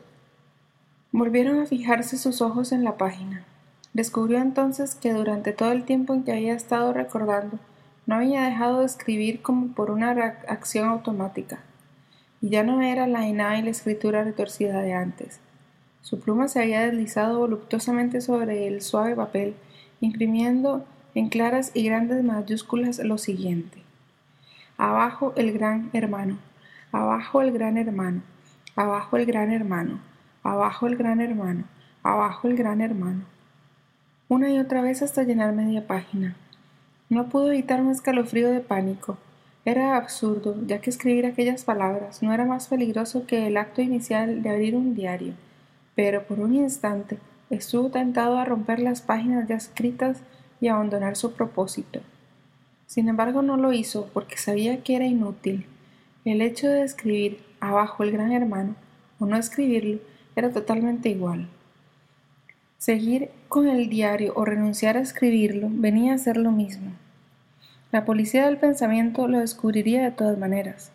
Volvieron 1.11 1.59
a 1.59 1.65
fijarse 1.65 2.15
sus 2.15 2.43
ojos 2.43 2.71
en 2.71 2.83
la 2.83 2.95
página. 2.95 3.43
Descubrió 3.93 4.37
entonces 4.37 4.93
que 4.93 5.13
durante 5.13 5.51
todo 5.51 5.71
el 5.71 5.83
tiempo 5.83 6.13
en 6.13 6.23
que 6.23 6.33
había 6.33 6.53
estado 6.53 6.93
recordando 6.93 7.57
no 8.05 8.17
había 8.17 8.43
dejado 8.43 8.81
de 8.81 8.85
escribir 8.85 9.41
como 9.41 9.73
por 9.73 9.89
una 9.89 10.11
acción 10.47 10.89
automática, 10.89 11.63
ya 12.41 12.63
no 12.63 12.81
era 12.81 13.07
la 13.07 13.27
y 13.27 13.33
la 13.33 13.69
escritura 13.69 14.23
retorcida 14.23 14.81
de 14.81 14.93
antes. 14.93 15.39
Su 16.01 16.19
pluma 16.19 16.47
se 16.47 16.61
había 16.61 16.81
deslizado 16.81 17.39
voluptuosamente 17.39 18.21
sobre 18.21 18.67
el 18.67 18.81
suave 18.81 19.15
papel, 19.15 19.55
imprimiendo 20.01 20.85
en 21.15 21.29
claras 21.29 21.71
y 21.73 21.83
grandes 21.83 22.23
mayúsculas 22.23 22.99
lo 22.99 23.17
siguiente. 23.17 23.83
Abajo 24.77 25.33
el 25.35 25.51
gran 25.51 25.89
hermano, 25.93 26.37
abajo 26.91 27.41
el 27.41 27.51
gran 27.51 27.77
hermano, 27.77 28.21
abajo 28.75 29.17
el 29.17 29.25
gran 29.25 29.51
hermano, 29.51 29.99
abajo 30.43 30.87
el 30.87 30.95
gran 30.95 31.19
hermano, 31.19 31.65
abajo 32.03 32.47
el 32.47 32.55
gran 32.55 32.79
hermano. 32.81 33.25
Una 34.29 34.49
y 34.49 34.59
otra 34.59 34.81
vez 34.81 35.01
hasta 35.01 35.23
llenar 35.23 35.53
media 35.53 35.85
página. 35.85 36.35
No 37.09 37.27
pudo 37.27 37.51
evitar 37.51 37.81
un 37.81 37.91
escalofrío 37.91 38.51
de 38.51 38.59
pánico. 38.61 39.17
Era 39.65 39.97
absurdo, 39.97 40.55
ya 40.65 40.79
que 40.79 40.89
escribir 40.89 41.25
aquellas 41.25 41.65
palabras 41.65 42.23
no 42.23 42.33
era 42.33 42.45
más 42.45 42.67
peligroso 42.67 43.25
que 43.27 43.47
el 43.47 43.57
acto 43.57 43.81
inicial 43.81 44.41
de 44.41 44.49
abrir 44.49 44.75
un 44.75 44.95
diario, 44.95 45.33
pero 45.95 46.23
por 46.23 46.39
un 46.39 46.55
instante 46.55 47.19
estuvo 47.49 47.89
tentado 47.89 48.37
a 48.37 48.45
romper 48.45 48.79
las 48.79 49.01
páginas 49.01 49.47
ya 49.47 49.55
escritas 49.55 50.21
y 50.61 50.67
abandonar 50.69 51.15
su 51.15 51.33
propósito. 51.33 52.01
Sin 52.87 53.09
embargo, 53.09 53.41
no 53.41 53.57
lo 53.57 53.73
hizo 53.73 54.09
porque 54.13 54.37
sabía 54.37 54.81
que 54.81 54.95
era 54.95 55.05
inútil. 55.05 55.65
El 56.25 56.41
hecho 56.41 56.67
de 56.67 56.83
escribir 56.83 57.39
abajo 57.59 58.03
el 58.03 58.11
gran 58.11 58.31
hermano 58.31 58.75
o 59.19 59.25
no 59.25 59.35
escribirlo 59.37 59.99
era 60.35 60.51
totalmente 60.51 61.09
igual. 61.09 61.49
Seguir 62.77 63.29
con 63.49 63.67
el 63.67 63.89
diario 63.89 64.33
o 64.35 64.45
renunciar 64.45 64.95
a 64.95 65.01
escribirlo 65.01 65.67
venía 65.69 66.13
a 66.13 66.17
ser 66.17 66.37
lo 66.37 66.51
mismo. 66.51 66.91
La 67.91 68.05
policía 68.05 68.45
del 68.45 68.57
pensamiento 68.57 69.27
lo 69.27 69.39
descubriría 69.39 70.03
de 70.03 70.11
todas 70.11 70.37
maneras. 70.37 70.91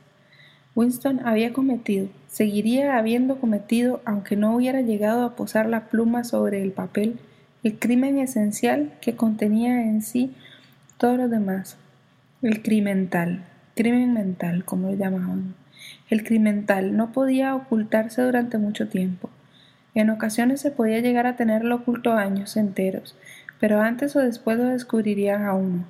Winston 0.77 1.27
había 1.27 1.53
cometido, 1.53 2.09
seguiría 2.29 2.97
habiendo 2.97 3.41
cometido, 3.41 4.01
aunque 4.05 4.37
no 4.37 4.55
hubiera 4.55 4.81
llegado 4.81 5.25
a 5.25 5.35
posar 5.35 5.69
la 5.69 5.87
pluma 5.87 6.23
sobre 6.23 6.63
el 6.63 6.71
papel, 6.71 7.19
el 7.65 7.79
crimen 7.79 8.19
esencial 8.19 8.93
que 9.01 9.17
contenía 9.17 9.83
en 9.83 10.03
sí 10.03 10.35
todo 10.97 11.17
lo 11.17 11.29
demás. 11.29 11.77
El 12.43 12.63
crimental, 12.63 13.45
crimen 13.75 14.13
mental, 14.13 14.65
como 14.65 14.91
lo 14.91 14.97
llamaban. 14.97 15.55
El 16.11 16.23
crimental 16.23 16.97
no 16.97 17.11
podía 17.11 17.57
ocultarse 17.57 18.23
durante 18.23 18.59
mucho 18.59 18.89
tiempo. 18.89 19.31
En 19.95 20.11
ocasiones 20.11 20.61
se 20.61 20.71
podía 20.71 21.01
llegar 21.01 21.27
a 21.27 21.37
tenerlo 21.37 21.77
oculto 21.77 22.13
años 22.13 22.57
enteros, 22.57 23.17
pero 23.59 23.81
antes 23.81 24.15
o 24.15 24.21
después 24.21 24.59
lo 24.59 24.67
descubrirían 24.67 25.45
a 25.45 25.55
uno. 25.55 25.85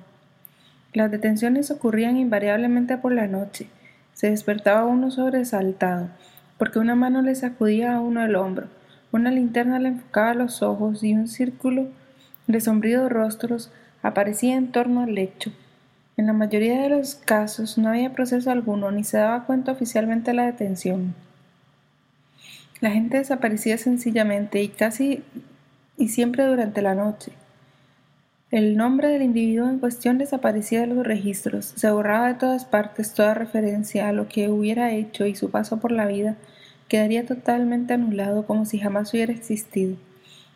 Las 0.95 1.11
detenciones 1.11 1.71
ocurrían 1.71 2.15
invariablemente 2.15 2.95
por 2.95 3.11
la 3.11 3.27
noche. 3.27 3.67
Se 4.13 4.29
despertaba 4.29 4.85
uno 4.85 5.11
sobresaltado, 5.11 6.07
porque 6.57 6.79
una 6.79 6.95
mano 6.95 7.21
le 7.21 7.35
sacudía 7.35 7.95
a 7.95 7.99
uno 7.99 8.23
el 8.23 8.37
hombro, 8.37 8.69
una 9.11 9.29
linterna 9.29 9.77
le 9.77 9.89
enfocaba 9.89 10.33
los 10.33 10.61
ojos 10.61 11.03
y 11.03 11.13
un 11.13 11.27
círculo 11.27 11.89
de 12.47 12.61
sombríos 12.61 13.11
rostros 13.11 13.71
aparecía 14.03 14.55
en 14.55 14.71
torno 14.71 15.01
al 15.01 15.13
lecho. 15.13 15.51
En 16.15 16.27
la 16.27 16.33
mayoría 16.33 16.81
de 16.81 16.87
los 16.87 17.15
casos 17.15 17.77
no 17.77 17.89
había 17.89 18.13
proceso 18.13 18.49
alguno 18.49 18.89
ni 18.89 19.03
se 19.03 19.17
daba 19.17 19.43
cuenta 19.43 19.73
oficialmente 19.73 20.31
de 20.31 20.37
la 20.37 20.45
detención. 20.45 21.13
La 22.79 22.91
gente 22.91 23.17
desaparecía 23.17 23.77
sencillamente 23.77 24.63
y 24.63 24.69
casi 24.69 25.25
y 25.97 26.07
siempre 26.07 26.45
durante 26.45 26.81
la 26.81 26.95
noche. 26.95 27.33
El 28.51 28.77
nombre 28.77 29.07
del 29.07 29.23
individuo 29.23 29.67
en 29.67 29.79
cuestión 29.79 30.19
desaparecía 30.19 30.81
de 30.81 30.87
los 30.87 31.05
registros, 31.05 31.73
se 31.75 31.89
borraba 31.89 32.27
de 32.27 32.35
todas 32.35 32.63
partes 32.63 33.15
toda 33.15 33.33
referencia 33.33 34.07
a 34.07 34.13
lo 34.13 34.27
que 34.27 34.49
hubiera 34.49 34.91
hecho 34.91 35.25
y 35.25 35.33
su 35.33 35.49
paso 35.49 35.79
por 35.79 35.91
la 35.91 36.05
vida 36.05 36.35
quedaría 36.87 37.25
totalmente 37.25 37.95
anulado 37.95 38.45
como 38.45 38.65
si 38.65 38.77
jamás 38.77 39.11
hubiera 39.13 39.33
existido. 39.33 39.97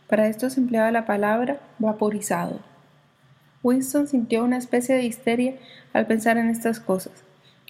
Para 0.08 0.28
esto 0.28 0.52
se 0.52 0.60
empleaba 0.60 0.92
la 0.92 1.08
palabra 1.08 1.60
vaporizado. 1.80 2.60
Winston 3.64 4.08
sintió 4.08 4.44
una 4.44 4.58
especie 4.58 4.94
de 4.94 5.06
histeria 5.06 5.56
al 5.92 6.06
pensar 6.06 6.38
en 6.38 6.50
estas 6.50 6.80
cosas. 6.80 7.24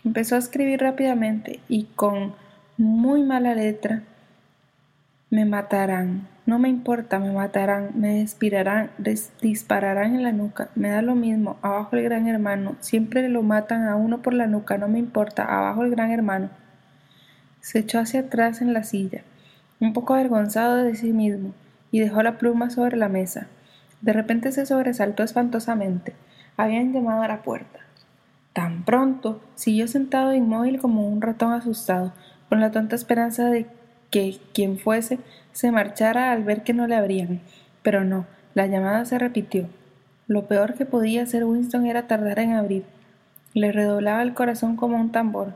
Empezó 0.03 0.35
a 0.35 0.39
escribir 0.39 0.81
rápidamente 0.81 1.61
y 1.69 1.85
con 1.95 2.35
muy 2.77 3.23
mala 3.23 3.55
letra 3.55 4.03
me 5.29 5.45
matarán. 5.45 6.27
No 6.45 6.57
me 6.57 6.69
importa, 6.69 7.19
me 7.19 7.31
matarán, 7.31 7.91
me 7.93 8.25
dispararán 9.41 10.15
en 10.15 10.23
la 10.23 10.31
nuca. 10.31 10.69
Me 10.73 10.89
da 10.89 11.03
lo 11.03 11.13
mismo. 11.13 11.57
Abajo 11.61 11.95
el 11.95 12.03
gran 12.03 12.27
hermano. 12.27 12.75
Siempre 12.79 13.29
lo 13.29 13.43
matan 13.43 13.87
a 13.87 13.95
uno 13.95 14.23
por 14.23 14.33
la 14.33 14.47
nuca. 14.47 14.77
No 14.79 14.87
me 14.87 14.97
importa. 14.97 15.43
Abajo 15.45 15.83
el 15.83 15.91
gran 15.91 16.09
hermano. 16.11 16.49
Se 17.61 17.79
echó 17.79 17.99
hacia 17.99 18.21
atrás 18.21 18.61
en 18.61 18.73
la 18.73 18.83
silla, 18.83 19.21
un 19.79 19.93
poco 19.93 20.13
avergonzado 20.13 20.77
de 20.77 20.95
sí 20.95 21.11
mismo, 21.11 21.53
y 21.91 21.99
dejó 21.99 22.23
la 22.23 22.37
pluma 22.37 22.69
sobre 22.69 22.95
la 22.95 23.09
mesa. 23.09 23.47
De 24.01 24.13
repente 24.13 24.51
se 24.53 24.65
sobresaltó 24.65 25.23
espantosamente. 25.23 26.13
Habían 26.55 26.93
llamado 26.93 27.21
a 27.21 27.27
la 27.27 27.41
puerta. 27.43 27.79
Tan 28.53 28.85
pronto 28.85 29.41
siguió 29.55 29.87
sentado 29.87 30.33
inmóvil 30.33 30.79
como 30.79 31.07
un 31.07 31.21
ratón 31.21 31.51
asustado, 31.51 32.13
con 32.47 32.61
la 32.61 32.71
tonta 32.71 32.95
esperanza 32.95 33.49
de 33.49 33.67
que 34.09 34.37
quien 34.53 34.77
fuese 34.77 35.19
se 35.51 35.71
marchara 35.71 36.31
al 36.31 36.43
ver 36.43 36.63
que 36.63 36.73
no 36.73 36.87
le 36.87 36.95
abrían. 36.95 37.41
Pero 37.81 38.03
no, 38.03 38.25
la 38.53 38.67
llamada 38.67 39.05
se 39.05 39.19
repitió. 39.19 39.67
Lo 40.27 40.47
peor 40.47 40.75
que 40.75 40.85
podía 40.85 41.23
hacer 41.23 41.45
Winston 41.45 41.85
era 41.85 42.07
tardar 42.07 42.39
en 42.39 42.53
abrir. 42.53 42.83
Le 43.53 43.71
redoblaba 43.71 44.21
el 44.21 44.33
corazón 44.33 44.75
como 44.75 44.97
un 44.97 45.11
tambor, 45.11 45.53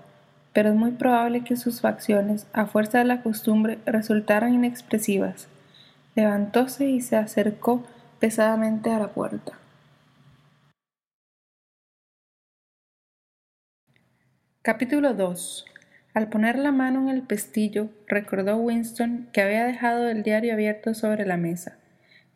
pero 0.51 0.69
es 0.69 0.75
muy 0.75 0.91
probable 0.91 1.43
que 1.43 1.55
sus 1.55 1.81
facciones, 1.81 2.47
a 2.53 2.65
fuerza 2.65 2.99
de 2.99 3.05
la 3.05 3.21
costumbre, 3.21 3.79
resultaran 3.85 4.53
inexpresivas. 4.53 5.47
Levantóse 6.15 6.87
y 6.87 7.01
se 7.01 7.17
acercó 7.17 7.83
pesadamente 8.19 8.91
a 8.91 8.99
la 8.99 9.09
puerta. 9.09 9.53
Capítulo 14.61 15.13
2 15.13 15.65
Al 16.13 16.29
poner 16.29 16.59
la 16.59 16.71
mano 16.71 17.01
en 17.01 17.15
el 17.15 17.23
pestillo, 17.23 17.89
recordó 18.07 18.57
Winston 18.57 19.29
que 19.33 19.41
había 19.41 19.65
dejado 19.65 20.09
el 20.09 20.21
diario 20.21 20.53
abierto 20.53 20.93
sobre 20.93 21.25
la 21.25 21.37
mesa. 21.37 21.77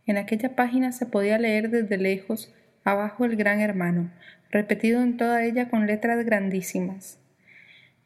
En 0.07 0.17
aquella 0.17 0.55
página 0.55 0.91
se 0.91 1.05
podía 1.05 1.38
leer 1.38 1.69
desde 1.69 1.97
lejos 1.97 2.51
abajo 2.84 3.25
el 3.25 3.36
gran 3.36 3.59
hermano, 3.59 4.09
repetido 4.49 5.01
en 5.01 5.17
toda 5.17 5.43
ella 5.43 5.69
con 5.69 5.86
letras 5.86 6.25
grandísimas. 6.25 7.19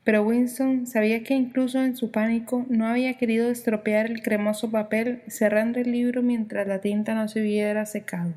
Pero 0.03 0.24
Winston 0.24 0.88
sabía 0.88 1.24
que 1.24 1.36
incluso 1.36 1.82
en 1.82 1.95
su 1.95 2.11
pánico 2.11 2.65
no 2.67 2.88
había 2.88 3.17
querido 3.17 3.49
estropear 3.49 4.07
el 4.07 4.24
cremoso 4.24 4.72
papel 4.72 5.22
cerrando 5.28 5.80
el 5.80 5.91
libro 5.91 6.24
mientras 6.24 6.67
la 6.67 6.82
tinta 6.82 7.13
no 7.13 7.28
se 7.28 7.39
hubiera 7.39 7.86
secado. 7.86 8.34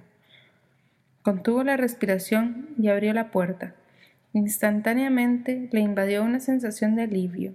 Contuvo 1.22 1.64
la 1.64 1.78
respiración 1.78 2.68
y 2.78 2.88
abrió 2.88 3.14
la 3.14 3.30
puerta. 3.30 3.74
Instantáneamente 4.34 5.68
le 5.70 5.78
invadió 5.78 6.24
una 6.24 6.40
sensación 6.40 6.96
de 6.96 7.02
alivio. 7.02 7.54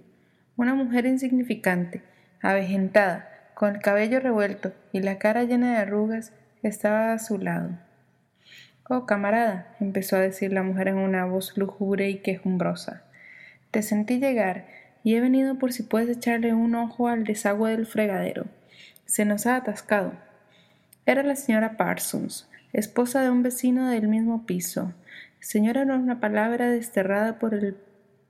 Una 0.56 0.74
mujer 0.74 1.04
insignificante, 1.04 2.02
avejentada, 2.40 3.28
con 3.54 3.74
el 3.74 3.82
cabello 3.82 4.18
revuelto 4.18 4.72
y 4.90 5.00
la 5.00 5.18
cara 5.18 5.44
llena 5.44 5.72
de 5.72 5.76
arrugas, 5.76 6.32
estaba 6.62 7.12
a 7.12 7.18
su 7.18 7.36
lado. 7.36 7.78
Oh, 8.88 9.04
camarada, 9.04 9.76
empezó 9.78 10.16
a 10.16 10.20
decir 10.20 10.54
la 10.54 10.62
mujer 10.62 10.88
en 10.88 10.96
una 10.96 11.26
voz 11.26 11.54
lúgubre 11.58 12.08
y 12.08 12.22
quejumbrosa. 12.22 13.02
Te 13.70 13.82
sentí 13.82 14.18
llegar 14.18 14.66
y 15.04 15.16
he 15.16 15.20
venido 15.20 15.58
por 15.58 15.74
si 15.74 15.82
puedes 15.82 16.16
echarle 16.16 16.54
un 16.54 16.74
ojo 16.74 17.08
al 17.08 17.24
desagüe 17.24 17.72
del 17.72 17.84
fregadero. 17.84 18.46
Se 19.04 19.26
nos 19.26 19.46
ha 19.46 19.56
atascado. 19.56 20.14
Era 21.04 21.22
la 21.24 21.36
señora 21.36 21.76
Parsons, 21.76 22.48
esposa 22.72 23.20
de 23.20 23.28
un 23.28 23.42
vecino 23.42 23.90
del 23.90 24.08
mismo 24.08 24.46
piso. 24.46 24.94
Señora 25.40 25.84
no 25.84 25.94
era 25.94 26.02
una 26.02 26.20
palabra 26.20 26.70
desterrada 26.70 27.38
por 27.38 27.54
el 27.54 27.76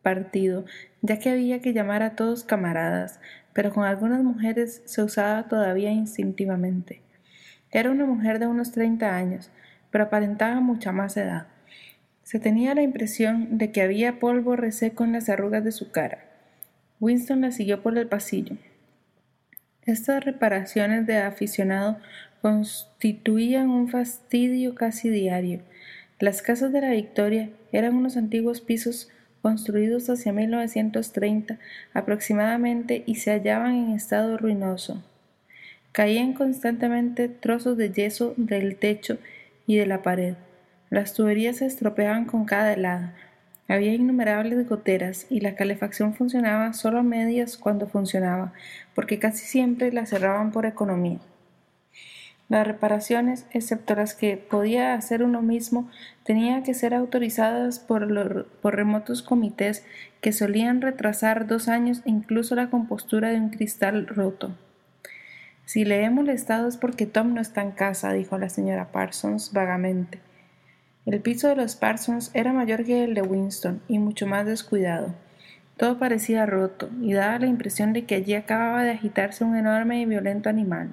partido, 0.02 0.64
ya 1.02 1.18
que 1.18 1.30
había 1.30 1.60
que 1.60 1.72
llamar 1.72 2.02
a 2.02 2.16
todos 2.16 2.44
camaradas, 2.44 3.20
pero 3.52 3.72
con 3.72 3.84
algunas 3.84 4.22
mujeres 4.22 4.82
se 4.84 5.02
usaba 5.02 5.48
todavía 5.48 5.90
instintivamente. 5.90 7.02
Era 7.70 7.90
una 7.90 8.06
mujer 8.06 8.38
de 8.38 8.46
unos 8.46 8.72
treinta 8.72 9.16
años, 9.16 9.50
pero 9.90 10.04
aparentaba 10.04 10.60
mucha 10.60 10.92
más 10.92 11.16
edad. 11.16 11.46
Se 12.22 12.38
tenía 12.38 12.74
la 12.74 12.82
impresión 12.82 13.58
de 13.58 13.72
que 13.72 13.82
había 13.82 14.18
polvo 14.18 14.56
reseco 14.56 15.04
en 15.04 15.12
las 15.12 15.28
arrugas 15.28 15.64
de 15.64 15.72
su 15.72 15.90
cara. 15.90 16.24
Winston 17.00 17.40
la 17.40 17.50
siguió 17.50 17.82
por 17.82 17.96
el 17.98 18.06
pasillo. 18.06 18.56
Estas 19.84 20.24
reparaciones 20.24 21.06
de 21.06 21.18
aficionado 21.18 21.98
constituían 22.42 23.70
un 23.70 23.88
fastidio 23.88 24.74
casi 24.74 25.08
diario. 25.10 25.62
Las 26.20 26.42
casas 26.42 26.70
de 26.70 26.82
la 26.82 26.90
Victoria 26.90 27.48
eran 27.72 27.96
unos 27.96 28.18
antiguos 28.18 28.60
pisos 28.60 29.08
construidos 29.40 30.10
hacia 30.10 30.34
1930 30.34 31.58
aproximadamente 31.94 33.02
y 33.06 33.14
se 33.14 33.30
hallaban 33.30 33.74
en 33.74 33.92
estado 33.92 34.36
ruinoso. 34.36 35.02
Caían 35.92 36.34
constantemente 36.34 37.28
trozos 37.28 37.78
de 37.78 37.90
yeso 37.90 38.34
del 38.36 38.76
techo 38.76 39.16
y 39.66 39.78
de 39.78 39.86
la 39.86 40.02
pared. 40.02 40.34
Las 40.90 41.14
tuberías 41.14 41.56
se 41.56 41.66
estropeaban 41.66 42.26
con 42.26 42.44
cada 42.44 42.74
helada. 42.74 43.14
Había 43.66 43.94
innumerables 43.94 44.68
goteras 44.68 45.26
y 45.30 45.40
la 45.40 45.54
calefacción 45.54 46.12
funcionaba 46.12 46.74
solo 46.74 46.98
a 46.98 47.02
medias 47.02 47.56
cuando 47.56 47.86
funcionaba, 47.86 48.52
porque 48.94 49.18
casi 49.18 49.46
siempre 49.46 49.90
la 49.90 50.04
cerraban 50.04 50.52
por 50.52 50.66
economía. 50.66 51.18
Las 52.50 52.66
reparaciones, 52.66 53.46
excepto 53.52 53.94
las 53.94 54.14
que 54.14 54.36
podía 54.36 54.94
hacer 54.94 55.22
uno 55.22 55.40
mismo, 55.40 55.88
tenían 56.24 56.64
que 56.64 56.74
ser 56.74 56.94
autorizadas 56.94 57.78
por, 57.78 58.48
por, 58.60 58.74
remotos 58.74 59.22
comités 59.22 59.86
que 60.20 60.32
solían 60.32 60.80
retrasar 60.80 61.46
dos 61.46 61.68
años 61.68 62.02
incluso 62.06 62.56
la 62.56 62.68
compostura 62.68 63.28
de 63.30 63.38
un 63.38 63.50
cristal 63.50 64.08
roto. 64.08 64.50
Si 65.64 65.84
le 65.84 66.02
he 66.02 66.10
molestado 66.10 66.66
es 66.66 66.76
porque 66.76 67.06
Tom 67.06 67.34
no 67.34 67.40
está 67.40 67.62
en 67.62 67.70
casa, 67.70 68.12
dijo 68.12 68.36
la 68.36 68.48
señora 68.48 68.90
Parsons 68.90 69.52
vagamente. 69.52 70.18
El 71.06 71.20
piso 71.20 71.46
de 71.46 71.54
los 71.54 71.76
Parsons 71.76 72.32
era 72.34 72.52
mayor 72.52 72.84
que 72.84 73.04
el 73.04 73.14
de 73.14 73.22
Winston 73.22 73.80
y 73.86 74.00
mucho 74.00 74.26
más 74.26 74.44
descuidado. 74.44 75.14
Todo 75.76 76.00
parecía 76.00 76.46
roto 76.46 76.90
y 77.00 77.12
daba 77.12 77.38
la 77.38 77.46
impresión 77.46 77.92
de 77.92 78.06
que 78.06 78.16
allí 78.16 78.34
acababa 78.34 78.82
de 78.82 78.90
agitarse 78.90 79.44
un 79.44 79.56
enorme 79.56 80.00
y 80.00 80.04
violento 80.04 80.48
animal. 80.48 80.90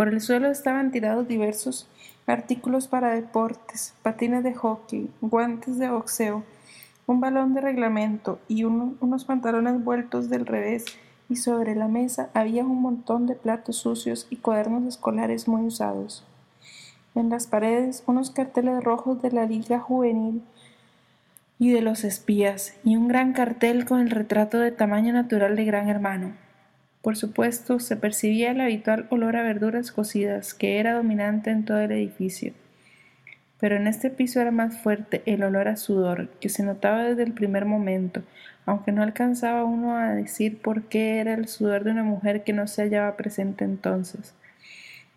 Por 0.00 0.08
el 0.08 0.22
suelo 0.22 0.48
estaban 0.48 0.92
tirados 0.92 1.28
diversos 1.28 1.86
artículos 2.26 2.88
para 2.88 3.10
deportes, 3.10 3.92
patines 4.02 4.42
de 4.42 4.54
hockey, 4.54 5.10
guantes 5.20 5.78
de 5.78 5.90
boxeo, 5.90 6.42
un 7.06 7.20
balón 7.20 7.52
de 7.52 7.60
reglamento 7.60 8.38
y 8.48 8.64
unos 8.64 9.26
pantalones 9.26 9.84
vueltos 9.84 10.30
del 10.30 10.46
revés 10.46 10.86
y 11.28 11.36
sobre 11.36 11.74
la 11.74 11.86
mesa 11.86 12.30
había 12.32 12.64
un 12.64 12.80
montón 12.80 13.26
de 13.26 13.34
platos 13.34 13.76
sucios 13.76 14.26
y 14.30 14.36
cuadernos 14.36 14.86
escolares 14.86 15.46
muy 15.48 15.66
usados. 15.66 16.24
En 17.14 17.28
las 17.28 17.46
paredes 17.46 18.02
unos 18.06 18.30
carteles 18.30 18.82
rojos 18.82 19.20
de 19.20 19.32
la 19.32 19.44
Liga 19.44 19.80
Juvenil 19.80 20.42
y 21.58 21.72
de 21.72 21.82
los 21.82 22.04
espías 22.04 22.72
y 22.84 22.96
un 22.96 23.06
gran 23.06 23.34
cartel 23.34 23.84
con 23.84 24.00
el 24.00 24.08
retrato 24.08 24.60
de 24.60 24.72
tamaño 24.72 25.12
natural 25.12 25.56
de 25.56 25.64
Gran 25.66 25.90
Hermano. 25.90 26.32
Por 27.02 27.16
supuesto, 27.16 27.80
se 27.80 27.96
percibía 27.96 28.50
el 28.50 28.60
habitual 28.60 29.06
olor 29.08 29.36
a 29.36 29.42
verduras 29.42 29.90
cocidas 29.90 30.52
que 30.52 30.78
era 30.78 30.92
dominante 30.92 31.50
en 31.50 31.64
todo 31.64 31.78
el 31.78 31.92
edificio. 31.92 32.52
Pero 33.58 33.76
en 33.76 33.86
este 33.86 34.10
piso 34.10 34.40
era 34.40 34.50
más 34.50 34.78
fuerte 34.78 35.22
el 35.24 35.42
olor 35.42 35.68
a 35.68 35.76
sudor, 35.76 36.28
que 36.40 36.50
se 36.50 36.62
notaba 36.62 37.04
desde 37.04 37.22
el 37.22 37.32
primer 37.32 37.64
momento, 37.64 38.22
aunque 38.66 38.92
no 38.92 39.02
alcanzaba 39.02 39.64
uno 39.64 39.96
a 39.96 40.12
decir 40.12 40.60
por 40.60 40.84
qué 40.84 41.20
era 41.20 41.34
el 41.34 41.48
sudor 41.48 41.84
de 41.84 41.90
una 41.90 42.04
mujer 42.04 42.44
que 42.44 42.52
no 42.52 42.66
se 42.66 42.82
hallaba 42.82 43.16
presente 43.16 43.64
entonces. 43.64 44.34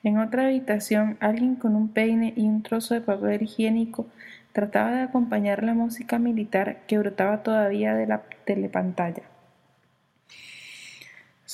En 0.04 0.18
otra 0.18 0.48
habitación, 0.48 1.18
alguien 1.20 1.56
con 1.56 1.76
un 1.76 1.90
peine 1.90 2.34
y 2.36 2.48
un 2.48 2.64
trozo 2.64 2.94
de 2.94 3.02
papel 3.02 3.44
higiénico 3.44 4.08
trataba 4.54 4.92
de 4.92 5.02
acompañar 5.02 5.64
la 5.64 5.74
música 5.74 6.20
militar 6.20 6.78
que 6.88 6.98
brotaba 6.98 7.44
todavía 7.44 7.94
de 7.96 8.08
la 8.08 8.24
telepantalla. 8.46 9.24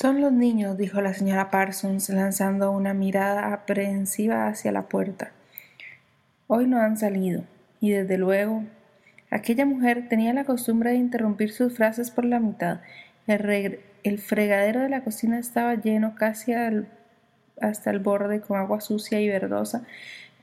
Son 0.02 0.22
los 0.22 0.32
niños, 0.32 0.78
dijo 0.78 1.02
la 1.02 1.14
señora 1.14 1.52
Parsons, 1.52 2.08
lanzando 2.08 2.72
una 2.72 2.94
mirada 2.94 3.52
aprehensiva 3.52 4.48
hacia 4.48 4.72
la 4.72 4.84
puerta. 4.84 5.34
Hoy 6.48 6.68
no 6.68 6.80
han 6.80 6.96
salido, 6.96 7.44
y 7.82 7.90
desde 7.90 8.18
luego. 8.18 8.64
Aquella 9.30 9.66
mujer 9.66 10.08
tenía 10.08 10.32
la 10.34 10.46
costumbre 10.46 10.92
de 10.92 10.96
interrumpir 10.96 11.52
sus 11.52 11.74
frases 11.76 12.12
por 12.12 12.24
la 12.24 12.40
mitad. 12.40 12.80
El, 13.28 14.20
fregadero 14.20 14.80
de 14.80 14.88
la 14.88 15.04
cocina 15.04 15.38
estaba 15.38 15.76
lleno 15.76 16.16
casi 16.16 16.54
hasta 16.54 17.92
el 17.92 18.00
borde 18.00 18.40
con 18.40 18.58
agua 18.58 18.80
sucia 18.80 19.20
y 19.20 19.28
verdosa 19.28 19.84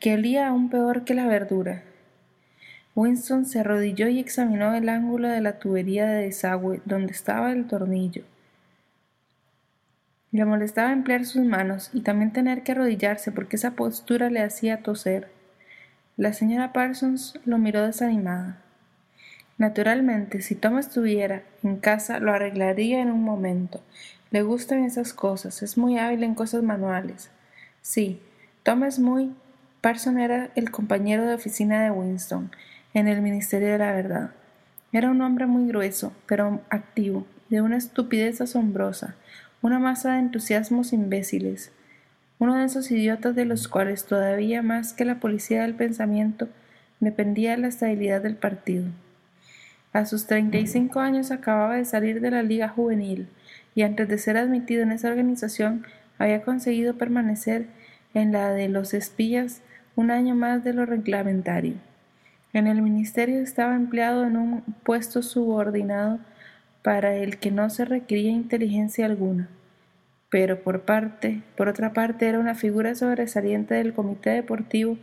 que 0.00 0.12
olía 0.12 0.48
aún 0.48 0.68
peor 0.68 1.04
que 1.04 1.14
la 1.14 1.26
verdura. 1.26 1.82
Winston 2.94 3.46
se 3.46 3.60
arrodilló 3.60 4.08
y 4.08 4.20
examinó 4.20 4.74
el 4.74 4.90
ángulo 4.90 5.28
de 5.28 5.40
la 5.40 5.58
tubería 5.58 6.04
de 6.04 6.24
desagüe 6.24 6.82
donde 6.84 7.12
estaba 7.12 7.52
el 7.52 7.66
tornillo. 7.66 8.22
Le 10.36 10.44
molestaba 10.44 10.92
emplear 10.92 11.24
sus 11.24 11.46
manos 11.46 11.88
y 11.94 12.02
también 12.02 12.30
tener 12.30 12.62
que 12.62 12.72
arrodillarse 12.72 13.32
porque 13.32 13.56
esa 13.56 13.70
postura 13.70 14.28
le 14.28 14.42
hacía 14.42 14.82
toser. 14.82 15.30
La 16.18 16.34
señora 16.34 16.74
Parsons 16.74 17.40
lo 17.46 17.56
miró 17.56 17.86
desanimada. 17.86 18.58
Naturalmente, 19.56 20.42
si 20.42 20.54
Tom 20.54 20.76
estuviera 20.76 21.42
en 21.62 21.78
casa, 21.78 22.20
lo 22.20 22.34
arreglaría 22.34 23.00
en 23.00 23.10
un 23.10 23.24
momento. 23.24 23.82
Le 24.30 24.42
gustan 24.42 24.84
esas 24.84 25.14
cosas, 25.14 25.62
es 25.62 25.78
muy 25.78 25.98
hábil 25.98 26.22
en 26.22 26.34
cosas 26.34 26.62
manuales. 26.62 27.30
Sí, 27.80 28.20
Tom 28.62 28.84
es 28.84 28.98
muy... 28.98 29.34
Parson 29.80 30.18
era 30.18 30.50
el 30.54 30.70
compañero 30.70 31.24
de 31.24 31.32
oficina 31.32 31.82
de 31.82 31.90
Winston, 31.90 32.50
en 32.92 33.08
el 33.08 33.22
Ministerio 33.22 33.72
de 33.72 33.78
la 33.78 33.92
Verdad. 33.92 34.32
Era 34.92 35.10
un 35.10 35.22
hombre 35.22 35.46
muy 35.46 35.66
grueso, 35.66 36.12
pero 36.26 36.60
activo, 36.68 37.26
de 37.48 37.62
una 37.62 37.78
estupidez 37.78 38.42
asombrosa, 38.42 39.16
una 39.66 39.80
masa 39.80 40.12
de 40.12 40.20
entusiasmos 40.20 40.92
imbéciles, 40.92 41.72
uno 42.38 42.54
de 42.54 42.66
esos 42.66 42.88
idiotas 42.92 43.34
de 43.34 43.44
los 43.44 43.66
cuales 43.66 44.04
todavía 44.04 44.62
más 44.62 44.92
que 44.92 45.04
la 45.04 45.18
policía 45.18 45.62
del 45.62 45.74
pensamiento 45.74 46.48
dependía 47.00 47.56
la 47.56 47.66
estabilidad 47.66 48.22
del 48.22 48.36
partido. 48.36 48.84
A 49.92 50.06
sus 50.06 50.28
35 50.28 51.00
años 51.00 51.32
acababa 51.32 51.74
de 51.74 51.84
salir 51.84 52.20
de 52.20 52.30
la 52.30 52.44
Liga 52.44 52.68
Juvenil 52.68 53.26
y 53.74 53.82
antes 53.82 54.08
de 54.08 54.18
ser 54.18 54.36
admitido 54.36 54.84
en 54.84 54.92
esa 54.92 55.08
organización 55.08 55.84
había 56.16 56.42
conseguido 56.42 56.94
permanecer 56.94 57.66
en 58.14 58.30
la 58.30 58.50
de 58.50 58.68
los 58.68 58.94
espías 58.94 59.62
un 59.96 60.12
año 60.12 60.36
más 60.36 60.62
de 60.62 60.74
lo 60.74 60.86
reglamentario. 60.86 61.74
En 62.52 62.68
el 62.68 62.82
ministerio 62.82 63.40
estaba 63.40 63.74
empleado 63.74 64.26
en 64.26 64.36
un 64.36 64.62
puesto 64.84 65.22
subordinado 65.22 66.20
para 66.82 67.16
el 67.16 67.38
que 67.38 67.50
no 67.50 67.68
se 67.68 67.84
requería 67.84 68.30
inteligencia 68.30 69.06
alguna, 69.06 69.48
pero 70.36 70.62
por 70.62 70.82
parte, 70.82 71.40
por 71.56 71.66
otra 71.66 71.94
parte 71.94 72.28
era 72.28 72.38
una 72.38 72.54
figura 72.54 72.94
sobresaliente 72.94 73.72
del 73.72 73.94
comité 73.94 74.28
deportivo 74.28 74.98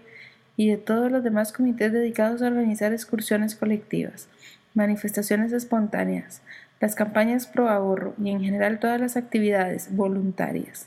y 0.55 0.69
de 0.69 0.77
todos 0.77 1.11
los 1.11 1.23
demás 1.23 1.51
comités 1.51 1.91
dedicados 1.91 2.43
a 2.43 2.45
organizar 2.45 2.93
excursiones 2.93 3.55
colectivas, 3.55 4.29
manifestaciones 4.75 5.51
espontáneas, 5.51 6.43
las 6.79 6.93
campañas 6.93 7.47
pro 7.47 7.67
ahorro 7.67 8.13
y 8.23 8.29
en 8.29 8.41
general 8.41 8.77
todas 8.77 9.01
las 9.01 9.17
actividades 9.17 9.95
voluntarias. 9.95 10.85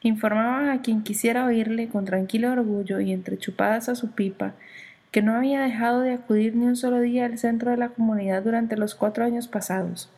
Informaba 0.00 0.72
a 0.72 0.80
quien 0.80 1.02
quisiera 1.02 1.44
oírle 1.44 1.88
con 1.88 2.06
tranquilo 2.06 2.50
orgullo 2.52 2.98
y 3.00 3.12
entre 3.12 3.36
chupadas 3.36 3.90
a 3.90 3.94
su 3.94 4.12
pipa 4.12 4.54
que 5.10 5.20
no 5.20 5.34
había 5.34 5.60
dejado 5.60 6.00
de 6.00 6.14
acudir 6.14 6.56
ni 6.56 6.64
un 6.64 6.76
solo 6.76 7.00
día 7.00 7.26
al 7.26 7.36
centro 7.36 7.72
de 7.72 7.76
la 7.76 7.90
comunidad 7.90 8.42
durante 8.42 8.78
los 8.78 8.94
cuatro 8.94 9.22
años 9.22 9.48
pasados. 9.48 10.10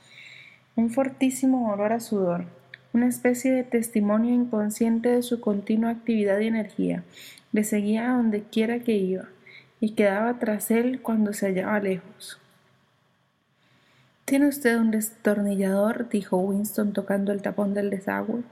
Un 0.77 0.91
fortísimo 0.91 1.73
olor 1.73 1.93
a 1.93 1.99
sudor, 1.99 2.45
una 2.93 3.09
especie 3.09 3.53
de 3.53 3.65
testimonio 3.65 4.35
inconsciente 4.35 5.09
de 5.09 5.23
su 5.23 5.41
continua 5.41 5.91
actividad 5.91 6.39
y 6.41 6.47
energía, 6.47 7.05
le 7.53 7.65
seguía 7.65 8.11
a 8.11 8.17
donde 8.17 8.43
quiera 8.43 8.81
que 8.81 8.93
iba, 8.93 9.29
y 9.81 9.93
quedaba 9.93 10.39
tras 10.39 10.71
él 10.71 11.01
cuando 11.01 11.33
se 11.33 11.47
hallaba 11.47 11.81
lejos. 11.81 12.39
¿Tiene 14.25 14.49
usted 14.49 14.79
un 14.79 14.91
destornillador? 14.91 16.09
dijo 16.09 16.39
Winston 16.39 16.93
tocando 16.93 17.33
el 17.33 17.43
tapón 17.43 17.75
del 17.75 17.91
desagüe. 17.91 18.43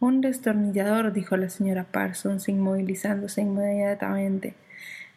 Un 0.00 0.20
destornillador, 0.20 1.12
dijo 1.12 1.36
la 1.36 1.48
señora 1.48 1.84
Parsons, 1.84 2.48
inmovilizándose 2.48 3.40
inmediatamente. 3.40 4.54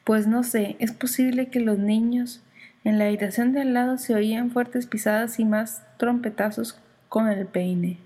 Pues 0.04 0.28
no 0.28 0.44
sé, 0.44 0.78
es 0.80 0.92
posible 0.92 1.48
que 1.48 1.60
los 1.60 1.78
niños. 1.78 2.42
En 2.84 2.98
la 2.98 3.06
habitación 3.06 3.52
de 3.52 3.62
al 3.62 3.74
lado 3.74 3.98
se 3.98 4.14
oían 4.14 4.52
fuertes 4.52 4.86
pisadas 4.86 5.40
y 5.40 5.46
más 5.46 5.84
trompetazos 5.98 6.80
con 7.10 7.28
el 7.28 7.46
peine. 7.48 7.98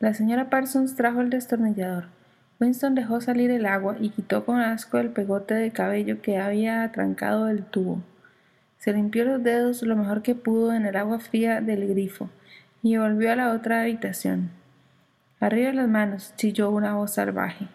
La 0.00 0.14
señora 0.14 0.48
Parsons 0.48 0.96
trajo 0.96 1.20
el 1.20 1.28
destornillador. 1.28 2.06
Winston 2.58 2.94
dejó 2.94 3.20
salir 3.20 3.50
el 3.50 3.66
agua 3.66 3.96
y 4.00 4.08
quitó 4.08 4.46
con 4.46 4.58
asco 4.58 4.96
el 4.96 5.10
pegote 5.10 5.52
de 5.52 5.72
cabello 5.72 6.22
que 6.22 6.38
había 6.38 6.82
atrancado 6.82 7.48
el 7.48 7.64
tubo. 7.64 8.02
Se 8.78 8.94
limpió 8.94 9.26
los 9.26 9.42
dedos 9.42 9.82
lo 9.82 9.96
mejor 9.96 10.22
que 10.22 10.34
pudo 10.34 10.72
en 10.72 10.86
el 10.86 10.96
agua 10.96 11.18
fría 11.18 11.60
del 11.60 11.86
grifo 11.86 12.30
y 12.82 12.96
volvió 12.96 13.30
a 13.30 13.36
la 13.36 13.52
otra 13.52 13.82
habitación. 13.82 14.48
Arriba 15.38 15.70
las 15.74 15.88
manos, 15.88 16.32
chilló 16.36 16.70
una 16.70 16.94
voz 16.94 17.12
salvaje. 17.12 17.68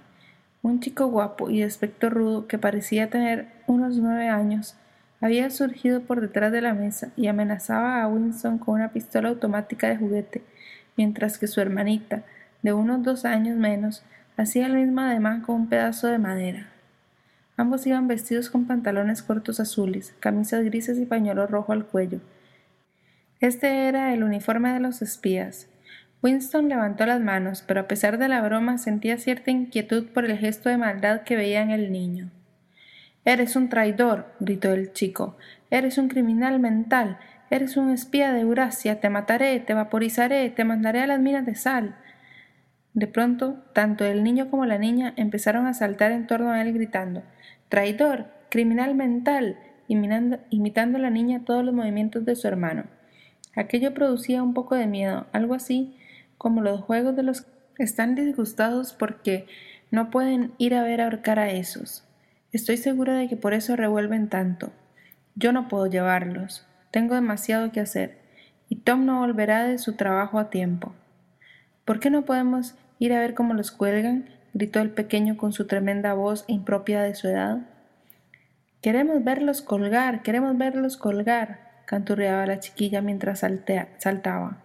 Un 0.63 0.79
chico 0.79 1.05
guapo 1.05 1.51
y 1.51 1.59
de 1.59 1.65
aspecto 1.65 2.09
rudo, 2.09 2.47
que 2.47 2.57
parecía 2.57 3.11
tener 3.11 3.49
unos 3.67 3.97
nueve 3.97 4.29
años, 4.29 4.75
había 5.21 5.51
surgido 5.51 6.01
por 6.01 6.21
detrás 6.21 6.51
de 6.51 6.61
la 6.61 6.73
mesa 6.73 7.11
y 7.15 7.27
amenazaba 7.27 8.01
a 8.01 8.07
Winston 8.07 8.57
con 8.57 8.75
una 8.75 8.89
pistola 8.89 9.29
automática 9.29 9.87
de 9.87 9.97
juguete, 9.97 10.43
mientras 10.97 11.37
que 11.37 11.47
su 11.47 11.61
hermanita, 11.61 12.23
de 12.61 12.73
unos 12.73 13.03
dos 13.03 13.25
años 13.25 13.57
menos, 13.57 14.03
hacía 14.37 14.65
el 14.65 14.73
mismo 14.73 15.01
ademán 15.01 15.41
con 15.41 15.55
un 15.55 15.69
pedazo 15.69 16.07
de 16.07 16.17
madera. 16.17 16.67
Ambos 17.57 17.87
iban 17.87 18.07
vestidos 18.07 18.49
con 18.49 18.65
pantalones 18.65 19.21
cortos 19.23 19.59
azules, 19.59 20.13
camisas 20.19 20.63
grises 20.65 20.97
y 20.99 21.05
pañuelo 21.05 21.47
rojo 21.47 21.71
al 21.71 21.85
cuello. 21.85 22.19
Este 23.39 23.87
era 23.87 24.13
el 24.13 24.23
uniforme 24.23 24.73
de 24.73 24.79
los 24.79 25.01
espías, 25.01 25.67
Winston 26.25 26.69
levantó 26.69 27.05
las 27.05 27.21
manos, 27.21 27.63
pero 27.67 27.81
a 27.81 27.87
pesar 27.87 28.17
de 28.17 28.27
la 28.27 28.41
broma 28.41 28.79
sentía 28.79 29.19
cierta 29.19 29.51
inquietud 29.51 30.07
por 30.07 30.25
el 30.25 30.35
gesto 30.39 30.69
de 30.69 30.77
maldad 30.77 31.21
que 31.21 31.35
veía 31.35 31.61
en 31.61 31.69
el 31.69 31.91
niño. 31.91 32.31
Eres 33.25 33.55
un 33.55 33.69
traidor, 33.69 34.33
gritó 34.39 34.71
el 34.71 34.91
chico. 34.91 35.37
Eres 35.69 35.99
un 35.99 36.07
criminal 36.07 36.59
mental. 36.59 37.19
Eres 37.49 37.77
un 37.77 37.91
espía 37.91 38.33
de 38.33 38.41
Eurasia. 38.41 38.99
Te 38.99 39.09
mataré, 39.09 39.59
te 39.59 39.73
vaporizaré, 39.73 40.49
te 40.49 40.63
mandaré 40.63 41.01
a 41.01 41.07
las 41.07 41.19
minas 41.19 41.45
de 41.45 41.55
sal. 41.55 41.95
De 42.93 43.07
pronto, 43.07 43.63
tanto 43.73 44.05
el 44.05 44.23
niño 44.23 44.49
como 44.49 44.65
la 44.65 44.77
niña 44.77 45.13
empezaron 45.17 45.67
a 45.67 45.73
saltar 45.73 46.11
en 46.11 46.27
torno 46.27 46.51
a 46.51 46.61
él 46.61 46.73
gritando 46.73 47.23
Traidor, 47.69 48.27
criminal 48.49 48.95
mental, 48.95 49.57
imitando 49.87 50.97
a 50.97 51.01
la 51.01 51.09
niña 51.09 51.43
todos 51.43 51.63
los 51.65 51.73
movimientos 51.73 52.23
de 52.25 52.35
su 52.35 52.47
hermano. 52.47 52.85
Aquello 53.55 53.93
producía 53.93 54.43
un 54.43 54.53
poco 54.53 54.75
de 54.75 54.87
miedo, 54.87 55.27
algo 55.33 55.53
así 55.55 55.97
como 56.37 56.61
los 56.61 56.81
juegos 56.81 57.15
de 57.15 57.23
los 57.23 57.45
están 57.77 58.15
disgustados 58.15 58.93
porque 58.93 59.47
no 59.91 60.09
pueden 60.09 60.53
ir 60.57 60.75
a 60.75 60.83
ver 60.83 61.01
ahorcar 61.01 61.39
a 61.39 61.51
esos. 61.51 62.07
Estoy 62.51 62.77
segura 62.77 63.15
de 63.15 63.27
que 63.27 63.35
por 63.35 63.53
eso 63.53 63.75
revuelven 63.75 64.29
tanto. 64.29 64.71
Yo 65.35 65.51
no 65.51 65.67
puedo 65.67 65.87
llevarlos. 65.87 66.65
Tengo 66.95 67.15
demasiado 67.15 67.73
que 67.73 67.81
hacer. 67.81 68.19
Y 68.69 68.77
Tom 68.77 69.05
no 69.05 69.19
volverá 69.19 69.65
de 69.65 69.79
su 69.79 69.97
trabajo 69.97 70.39
a 70.39 70.49
tiempo. 70.49 70.95
¿Por 71.83 71.99
qué 71.99 72.09
no 72.09 72.23
podemos 72.23 72.75
ir 72.99 73.11
a 73.11 73.19
ver 73.19 73.33
cómo 73.33 73.53
los 73.53 73.71
cuelgan? 73.71 74.29
gritó 74.53 74.79
el 74.79 74.91
pequeño 74.91 75.35
con 75.35 75.51
su 75.51 75.67
tremenda 75.67 76.13
voz 76.13 76.45
impropia 76.47 77.01
de 77.01 77.13
su 77.13 77.27
edad. 77.27 77.67
Queremos 78.81 79.25
verlos 79.25 79.61
colgar, 79.61 80.23
queremos 80.23 80.57
verlos 80.57 80.95
colgar, 80.95 81.83
canturreaba 81.85 82.45
la 82.45 82.61
chiquilla 82.61 83.01
mientras 83.01 83.41
saltaba. 83.97 84.63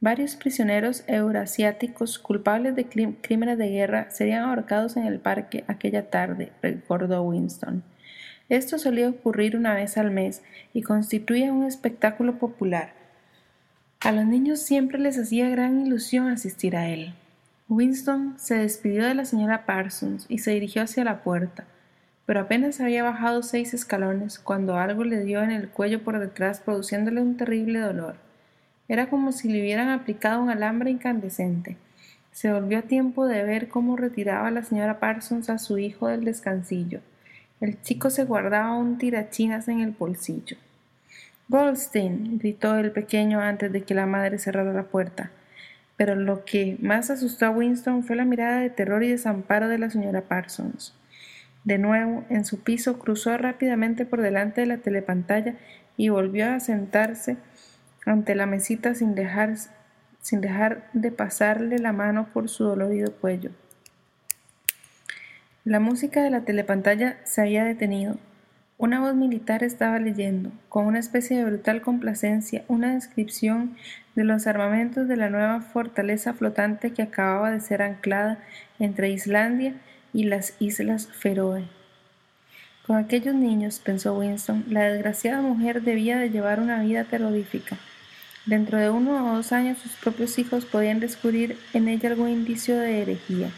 Varios 0.00 0.34
prisioneros 0.34 1.04
eurasiáticos 1.06 2.18
culpables 2.18 2.74
de 2.74 2.88
crímenes 3.20 3.56
de 3.56 3.68
guerra 3.68 4.10
serían 4.10 4.42
ahorcados 4.42 4.96
en 4.96 5.04
el 5.04 5.20
parque 5.20 5.62
aquella 5.68 6.10
tarde, 6.10 6.50
recordó 6.60 7.22
Winston. 7.22 7.84
Esto 8.48 8.78
solía 8.78 9.08
ocurrir 9.08 9.56
una 9.56 9.74
vez 9.74 9.98
al 9.98 10.10
mes 10.10 10.42
y 10.72 10.82
constituía 10.82 11.52
un 11.52 11.64
espectáculo 11.64 12.38
popular. 12.38 12.92
A 14.00 14.12
los 14.12 14.24
niños 14.24 14.60
siempre 14.60 14.98
les 14.98 15.18
hacía 15.18 15.48
gran 15.48 15.84
ilusión 15.84 16.28
asistir 16.28 16.76
a 16.76 16.88
él. 16.88 17.14
Winston 17.68 18.34
se 18.38 18.54
despidió 18.54 19.04
de 19.04 19.14
la 19.14 19.24
señora 19.24 19.66
Parsons 19.66 20.26
y 20.28 20.38
se 20.38 20.52
dirigió 20.52 20.82
hacia 20.82 21.02
la 21.02 21.24
puerta, 21.24 21.64
pero 22.24 22.40
apenas 22.40 22.80
había 22.80 23.02
bajado 23.02 23.42
seis 23.42 23.74
escalones 23.74 24.38
cuando 24.38 24.76
algo 24.76 25.02
le 25.02 25.24
dio 25.24 25.42
en 25.42 25.50
el 25.50 25.68
cuello 25.68 26.04
por 26.04 26.20
detrás 26.20 26.60
produciéndole 26.60 27.20
un 27.20 27.36
terrible 27.36 27.80
dolor. 27.80 28.14
Era 28.86 29.08
como 29.08 29.32
si 29.32 29.48
le 29.48 29.60
hubieran 29.60 29.88
aplicado 29.88 30.40
un 30.40 30.50
alambre 30.50 30.90
incandescente. 30.92 31.76
Se 32.30 32.52
volvió 32.52 32.78
a 32.78 32.82
tiempo 32.82 33.26
de 33.26 33.42
ver 33.42 33.68
cómo 33.68 33.96
retiraba 33.96 34.52
la 34.52 34.62
señora 34.62 35.00
Parsons 35.00 35.50
a 35.50 35.58
su 35.58 35.78
hijo 35.78 36.06
del 36.06 36.24
descansillo. 36.24 37.00
El 37.58 37.80
chico 37.80 38.10
se 38.10 38.24
guardaba 38.24 38.76
un 38.76 38.98
tirachinas 38.98 39.68
en 39.68 39.80
el 39.80 39.92
bolsillo. 39.92 40.58
Goldstein, 41.48 42.38
gritó 42.38 42.76
el 42.76 42.90
pequeño 42.90 43.40
antes 43.40 43.72
de 43.72 43.82
que 43.82 43.94
la 43.94 44.04
madre 44.04 44.38
cerrara 44.38 44.74
la 44.74 44.82
puerta. 44.82 45.30
Pero 45.96 46.14
lo 46.16 46.44
que 46.44 46.76
más 46.82 47.08
asustó 47.08 47.46
a 47.46 47.50
Winston 47.50 48.04
fue 48.04 48.16
la 48.16 48.26
mirada 48.26 48.60
de 48.60 48.68
terror 48.68 49.02
y 49.02 49.08
desamparo 49.08 49.68
de 49.68 49.78
la 49.78 49.88
señora 49.88 50.22
Parsons. 50.22 50.94
De 51.64 51.78
nuevo, 51.78 52.24
en 52.28 52.44
su 52.44 52.60
piso, 52.60 52.98
cruzó 52.98 53.38
rápidamente 53.38 54.04
por 54.04 54.20
delante 54.20 54.60
de 54.60 54.66
la 54.66 54.78
telepantalla 54.78 55.54
y 55.96 56.10
volvió 56.10 56.50
a 56.50 56.60
sentarse 56.60 57.38
ante 58.04 58.34
la 58.34 58.44
mesita 58.44 58.94
sin 58.94 59.14
dejar, 59.14 59.54
sin 60.20 60.42
dejar 60.42 60.90
de 60.92 61.10
pasarle 61.10 61.78
la 61.78 61.92
mano 61.92 62.28
por 62.34 62.50
su 62.50 62.64
dolorido 62.64 63.12
cuello. 63.14 63.50
La 65.66 65.80
música 65.80 66.22
de 66.22 66.30
la 66.30 66.42
telepantalla 66.42 67.16
se 67.24 67.40
había 67.40 67.64
detenido. 67.64 68.18
Una 68.78 69.00
voz 69.00 69.16
militar 69.16 69.64
estaba 69.64 69.98
leyendo, 69.98 70.52
con 70.68 70.86
una 70.86 71.00
especie 71.00 71.36
de 71.36 71.44
brutal 71.44 71.82
complacencia, 71.82 72.64
una 72.68 72.94
descripción 72.94 73.76
de 74.14 74.22
los 74.22 74.46
armamentos 74.46 75.08
de 75.08 75.16
la 75.16 75.28
nueva 75.28 75.60
fortaleza 75.62 76.34
flotante 76.34 76.92
que 76.92 77.02
acababa 77.02 77.50
de 77.50 77.58
ser 77.58 77.82
anclada 77.82 78.38
entre 78.78 79.10
Islandia 79.10 79.74
y 80.12 80.22
las 80.22 80.54
Islas 80.60 81.08
Feroe. 81.08 81.64
Con 82.86 82.98
aquellos 82.98 83.34
niños, 83.34 83.80
pensó 83.80 84.16
Winston, 84.16 84.66
la 84.68 84.84
desgraciada 84.84 85.42
mujer 85.42 85.82
debía 85.82 86.16
de 86.16 86.30
llevar 86.30 86.60
una 86.60 86.80
vida 86.80 87.02
terrorífica. 87.02 87.76
Dentro 88.44 88.78
de 88.78 88.90
uno 88.90 89.32
o 89.32 89.36
dos 89.38 89.50
años 89.50 89.78
sus 89.78 89.96
propios 89.96 90.38
hijos 90.38 90.64
podían 90.64 91.00
descubrir 91.00 91.58
en 91.72 91.88
ella 91.88 92.10
algún 92.10 92.28
indicio 92.28 92.78
de 92.78 93.02
herejía. 93.02 93.50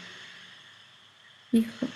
Hijo, 1.51 1.87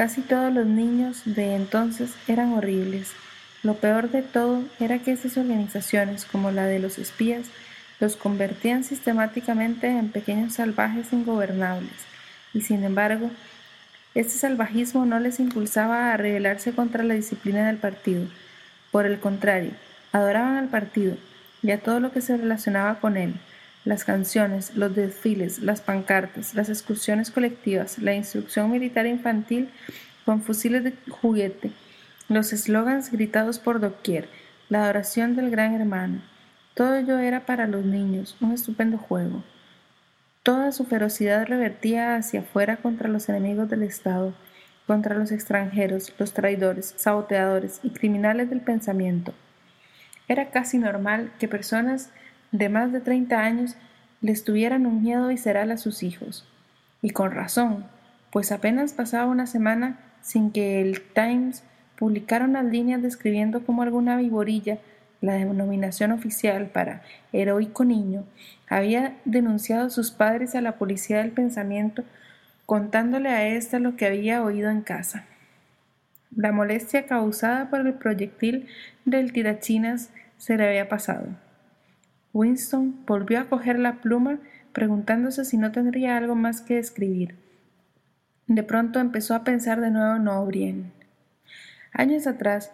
casi 0.00 0.22
todos 0.22 0.50
los 0.50 0.64
niños 0.64 1.20
de 1.26 1.54
entonces 1.54 2.14
eran 2.26 2.54
horribles. 2.54 3.12
Lo 3.62 3.74
peor 3.74 4.10
de 4.10 4.22
todo 4.22 4.64
era 4.80 5.00
que 5.00 5.12
estas 5.12 5.36
organizaciones, 5.36 6.24
como 6.24 6.50
la 6.50 6.64
de 6.64 6.78
los 6.78 6.96
espías, 6.96 7.48
los 8.00 8.16
convertían 8.16 8.82
sistemáticamente 8.82 9.88
en 9.88 10.08
pequeños 10.08 10.54
salvajes 10.54 11.12
ingobernables, 11.12 11.92
y 12.54 12.62
sin 12.62 12.82
embargo, 12.82 13.30
este 14.14 14.38
salvajismo 14.38 15.04
no 15.04 15.20
les 15.20 15.38
impulsaba 15.38 16.14
a 16.14 16.16
rebelarse 16.16 16.72
contra 16.72 17.04
la 17.04 17.12
disciplina 17.12 17.66
del 17.66 17.76
partido, 17.76 18.26
Por 18.90 19.04
el 19.04 19.20
contrario, 19.20 19.72
adoraban 20.12 20.56
al 20.56 20.68
partido 20.68 21.14
y 21.62 21.72
a 21.72 21.82
todo 21.82 22.00
lo 22.00 22.10
que 22.10 22.22
se 22.22 22.38
relacionaba 22.38 23.00
con 23.00 23.18
él, 23.18 23.34
las 23.84 24.04
canciones, 24.04 24.74
los 24.76 24.94
desfiles, 24.94 25.58
las 25.60 25.80
pancartas, 25.80 26.54
las 26.54 26.68
excursiones 26.68 27.30
colectivas, 27.30 27.98
la 27.98 28.14
instrucción 28.14 28.70
militar 28.70 29.06
infantil 29.06 29.70
con 30.24 30.42
fusiles 30.42 30.84
de 30.84 30.94
juguete, 31.08 31.72
los 32.28 32.52
eslogans 32.52 33.10
gritados 33.10 33.58
por 33.58 33.80
doquier, 33.80 34.28
la 34.68 34.84
adoración 34.84 35.34
del 35.34 35.50
gran 35.50 35.74
hermano. 35.74 36.22
Todo 36.74 36.94
ello 36.94 37.18
era 37.18 37.46
para 37.46 37.66
los 37.66 37.84
niños 37.84 38.36
un 38.40 38.52
estupendo 38.52 38.98
juego. 38.98 39.42
Toda 40.42 40.72
su 40.72 40.84
ferocidad 40.84 41.46
revertía 41.46 42.16
hacia 42.16 42.40
afuera 42.40 42.76
contra 42.76 43.08
los 43.08 43.28
enemigos 43.28 43.68
del 43.68 43.82
Estado, 43.82 44.34
contra 44.86 45.14
los 45.14 45.32
extranjeros, 45.32 46.12
los 46.18 46.32
traidores, 46.32 46.94
saboteadores 46.96 47.80
y 47.82 47.90
criminales 47.90 48.50
del 48.50 48.60
pensamiento. 48.60 49.34
Era 50.28 50.50
casi 50.50 50.78
normal 50.78 51.32
que 51.38 51.48
personas 51.48 52.10
de 52.52 52.68
más 52.68 52.92
de 52.92 53.00
30 53.00 53.38
años 53.38 53.76
les 54.20 54.44
tuvieran 54.44 54.86
un 54.86 55.02
miedo 55.02 55.28
visceral 55.28 55.70
a 55.70 55.76
sus 55.76 56.02
hijos. 56.02 56.46
Y 57.02 57.10
con 57.10 57.32
razón, 57.32 57.86
pues 58.30 58.52
apenas 58.52 58.92
pasaba 58.92 59.26
una 59.26 59.46
semana 59.46 59.98
sin 60.22 60.50
que 60.50 60.80
el 60.80 61.00
Times 61.00 61.62
publicara 61.98 62.44
unas 62.44 62.64
líneas 62.64 63.02
describiendo 63.02 63.64
cómo 63.64 63.82
alguna 63.82 64.16
viborilla, 64.16 64.78
la 65.20 65.34
denominación 65.34 66.12
oficial 66.12 66.66
para 66.68 67.02
heroico 67.32 67.84
niño, 67.84 68.24
había 68.68 69.16
denunciado 69.24 69.86
a 69.86 69.90
sus 69.90 70.10
padres 70.10 70.54
a 70.54 70.60
la 70.60 70.76
policía 70.76 71.18
del 71.18 71.32
pensamiento 71.32 72.04
contándole 72.64 73.28
a 73.28 73.48
ésta 73.48 73.78
lo 73.80 73.96
que 73.96 74.06
había 74.06 74.42
oído 74.42 74.70
en 74.70 74.82
casa. 74.82 75.24
La 76.34 76.52
molestia 76.52 77.06
causada 77.06 77.68
por 77.68 77.80
el 77.84 77.94
proyectil 77.94 78.68
del 79.04 79.32
tirachinas 79.32 80.10
se 80.38 80.56
le 80.56 80.68
había 80.68 80.88
pasado. 80.88 81.26
Winston 82.32 83.04
volvió 83.06 83.40
a 83.40 83.48
coger 83.48 83.78
la 83.78 84.00
pluma 84.00 84.38
preguntándose 84.72 85.44
si 85.44 85.56
no 85.56 85.72
tendría 85.72 86.16
algo 86.16 86.34
más 86.34 86.60
que 86.60 86.78
escribir. 86.78 87.36
De 88.46 88.62
pronto 88.62 89.00
empezó 89.00 89.34
a 89.34 89.44
pensar 89.44 89.80
de 89.80 89.90
nuevo 89.90 90.16
en 90.16 90.28
O'Brien. 90.28 90.92
Años 91.92 92.26
atrás, 92.26 92.72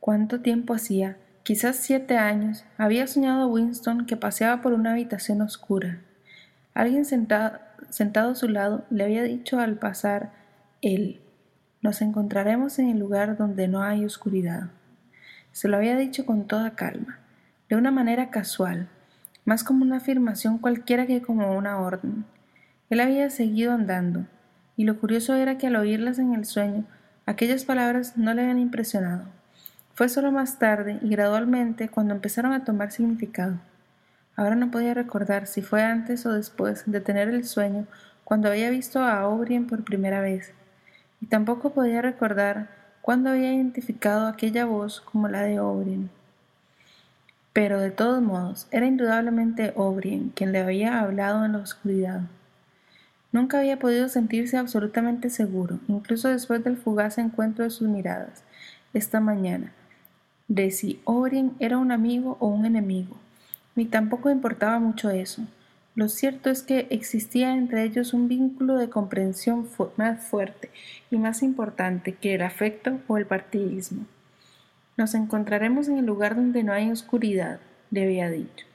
¿cuánto 0.00 0.40
tiempo 0.40 0.74
hacía? 0.74 1.16
Quizás 1.42 1.76
siete 1.76 2.18
años, 2.18 2.64
había 2.76 3.06
soñado 3.06 3.48
Winston 3.48 4.06
que 4.06 4.16
paseaba 4.16 4.62
por 4.62 4.72
una 4.72 4.92
habitación 4.92 5.40
oscura. 5.40 6.00
Alguien 6.74 7.04
sentado, 7.04 7.60
sentado 7.90 8.32
a 8.32 8.34
su 8.34 8.48
lado 8.48 8.84
le 8.90 9.04
había 9.04 9.22
dicho 9.22 9.60
al 9.60 9.78
pasar 9.78 10.32
él, 10.82 11.20
nos 11.82 12.02
encontraremos 12.02 12.78
en 12.80 12.88
el 12.88 12.98
lugar 12.98 13.36
donde 13.36 13.68
no 13.68 13.82
hay 13.82 14.04
oscuridad. 14.04 14.70
Se 15.52 15.68
lo 15.68 15.76
había 15.76 15.96
dicho 15.96 16.26
con 16.26 16.46
toda 16.46 16.74
calma, 16.74 17.20
de 17.68 17.76
una 17.76 17.90
manera 17.90 18.30
casual, 18.30 18.88
más 19.46 19.64
como 19.64 19.84
una 19.84 19.96
afirmación 19.96 20.58
cualquiera 20.58 21.06
que 21.06 21.22
como 21.22 21.56
una 21.56 21.78
orden. 21.78 22.26
Él 22.90 23.00
había 23.00 23.30
seguido 23.30 23.72
andando, 23.72 24.26
y 24.76 24.84
lo 24.84 24.98
curioso 24.98 25.34
era 25.34 25.56
que 25.56 25.68
al 25.68 25.76
oírlas 25.76 26.18
en 26.18 26.34
el 26.34 26.44
sueño, 26.44 26.84
aquellas 27.24 27.64
palabras 27.64 28.18
no 28.18 28.34
le 28.34 28.42
habían 28.42 28.58
impresionado. 28.58 29.24
Fue 29.94 30.08
solo 30.10 30.30
más 30.30 30.58
tarde 30.58 30.98
y 31.00 31.08
gradualmente 31.08 31.88
cuando 31.88 32.12
empezaron 32.12 32.52
a 32.52 32.64
tomar 32.64 32.92
significado. 32.92 33.58
Ahora 34.36 34.56
no 34.56 34.70
podía 34.70 34.92
recordar 34.92 35.46
si 35.46 35.62
fue 35.62 35.82
antes 35.82 36.26
o 36.26 36.32
después 36.32 36.82
de 36.84 37.00
tener 37.00 37.28
el 37.28 37.46
sueño 37.46 37.86
cuando 38.24 38.48
había 38.48 38.68
visto 38.68 39.00
a 39.02 39.26
O'Brien 39.28 39.66
por 39.66 39.84
primera 39.84 40.20
vez, 40.20 40.52
y 41.20 41.26
tampoco 41.26 41.72
podía 41.72 42.02
recordar 42.02 42.68
cuándo 43.00 43.30
había 43.30 43.54
identificado 43.54 44.26
aquella 44.26 44.66
voz 44.66 45.00
como 45.00 45.28
la 45.28 45.42
de 45.42 45.60
O'Brien. 45.60 46.10
Pero 47.56 47.80
de 47.80 47.90
todos 47.90 48.22
modos, 48.22 48.68
era 48.70 48.84
indudablemente 48.84 49.72
O'Brien 49.76 50.28
quien 50.34 50.52
le 50.52 50.58
había 50.58 51.00
hablado 51.00 51.42
en 51.46 51.52
la 51.52 51.60
oscuridad. 51.60 52.20
Nunca 53.32 53.60
había 53.60 53.78
podido 53.78 54.10
sentirse 54.10 54.58
absolutamente 54.58 55.30
seguro, 55.30 55.78
incluso 55.88 56.28
después 56.28 56.62
del 56.62 56.76
fugaz 56.76 57.16
encuentro 57.16 57.64
de 57.64 57.70
sus 57.70 57.88
miradas, 57.88 58.44
esta 58.92 59.20
mañana, 59.20 59.72
de 60.48 60.70
si 60.70 61.00
O'Brien 61.04 61.52
era 61.58 61.78
un 61.78 61.92
amigo 61.92 62.36
o 62.40 62.48
un 62.48 62.66
enemigo, 62.66 63.16
ni 63.74 63.86
tampoco 63.86 64.28
importaba 64.28 64.78
mucho 64.78 65.08
eso. 65.08 65.40
Lo 65.94 66.10
cierto 66.10 66.50
es 66.50 66.60
que 66.60 66.86
existía 66.90 67.56
entre 67.56 67.84
ellos 67.84 68.12
un 68.12 68.28
vínculo 68.28 68.76
de 68.76 68.90
comprensión 68.90 69.66
más 69.96 70.22
fuerte 70.22 70.68
y 71.10 71.16
más 71.16 71.42
importante 71.42 72.12
que 72.12 72.34
el 72.34 72.42
afecto 72.42 73.00
o 73.08 73.16
el 73.16 73.24
partidismo. 73.24 74.04
Nos 74.96 75.14
encontraremos 75.14 75.88
en 75.88 75.98
el 75.98 76.06
lugar 76.06 76.36
donde 76.36 76.62
no 76.62 76.72
hay 76.72 76.90
oscuridad, 76.90 77.60
le 77.90 78.04
había 78.04 78.30
dicho. 78.30 78.66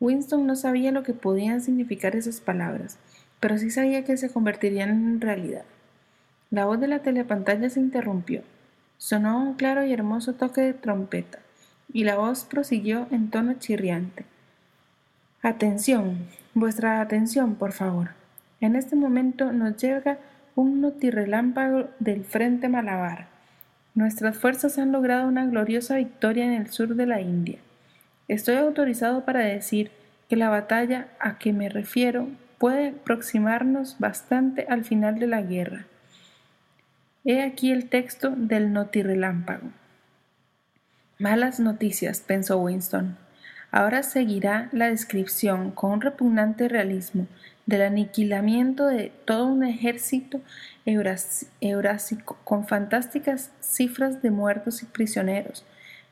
Winston 0.00 0.46
no 0.46 0.54
sabía 0.54 0.92
lo 0.92 1.02
que 1.02 1.14
podían 1.14 1.60
significar 1.60 2.14
esas 2.14 2.40
palabras, 2.40 2.98
pero 3.40 3.58
sí 3.58 3.70
sabía 3.70 4.04
que 4.04 4.16
se 4.16 4.30
convertirían 4.30 4.90
en 4.90 5.20
realidad. 5.20 5.64
La 6.50 6.66
voz 6.66 6.80
de 6.80 6.88
la 6.88 7.00
telepantalla 7.00 7.68
se 7.70 7.80
interrumpió. 7.80 8.42
Sonó 8.96 9.42
un 9.42 9.54
claro 9.54 9.84
y 9.84 9.92
hermoso 9.92 10.34
toque 10.34 10.60
de 10.60 10.74
trompeta, 10.74 11.40
y 11.92 12.04
la 12.04 12.16
voz 12.16 12.44
prosiguió 12.44 13.06
en 13.10 13.30
tono 13.30 13.54
chirriante. 13.54 14.24
Atención, 15.42 16.28
vuestra 16.54 17.00
atención, 17.00 17.56
por 17.56 17.72
favor. 17.72 18.10
En 18.60 18.76
este 18.76 18.96
momento 18.96 19.52
nos 19.52 19.76
llega 19.76 20.18
un 20.54 20.80
notirrelámpago 20.80 21.88
del 22.00 22.24
frente 22.24 22.68
Malabar. 22.68 23.37
Nuestras 23.98 24.38
fuerzas 24.38 24.78
han 24.78 24.92
logrado 24.92 25.26
una 25.26 25.44
gloriosa 25.44 25.96
victoria 25.96 26.44
en 26.44 26.52
el 26.52 26.70
sur 26.70 26.94
de 26.94 27.04
la 27.04 27.20
India. 27.20 27.58
Estoy 28.28 28.54
autorizado 28.54 29.24
para 29.24 29.40
decir 29.40 29.90
que 30.28 30.36
la 30.36 30.48
batalla 30.48 31.08
a 31.18 31.36
que 31.38 31.52
me 31.52 31.68
refiero 31.68 32.28
puede 32.58 32.90
aproximarnos 32.90 33.96
bastante 33.98 34.66
al 34.68 34.84
final 34.84 35.18
de 35.18 35.26
la 35.26 35.42
guerra. 35.42 35.86
He 37.24 37.42
aquí 37.42 37.72
el 37.72 37.88
texto 37.88 38.30
del 38.36 38.72
notirrelámpago. 38.72 39.66
Malas 41.18 41.58
noticias, 41.58 42.20
pensó 42.20 42.56
Winston. 42.60 43.16
Ahora 43.72 44.04
seguirá 44.04 44.68
la 44.70 44.90
descripción 44.90 45.72
con 45.72 45.90
un 45.90 46.02
repugnante 46.02 46.68
realismo 46.68 47.26
del 47.68 47.82
aniquilamiento 47.82 48.86
de 48.86 49.12
todo 49.26 49.46
un 49.46 49.62
ejército 49.62 50.40
eurásico 50.86 52.38
con 52.42 52.66
fantásticas 52.66 53.50
cifras 53.60 54.22
de 54.22 54.30
muertos 54.30 54.82
y 54.82 54.86
prisioneros, 54.86 55.66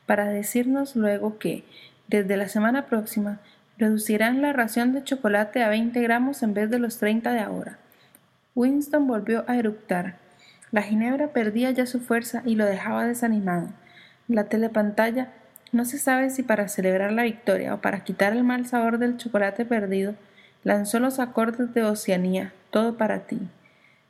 para 0.05 0.27
decirnos 0.27 0.95
luego 0.95 1.39
que, 1.39 1.65
desde 2.07 2.37
la 2.37 2.47
semana 2.47 2.85
próxima, 2.85 3.39
reducirán 3.79 4.39
la 4.39 4.53
ración 4.53 4.93
de 4.93 5.03
chocolate 5.03 5.63
a 5.63 5.69
20 5.69 5.99
gramos 5.99 6.43
en 6.43 6.53
vez 6.53 6.69
de 6.69 6.77
los 6.77 6.99
30 6.99 7.33
de 7.33 7.39
ahora. 7.39 7.79
Winston 8.53 9.07
volvió 9.07 9.43
a 9.47 9.57
eructar. 9.57 10.19
La 10.71 10.83
ginebra 10.83 11.29
perdía 11.29 11.71
ya 11.71 11.87
su 11.87 11.99
fuerza 11.99 12.43
y 12.45 12.53
lo 12.53 12.65
dejaba 12.65 13.07
desanimado. 13.07 13.69
La 14.27 14.43
telepantalla, 14.43 15.33
no 15.71 15.85
se 15.85 15.97
sabe 15.97 16.29
si 16.29 16.43
para 16.43 16.67
celebrar 16.67 17.11
la 17.13 17.23
victoria 17.23 17.73
o 17.73 17.81
para 17.81 18.03
quitar 18.03 18.33
el 18.33 18.43
mal 18.43 18.67
sabor 18.67 18.99
del 18.99 19.17
chocolate 19.17 19.65
perdido, 19.65 20.13
lanzó 20.67 20.99
los 20.99 21.19
acordes 21.19 21.73
de 21.73 21.83
Oceanía, 21.83 22.51
todo 22.71 22.97
para 22.97 23.25
ti. 23.25 23.39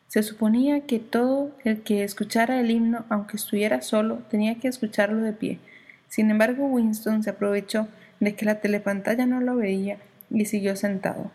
Se 0.08 0.24
suponía 0.24 0.88
que 0.88 0.98
todo 0.98 1.52
el 1.64 1.84
que 1.84 2.04
escuchara 2.04 2.60
el 2.60 2.72
himno, 2.72 3.06
aunque 3.10 3.38
estuviera 3.38 3.84
solo, 3.84 4.24
tenía 4.32 4.56
que 4.56 4.68
escucharlo 4.68 5.22
de 5.22 5.34
pie. 5.34 5.60
Sin 6.08 6.32
embargo, 6.32 6.66
Winston 6.66 7.22
se 7.22 7.30
aprovechó 7.30 7.88
de 8.20 8.34
que 8.34 8.46
la 8.46 8.60
telepantalla 8.60 9.28
no 9.28 9.40
lo 9.40 9.56
veía 9.56 9.98
y 10.32 10.46
siguió 10.46 10.76
sentado. 10.76 11.30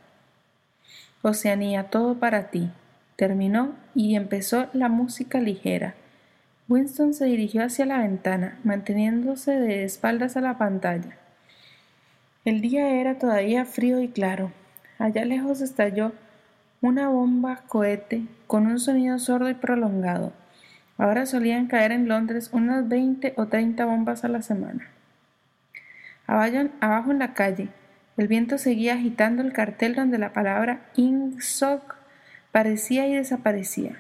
Oceanía, 1.22 1.84
todo 1.84 2.18
para 2.18 2.50
ti. 2.50 2.72
Terminó 3.14 3.76
y 3.94 4.16
empezó 4.16 4.70
la 4.72 4.88
música 4.88 5.38
ligera. 5.40 5.94
Winston 6.68 7.14
se 7.14 7.26
dirigió 7.26 7.62
hacia 7.62 7.86
la 7.86 7.98
ventana, 7.98 8.58
manteniéndose 8.64 9.52
de 9.52 9.84
espaldas 9.84 10.36
a 10.36 10.40
la 10.40 10.58
pantalla. 10.58 11.16
El 12.44 12.60
día 12.60 12.88
era 12.96 13.20
todavía 13.20 13.64
frío 13.64 14.02
y 14.02 14.08
claro. 14.08 14.50
Allá 15.02 15.24
lejos 15.24 15.60
estalló 15.62 16.12
una 16.80 17.08
bomba 17.08 17.64
cohete 17.66 18.22
con 18.46 18.68
un 18.68 18.78
sonido 18.78 19.18
sordo 19.18 19.50
y 19.50 19.54
prolongado. 19.54 20.32
Ahora 20.96 21.26
solían 21.26 21.66
caer 21.66 21.90
en 21.90 22.06
Londres 22.06 22.50
unas 22.52 22.88
veinte 22.88 23.34
o 23.36 23.46
treinta 23.46 23.84
bombas 23.84 24.24
a 24.24 24.28
la 24.28 24.42
semana. 24.42 24.86
Abajo 26.28 27.10
en 27.10 27.18
la 27.18 27.34
calle, 27.34 27.70
el 28.16 28.28
viento 28.28 28.58
seguía 28.58 28.94
agitando 28.94 29.42
el 29.42 29.52
cartel 29.52 29.96
donde 29.96 30.18
la 30.18 30.32
palabra 30.32 30.82
Ingsoc 30.94 31.96
parecía 32.52 33.08
y 33.08 33.14
desaparecía. 33.16 33.96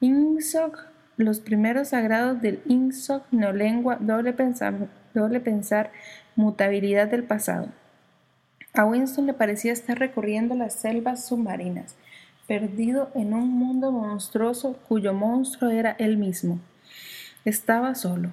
Ingsoc, 0.00 0.86
los 1.16 1.38
primeros 1.38 1.90
sagrados 1.90 2.42
del 2.42 2.62
Ingsoc 2.66 3.22
lengua 3.30 3.98
doble 4.00 4.32
pensar, 4.32 4.74
doble 5.14 5.38
pensar, 5.38 5.92
mutabilidad 6.34 7.06
del 7.06 7.22
pasado. 7.22 7.68
A 8.76 8.84
Winston 8.84 9.24
le 9.24 9.32
parecía 9.32 9.72
estar 9.72 9.98
recorriendo 9.98 10.54
las 10.54 10.74
selvas 10.74 11.26
submarinas, 11.26 11.96
perdido 12.46 13.10
en 13.14 13.32
un 13.32 13.48
mundo 13.48 13.90
monstruoso 13.90 14.74
cuyo 14.86 15.14
monstruo 15.14 15.70
era 15.70 15.92
él 15.92 16.18
mismo. 16.18 16.60
Estaba 17.46 17.94
solo. 17.94 18.32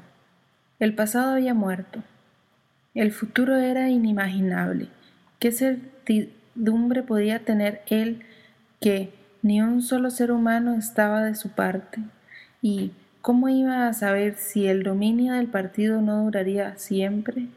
El 0.80 0.96
pasado 0.96 1.32
había 1.32 1.54
muerto. 1.54 2.04
El 2.94 3.14
futuro 3.14 3.56
era 3.56 3.90
inimaginable. 3.90 4.90
¿Qué 5.40 5.54
certidumbre 5.54 7.04
podía 7.04 7.40
tener 7.46 7.82
él 7.88 8.24
que 8.82 9.14
ni 9.44 9.62
un 9.62 9.82
solo 9.82 10.12
ser 10.12 10.30
humano 10.34 10.74
estaba 10.76 11.24
de 11.24 11.36
su 11.36 11.52
parte? 11.52 12.02
¿Y 12.62 12.92
cómo 13.22 13.48
iba 13.48 13.88
a 13.88 13.94
saber 13.94 14.36
si 14.36 14.68
el 14.68 14.84
dominio 14.84 15.36
del 15.36 15.48
partido 15.48 16.02
no 16.02 16.22
duraría 16.26 16.78
siempre? 16.78 17.48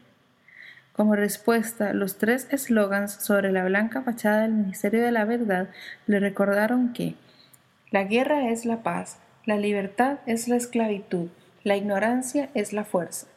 Como 0.97 1.15
respuesta, 1.15 1.93
los 1.93 2.17
tres 2.17 2.47
eslogans 2.49 3.13
sobre 3.13 3.51
la 3.51 3.63
blanca 3.63 4.01
fachada 4.01 4.41
del 4.41 4.53
Ministerio 4.53 5.03
de 5.03 5.11
la 5.11 5.25
Verdad 5.25 5.69
le 6.07 6.19
recordaron 6.19 6.91
que 6.91 7.13
la 7.91 8.03
guerra 8.03 8.49
es 8.49 8.65
la 8.65 8.81
paz, 8.81 9.19
la 9.45 9.57
libertad 9.57 10.17
es 10.25 10.47
la 10.47 10.55
esclavitud, 10.55 11.27
la 11.63 11.77
ignorancia 11.77 12.49
es 12.55 12.73
la 12.73 12.83
fuerza. 12.83 13.27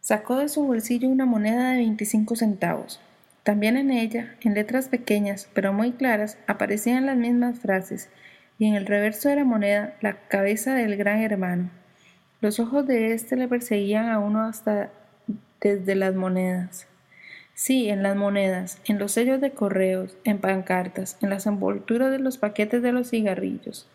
Sacó 0.00 0.36
de 0.36 0.48
su 0.48 0.64
bolsillo 0.64 1.08
una 1.08 1.26
moneda 1.26 1.70
de 1.70 1.78
25 1.78 2.36
centavos. 2.36 3.00
También 3.42 3.76
en 3.76 3.90
ella, 3.90 4.36
en 4.40 4.54
letras 4.54 4.86
pequeñas 4.88 5.48
pero 5.52 5.72
muy 5.72 5.90
claras, 5.90 6.38
aparecían 6.46 7.04
las 7.04 7.16
mismas 7.16 7.58
frases, 7.58 8.08
y 8.60 8.66
en 8.66 8.76
el 8.76 8.86
reverso 8.86 9.28
de 9.28 9.36
la 9.36 9.44
moneda 9.44 9.96
la 10.02 10.20
cabeza 10.28 10.74
del 10.74 10.96
gran 10.96 11.20
hermano. 11.20 11.70
Los 12.40 12.60
ojos 12.60 12.86
de 12.86 13.12
éste 13.12 13.34
le 13.34 13.48
perseguían 13.48 14.08
a 14.08 14.20
uno 14.20 14.42
hasta 14.42 14.90
desde 15.60 15.94
las 15.94 16.14
monedas. 16.14 16.86
Sí, 17.54 17.90
en 17.90 18.02
las 18.02 18.16
monedas, 18.16 18.78
en 18.86 18.98
los 18.98 19.12
sellos 19.12 19.40
de 19.40 19.50
correos, 19.50 20.16
en 20.24 20.38
pancartas, 20.38 21.18
en 21.20 21.28
las 21.28 21.46
envolturas 21.46 22.10
de 22.10 22.18
los 22.18 22.38
paquetes 22.38 22.82
de 22.82 22.92
los 22.92 23.10
cigarrillos, 23.10 23.86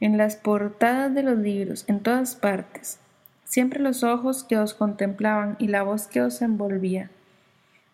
en 0.00 0.18
las 0.18 0.36
portadas 0.36 1.14
de 1.14 1.22
los 1.22 1.38
libros, 1.38 1.84
en 1.88 2.00
todas 2.00 2.36
partes. 2.36 2.98
Siempre 3.44 3.80
los 3.80 4.04
ojos 4.04 4.44
que 4.44 4.58
os 4.58 4.74
contemplaban 4.74 5.56
y 5.58 5.68
la 5.68 5.82
voz 5.82 6.06
que 6.06 6.20
os 6.20 6.42
envolvía. 6.42 7.10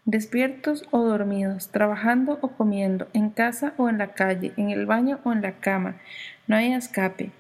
Despiertos 0.07 0.85
o 0.91 1.05
dormidos, 1.05 1.69
trabajando 1.69 2.39
o 2.43 2.49
comiendo, 2.49 3.07
en 3.13 3.31
casa 3.31 3.75
o 3.77 3.89
en 3.89 3.99
la 3.99 4.09
calle, 4.09 4.53
en 4.57 4.71
el 4.71 4.87
baño 4.87 5.21
o 5.23 5.33
en 5.33 5.41
la 5.41 5.53
cama, 5.61 6.01
no 6.49 6.57
hay 6.57 6.73
escape. 6.73 7.31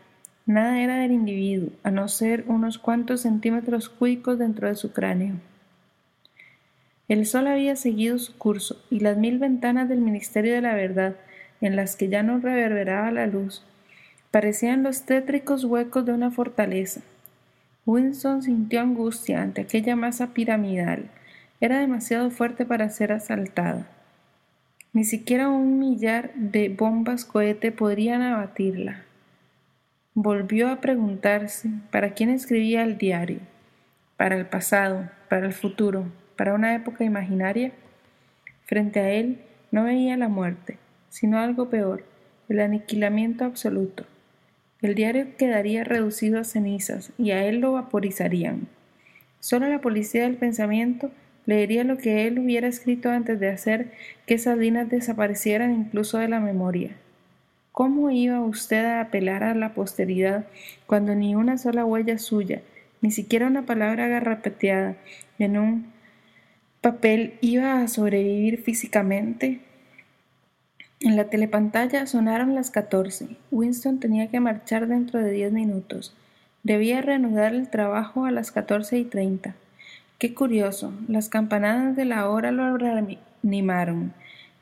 Nada 0.46 0.78
era 0.78 0.98
del 0.98 1.12
individuo, 1.12 1.70
a 1.82 1.90
no 1.90 2.06
ser 2.08 2.44
unos 2.48 2.78
cuantos 2.78 3.22
centímetros 3.22 3.88
cúbicos 3.88 4.38
dentro 4.38 4.68
de 4.68 4.74
su 4.74 4.92
cráneo. 4.92 5.36
El 7.08 7.24
sol 7.24 7.46
había 7.46 7.76
seguido 7.76 8.18
su 8.18 8.36
curso, 8.36 8.82
y 8.90 9.00
las 9.00 9.16
mil 9.16 9.38
ventanas 9.38 9.88
del 9.88 10.00
Ministerio 10.00 10.54
de 10.54 10.60
la 10.60 10.74
Verdad, 10.74 11.16
en 11.62 11.76
las 11.76 11.96
que 11.96 12.08
ya 12.08 12.22
no 12.22 12.40
reverberaba 12.40 13.10
la 13.10 13.26
luz, 13.26 13.62
parecían 14.30 14.82
los 14.82 15.02
tétricos 15.02 15.64
huecos 15.64 16.04
de 16.04 16.12
una 16.12 16.30
fortaleza. 16.30 17.00
Winston 17.86 18.42
sintió 18.42 18.80
angustia 18.80 19.40
ante 19.40 19.62
aquella 19.62 19.96
masa 19.96 20.34
piramidal. 20.34 21.10
Era 21.60 21.80
demasiado 21.80 22.30
fuerte 22.30 22.66
para 22.66 22.90
ser 22.90 23.12
asaltada. 23.12 23.86
Ni 24.92 25.04
siquiera 25.04 25.48
un 25.48 25.78
millar 25.78 26.32
de 26.34 26.68
bombas 26.68 27.24
cohete 27.24 27.72
podrían 27.72 28.22
abatirla. 28.22 29.04
Volvió 30.16 30.68
a 30.68 30.80
preguntarse 30.80 31.68
para 31.90 32.14
quién 32.14 32.30
escribía 32.30 32.84
el 32.84 32.98
diario, 32.98 33.40
para 34.16 34.36
el 34.36 34.46
pasado, 34.46 35.10
para 35.28 35.44
el 35.44 35.52
futuro, 35.52 36.06
para 36.36 36.54
una 36.54 36.76
época 36.76 37.02
imaginaria. 37.02 37.72
Frente 38.62 39.00
a 39.00 39.10
él 39.10 39.40
no 39.72 39.82
veía 39.82 40.16
la 40.16 40.28
muerte, 40.28 40.78
sino 41.08 41.40
algo 41.40 41.68
peor, 41.68 42.04
el 42.48 42.60
aniquilamiento 42.60 43.44
absoluto. 43.44 44.06
El 44.82 44.94
diario 44.94 45.36
quedaría 45.36 45.82
reducido 45.82 46.38
a 46.38 46.44
cenizas 46.44 47.10
y 47.18 47.32
a 47.32 47.44
él 47.44 47.58
lo 47.58 47.72
vaporizarían. 47.72 48.68
Solo 49.40 49.66
la 49.66 49.80
policía 49.80 50.22
del 50.22 50.36
pensamiento 50.36 51.10
leería 51.44 51.82
lo 51.82 51.98
que 51.98 52.28
él 52.28 52.38
hubiera 52.38 52.68
escrito 52.68 53.10
antes 53.10 53.40
de 53.40 53.48
hacer 53.48 53.90
que 54.26 54.34
esas 54.34 54.58
líneas 54.58 54.88
desaparecieran 54.88 55.72
incluso 55.72 56.18
de 56.18 56.28
la 56.28 56.38
memoria. 56.38 56.92
¿Cómo 57.74 58.08
iba 58.12 58.40
usted 58.40 58.84
a 58.84 59.00
apelar 59.00 59.42
a 59.42 59.52
la 59.52 59.74
posteridad 59.74 60.46
cuando 60.86 61.16
ni 61.16 61.34
una 61.34 61.58
sola 61.58 61.84
huella 61.84 62.18
suya, 62.18 62.62
ni 63.00 63.10
siquiera 63.10 63.48
una 63.48 63.66
palabra 63.66 64.06
garrapeteada 64.06 64.94
en 65.40 65.58
un 65.58 65.92
papel 66.80 67.34
iba 67.40 67.80
a 67.80 67.88
sobrevivir 67.88 68.62
físicamente? 68.62 69.60
En 71.00 71.16
la 71.16 71.24
telepantalla 71.24 72.06
sonaron 72.06 72.54
las 72.54 72.70
catorce. 72.70 73.26
Winston 73.50 73.98
tenía 73.98 74.28
que 74.28 74.38
marchar 74.38 74.86
dentro 74.86 75.18
de 75.18 75.32
diez 75.32 75.50
minutos. 75.50 76.14
Debía 76.62 77.02
reanudar 77.02 77.56
el 77.56 77.70
trabajo 77.70 78.24
a 78.24 78.30
las 78.30 78.52
catorce 78.52 78.98
y 78.98 79.04
treinta. 79.04 79.56
Qué 80.18 80.32
curioso, 80.32 80.92
las 81.08 81.28
campanadas 81.28 81.96
de 81.96 82.04
la 82.04 82.30
hora 82.30 82.52
lo 82.52 82.78
reanimaron. 82.78 84.14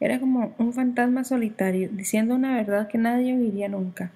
Era 0.03 0.19
como 0.19 0.53
un 0.59 0.73
fantasma 0.73 1.23
solitario, 1.23 1.89
diciendo 1.93 2.35
una 2.35 2.57
verdad 2.57 2.89
que 2.89 2.99
nadie 2.99 3.39
oiría 3.39 3.69
nunca. 3.69 4.11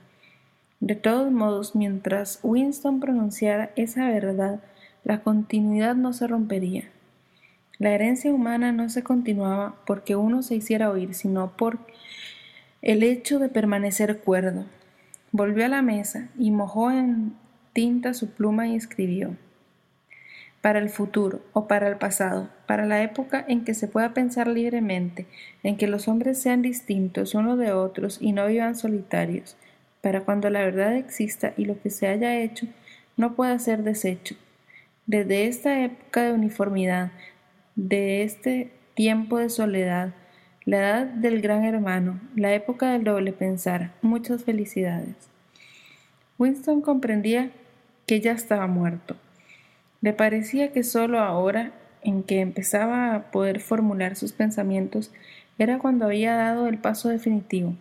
De 0.81 0.97
todos 0.97 1.31
modos, 1.31 1.77
mientras 1.77 2.41
Winston 2.43 2.99
pronunciara 2.99 3.71
esa 3.77 4.09
verdad, 4.09 4.59
la 5.05 5.21
continuidad 5.21 5.95
no 5.95 6.13
se 6.13 6.27
rompería. 6.27 6.91
La 7.79 7.93
herencia 7.93 8.35
humana 8.35 8.73
no 8.73 8.89
se 8.89 9.05
continuaba 9.05 9.77
porque 9.87 10.17
uno 10.17 10.43
se 10.43 10.57
hiciera 10.57 10.91
oír, 10.91 11.15
sino 11.15 11.57
por 11.57 11.79
el 12.83 13.05
hecho 13.05 13.39
de 13.39 13.49
permanecer 13.49 14.19
cuerdo. 14.19 14.65
Volvió 15.31 15.67
a 15.67 15.69
la 15.69 15.83
mesa 15.83 16.31
y 16.37 16.51
mojó 16.51 16.91
en 16.91 17.35
tinta 17.73 18.13
su 18.13 18.31
pluma 18.31 18.67
y 18.67 18.75
escribió 18.75 19.37
para 20.61 20.79
el 20.79 20.89
futuro 20.89 21.41
o 21.53 21.69
para 21.69 21.89
el 21.89 21.97
pasado, 21.97 22.49
para 22.67 22.87
la 22.87 23.03
época 23.03 23.45
en 23.47 23.65
que 23.65 23.75
se 23.75 23.89
pueda 23.89 24.15
pensar 24.15 24.49
libremente, 24.49 25.27
en 25.63 25.77
que 25.77 25.87
los 25.87 26.09
hombres 26.09 26.39
sean 26.39 26.63
distintos 26.63 27.35
unos 27.35 27.59
de 27.59 27.73
otros 27.73 28.19
y 28.21 28.33
no 28.33 28.47
vivan 28.47 28.75
solitarios, 28.75 29.57
para 30.01 30.23
cuando 30.23 30.51
la 30.51 30.61
verdad 30.61 30.97
exista 30.97 31.53
y 31.57 31.65
lo 31.67 31.81
que 31.81 31.91
se 31.91 32.09
haya 32.09 32.41
hecho 32.41 32.67
no 33.17 33.35
pueda 33.35 33.59
ser 33.59 33.83
deshecho. 33.83 34.35
Desde 35.07 35.47
esta 35.47 35.85
época 35.85 36.25
de 36.25 36.33
uniformidad, 36.33 37.13
de 37.77 38.23
este 38.23 38.73
tiempo 38.95 39.39
de 39.39 39.51
soledad, 39.51 40.15
la 40.65 40.79
edad 40.79 41.07
del 41.07 41.41
gran 41.41 41.65
hermano, 41.65 42.21
la 42.35 42.53
época 42.55 42.91
del 42.91 43.05
doble 43.05 43.33
pensar, 43.33 43.93
muchas 44.03 44.43
felicidades. 44.43 45.15
Winston 46.39 46.81
comprendía 46.81 47.51
que 48.07 48.21
ya 48.21 48.33
estaba 48.33 48.67
muerto 48.67 49.17
le 50.07 50.13
parecía 50.13 50.71
que 50.71 50.85
sólo 50.85 51.19
ahora, 51.19 51.73
en 52.01 52.23
que 52.23 52.39
empezaba 52.41 53.13
a 53.13 53.33
poder 53.33 53.59
formular 53.59 54.15
sus 54.15 54.31
pensamientos, 54.31 55.11
era 55.59 55.81
cuando 55.81 56.05
había 56.05 56.37
dado 56.37 56.69
el 56.69 56.79
paso 56.79 57.09
definitivo. 57.09 57.75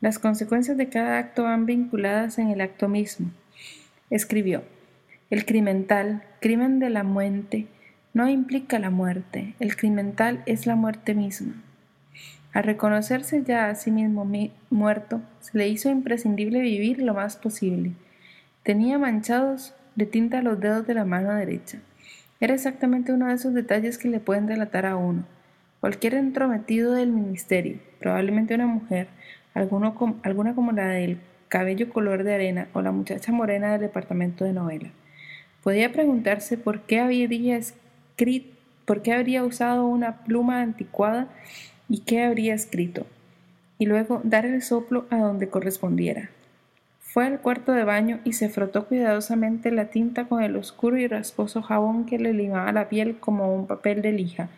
Las 0.00 0.18
consecuencias 0.18 0.78
de 0.78 0.88
cada 0.88 1.18
acto 1.18 1.42
van 1.42 1.66
vinculadas 1.66 2.38
en 2.38 2.48
el 2.48 2.62
acto 2.62 2.88
mismo. 2.88 3.32
Escribió, 4.08 4.62
el 5.28 5.44
crimental, 5.44 6.22
crimen 6.40 6.78
de 6.78 6.88
la 6.88 7.02
muerte, 7.02 7.66
no 8.14 8.30
implica 8.30 8.78
la 8.78 8.88
muerte, 8.88 9.54
el 9.60 9.76
crimental 9.76 10.42
es 10.46 10.66
la 10.66 10.74
muerte 10.74 11.12
misma. 11.12 11.52
Al 12.54 12.64
reconocerse 12.64 13.42
ya 13.42 13.68
a 13.68 13.74
sí 13.74 13.90
mismo 13.90 14.26
muerto, 14.70 15.20
se 15.40 15.58
le 15.58 15.68
hizo 15.68 15.90
imprescindible 15.90 16.60
vivir 16.60 17.02
lo 17.02 17.12
más 17.12 17.36
posible. 17.36 17.92
Tenía 18.62 18.96
manchados 18.96 19.74
de 19.98 20.06
tinta 20.06 20.42
los 20.42 20.60
dedos 20.60 20.86
de 20.86 20.94
la 20.94 21.04
mano 21.04 21.34
derecha. 21.34 21.80
Era 22.38 22.54
exactamente 22.54 23.12
uno 23.12 23.26
de 23.26 23.34
esos 23.34 23.52
detalles 23.52 23.98
que 23.98 24.06
le 24.06 24.20
pueden 24.20 24.46
delatar 24.46 24.86
a 24.86 24.96
uno. 24.96 25.24
Cualquier 25.80 26.14
entrometido 26.14 26.92
del 26.92 27.10
ministerio, 27.10 27.80
probablemente 27.98 28.54
una 28.54 28.68
mujer, 28.68 29.08
alguno 29.54 30.20
alguna 30.22 30.54
como 30.54 30.70
la 30.70 30.86
del 30.86 31.18
cabello 31.48 31.88
color 31.88 32.22
de 32.22 32.32
arena 32.32 32.68
o 32.74 32.80
la 32.80 32.92
muchacha 32.92 33.32
morena 33.32 33.72
del 33.72 33.80
departamento 33.80 34.44
de 34.44 34.52
novela, 34.52 34.90
podía 35.64 35.90
preguntarse 35.90 36.56
por 36.56 36.82
qué 36.82 37.00
habría 37.00 37.56
escrito, 37.56 38.56
por 38.84 39.02
qué 39.02 39.14
habría 39.14 39.42
usado 39.42 39.88
una 39.88 40.18
pluma 40.18 40.62
anticuada 40.62 41.26
y 41.88 42.02
qué 42.02 42.22
habría 42.22 42.54
escrito, 42.54 43.04
y 43.80 43.86
luego 43.86 44.20
dar 44.22 44.46
el 44.46 44.62
soplo 44.62 45.06
a 45.10 45.16
donde 45.16 45.48
correspondiera. 45.48 46.30
Fue 47.10 47.24
al 47.24 47.40
cuarto 47.40 47.72
de 47.72 47.84
baño 47.84 48.20
y 48.24 48.34
se 48.34 48.50
frotó 48.50 48.86
cuidadosamente 48.86 49.70
la 49.70 49.86
tinta 49.86 50.26
con 50.26 50.42
el 50.42 50.56
oscuro 50.56 50.98
y 50.98 51.06
rasposo 51.06 51.62
jabón 51.62 52.04
que 52.04 52.18
le 52.18 52.34
limaba 52.34 52.70
la 52.70 52.90
piel 52.90 53.16
como 53.18 53.54
un 53.54 53.66
papel 53.66 54.02
de 54.02 54.12
lija, 54.12 54.50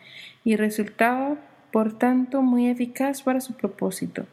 y 0.43 0.57
resultaba, 0.57 1.37
por 1.71 1.97
tanto, 1.97 2.43
muy 2.43 2.69
eficaz 2.69 3.23
para 3.23 3.41
su 3.41 3.55
propósito. 3.55 4.27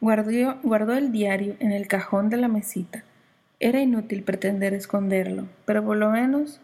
Guardó, 0.00 0.58
guardó 0.62 0.94
el 0.94 1.12
diario 1.12 1.54
en 1.60 1.70
el 1.70 1.86
cajón 1.86 2.30
de 2.30 2.38
la 2.38 2.48
mesita. 2.48 3.04
Era 3.60 3.82
inútil 3.82 4.22
pretender 4.22 4.72
esconderlo, 4.72 5.48
pero 5.66 5.84
por 5.84 5.98
lo 5.98 6.10
menos 6.10 6.62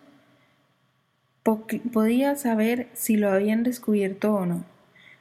podía 1.92 2.36
saber 2.36 2.88
si 2.94 3.18
lo 3.18 3.30
habían 3.30 3.64
descubierto 3.64 4.34
o 4.34 4.46
no. 4.46 4.64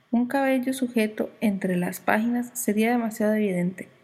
Un 0.10 0.26
cabello 0.26 0.74
sujeto 0.74 1.30
entre 1.42 1.76
las 1.76 2.00
páginas 2.00 2.50
sería 2.54 2.92
demasiado 2.92 3.34
evidente. 3.34 3.97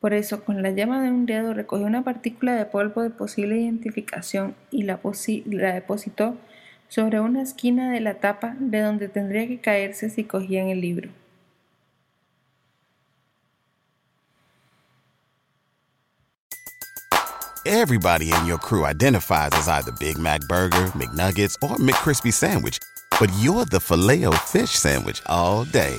Por 0.00 0.14
eso, 0.14 0.44
con 0.44 0.62
la 0.62 0.70
llama 0.70 1.02
de 1.02 1.10
un 1.10 1.26
dedo 1.26 1.54
recogió 1.54 1.86
una 1.86 2.04
partícula 2.04 2.54
de 2.54 2.64
polvo 2.66 3.02
de 3.02 3.10
posible 3.10 3.58
identificación 3.58 4.54
y 4.70 4.84
la, 4.84 5.00
depositó 5.74 6.36
sobre 6.88 7.20
una 7.20 7.42
esquina 7.42 7.90
de 7.90 8.00
la 8.00 8.14
tapa 8.14 8.54
de 8.60 8.80
donde 8.80 9.08
tendría 9.08 9.48
que 9.48 9.58
caerse 9.58 10.08
si 10.08 10.24
cogían 10.24 10.68
el 10.68 10.80
libro. 10.80 11.10
Everybody 17.66 18.32
in 18.32 18.46
your 18.46 18.56
crew 18.56 18.86
identifies 18.86 19.50
as 19.52 19.68
either 19.68 19.92
Big 20.00 20.16
Mac 20.16 20.40
Burger, 20.48 20.86
McNuggets, 20.94 21.54
or 21.60 21.76
McCrispy 21.76 22.32
Sandwich, 22.32 22.78
but 23.20 23.30
you're 23.40 23.66
the 23.66 23.78
filet 23.78 24.24
fish 24.46 24.70
Sandwich 24.70 25.20
all 25.26 25.66
day. 25.66 25.98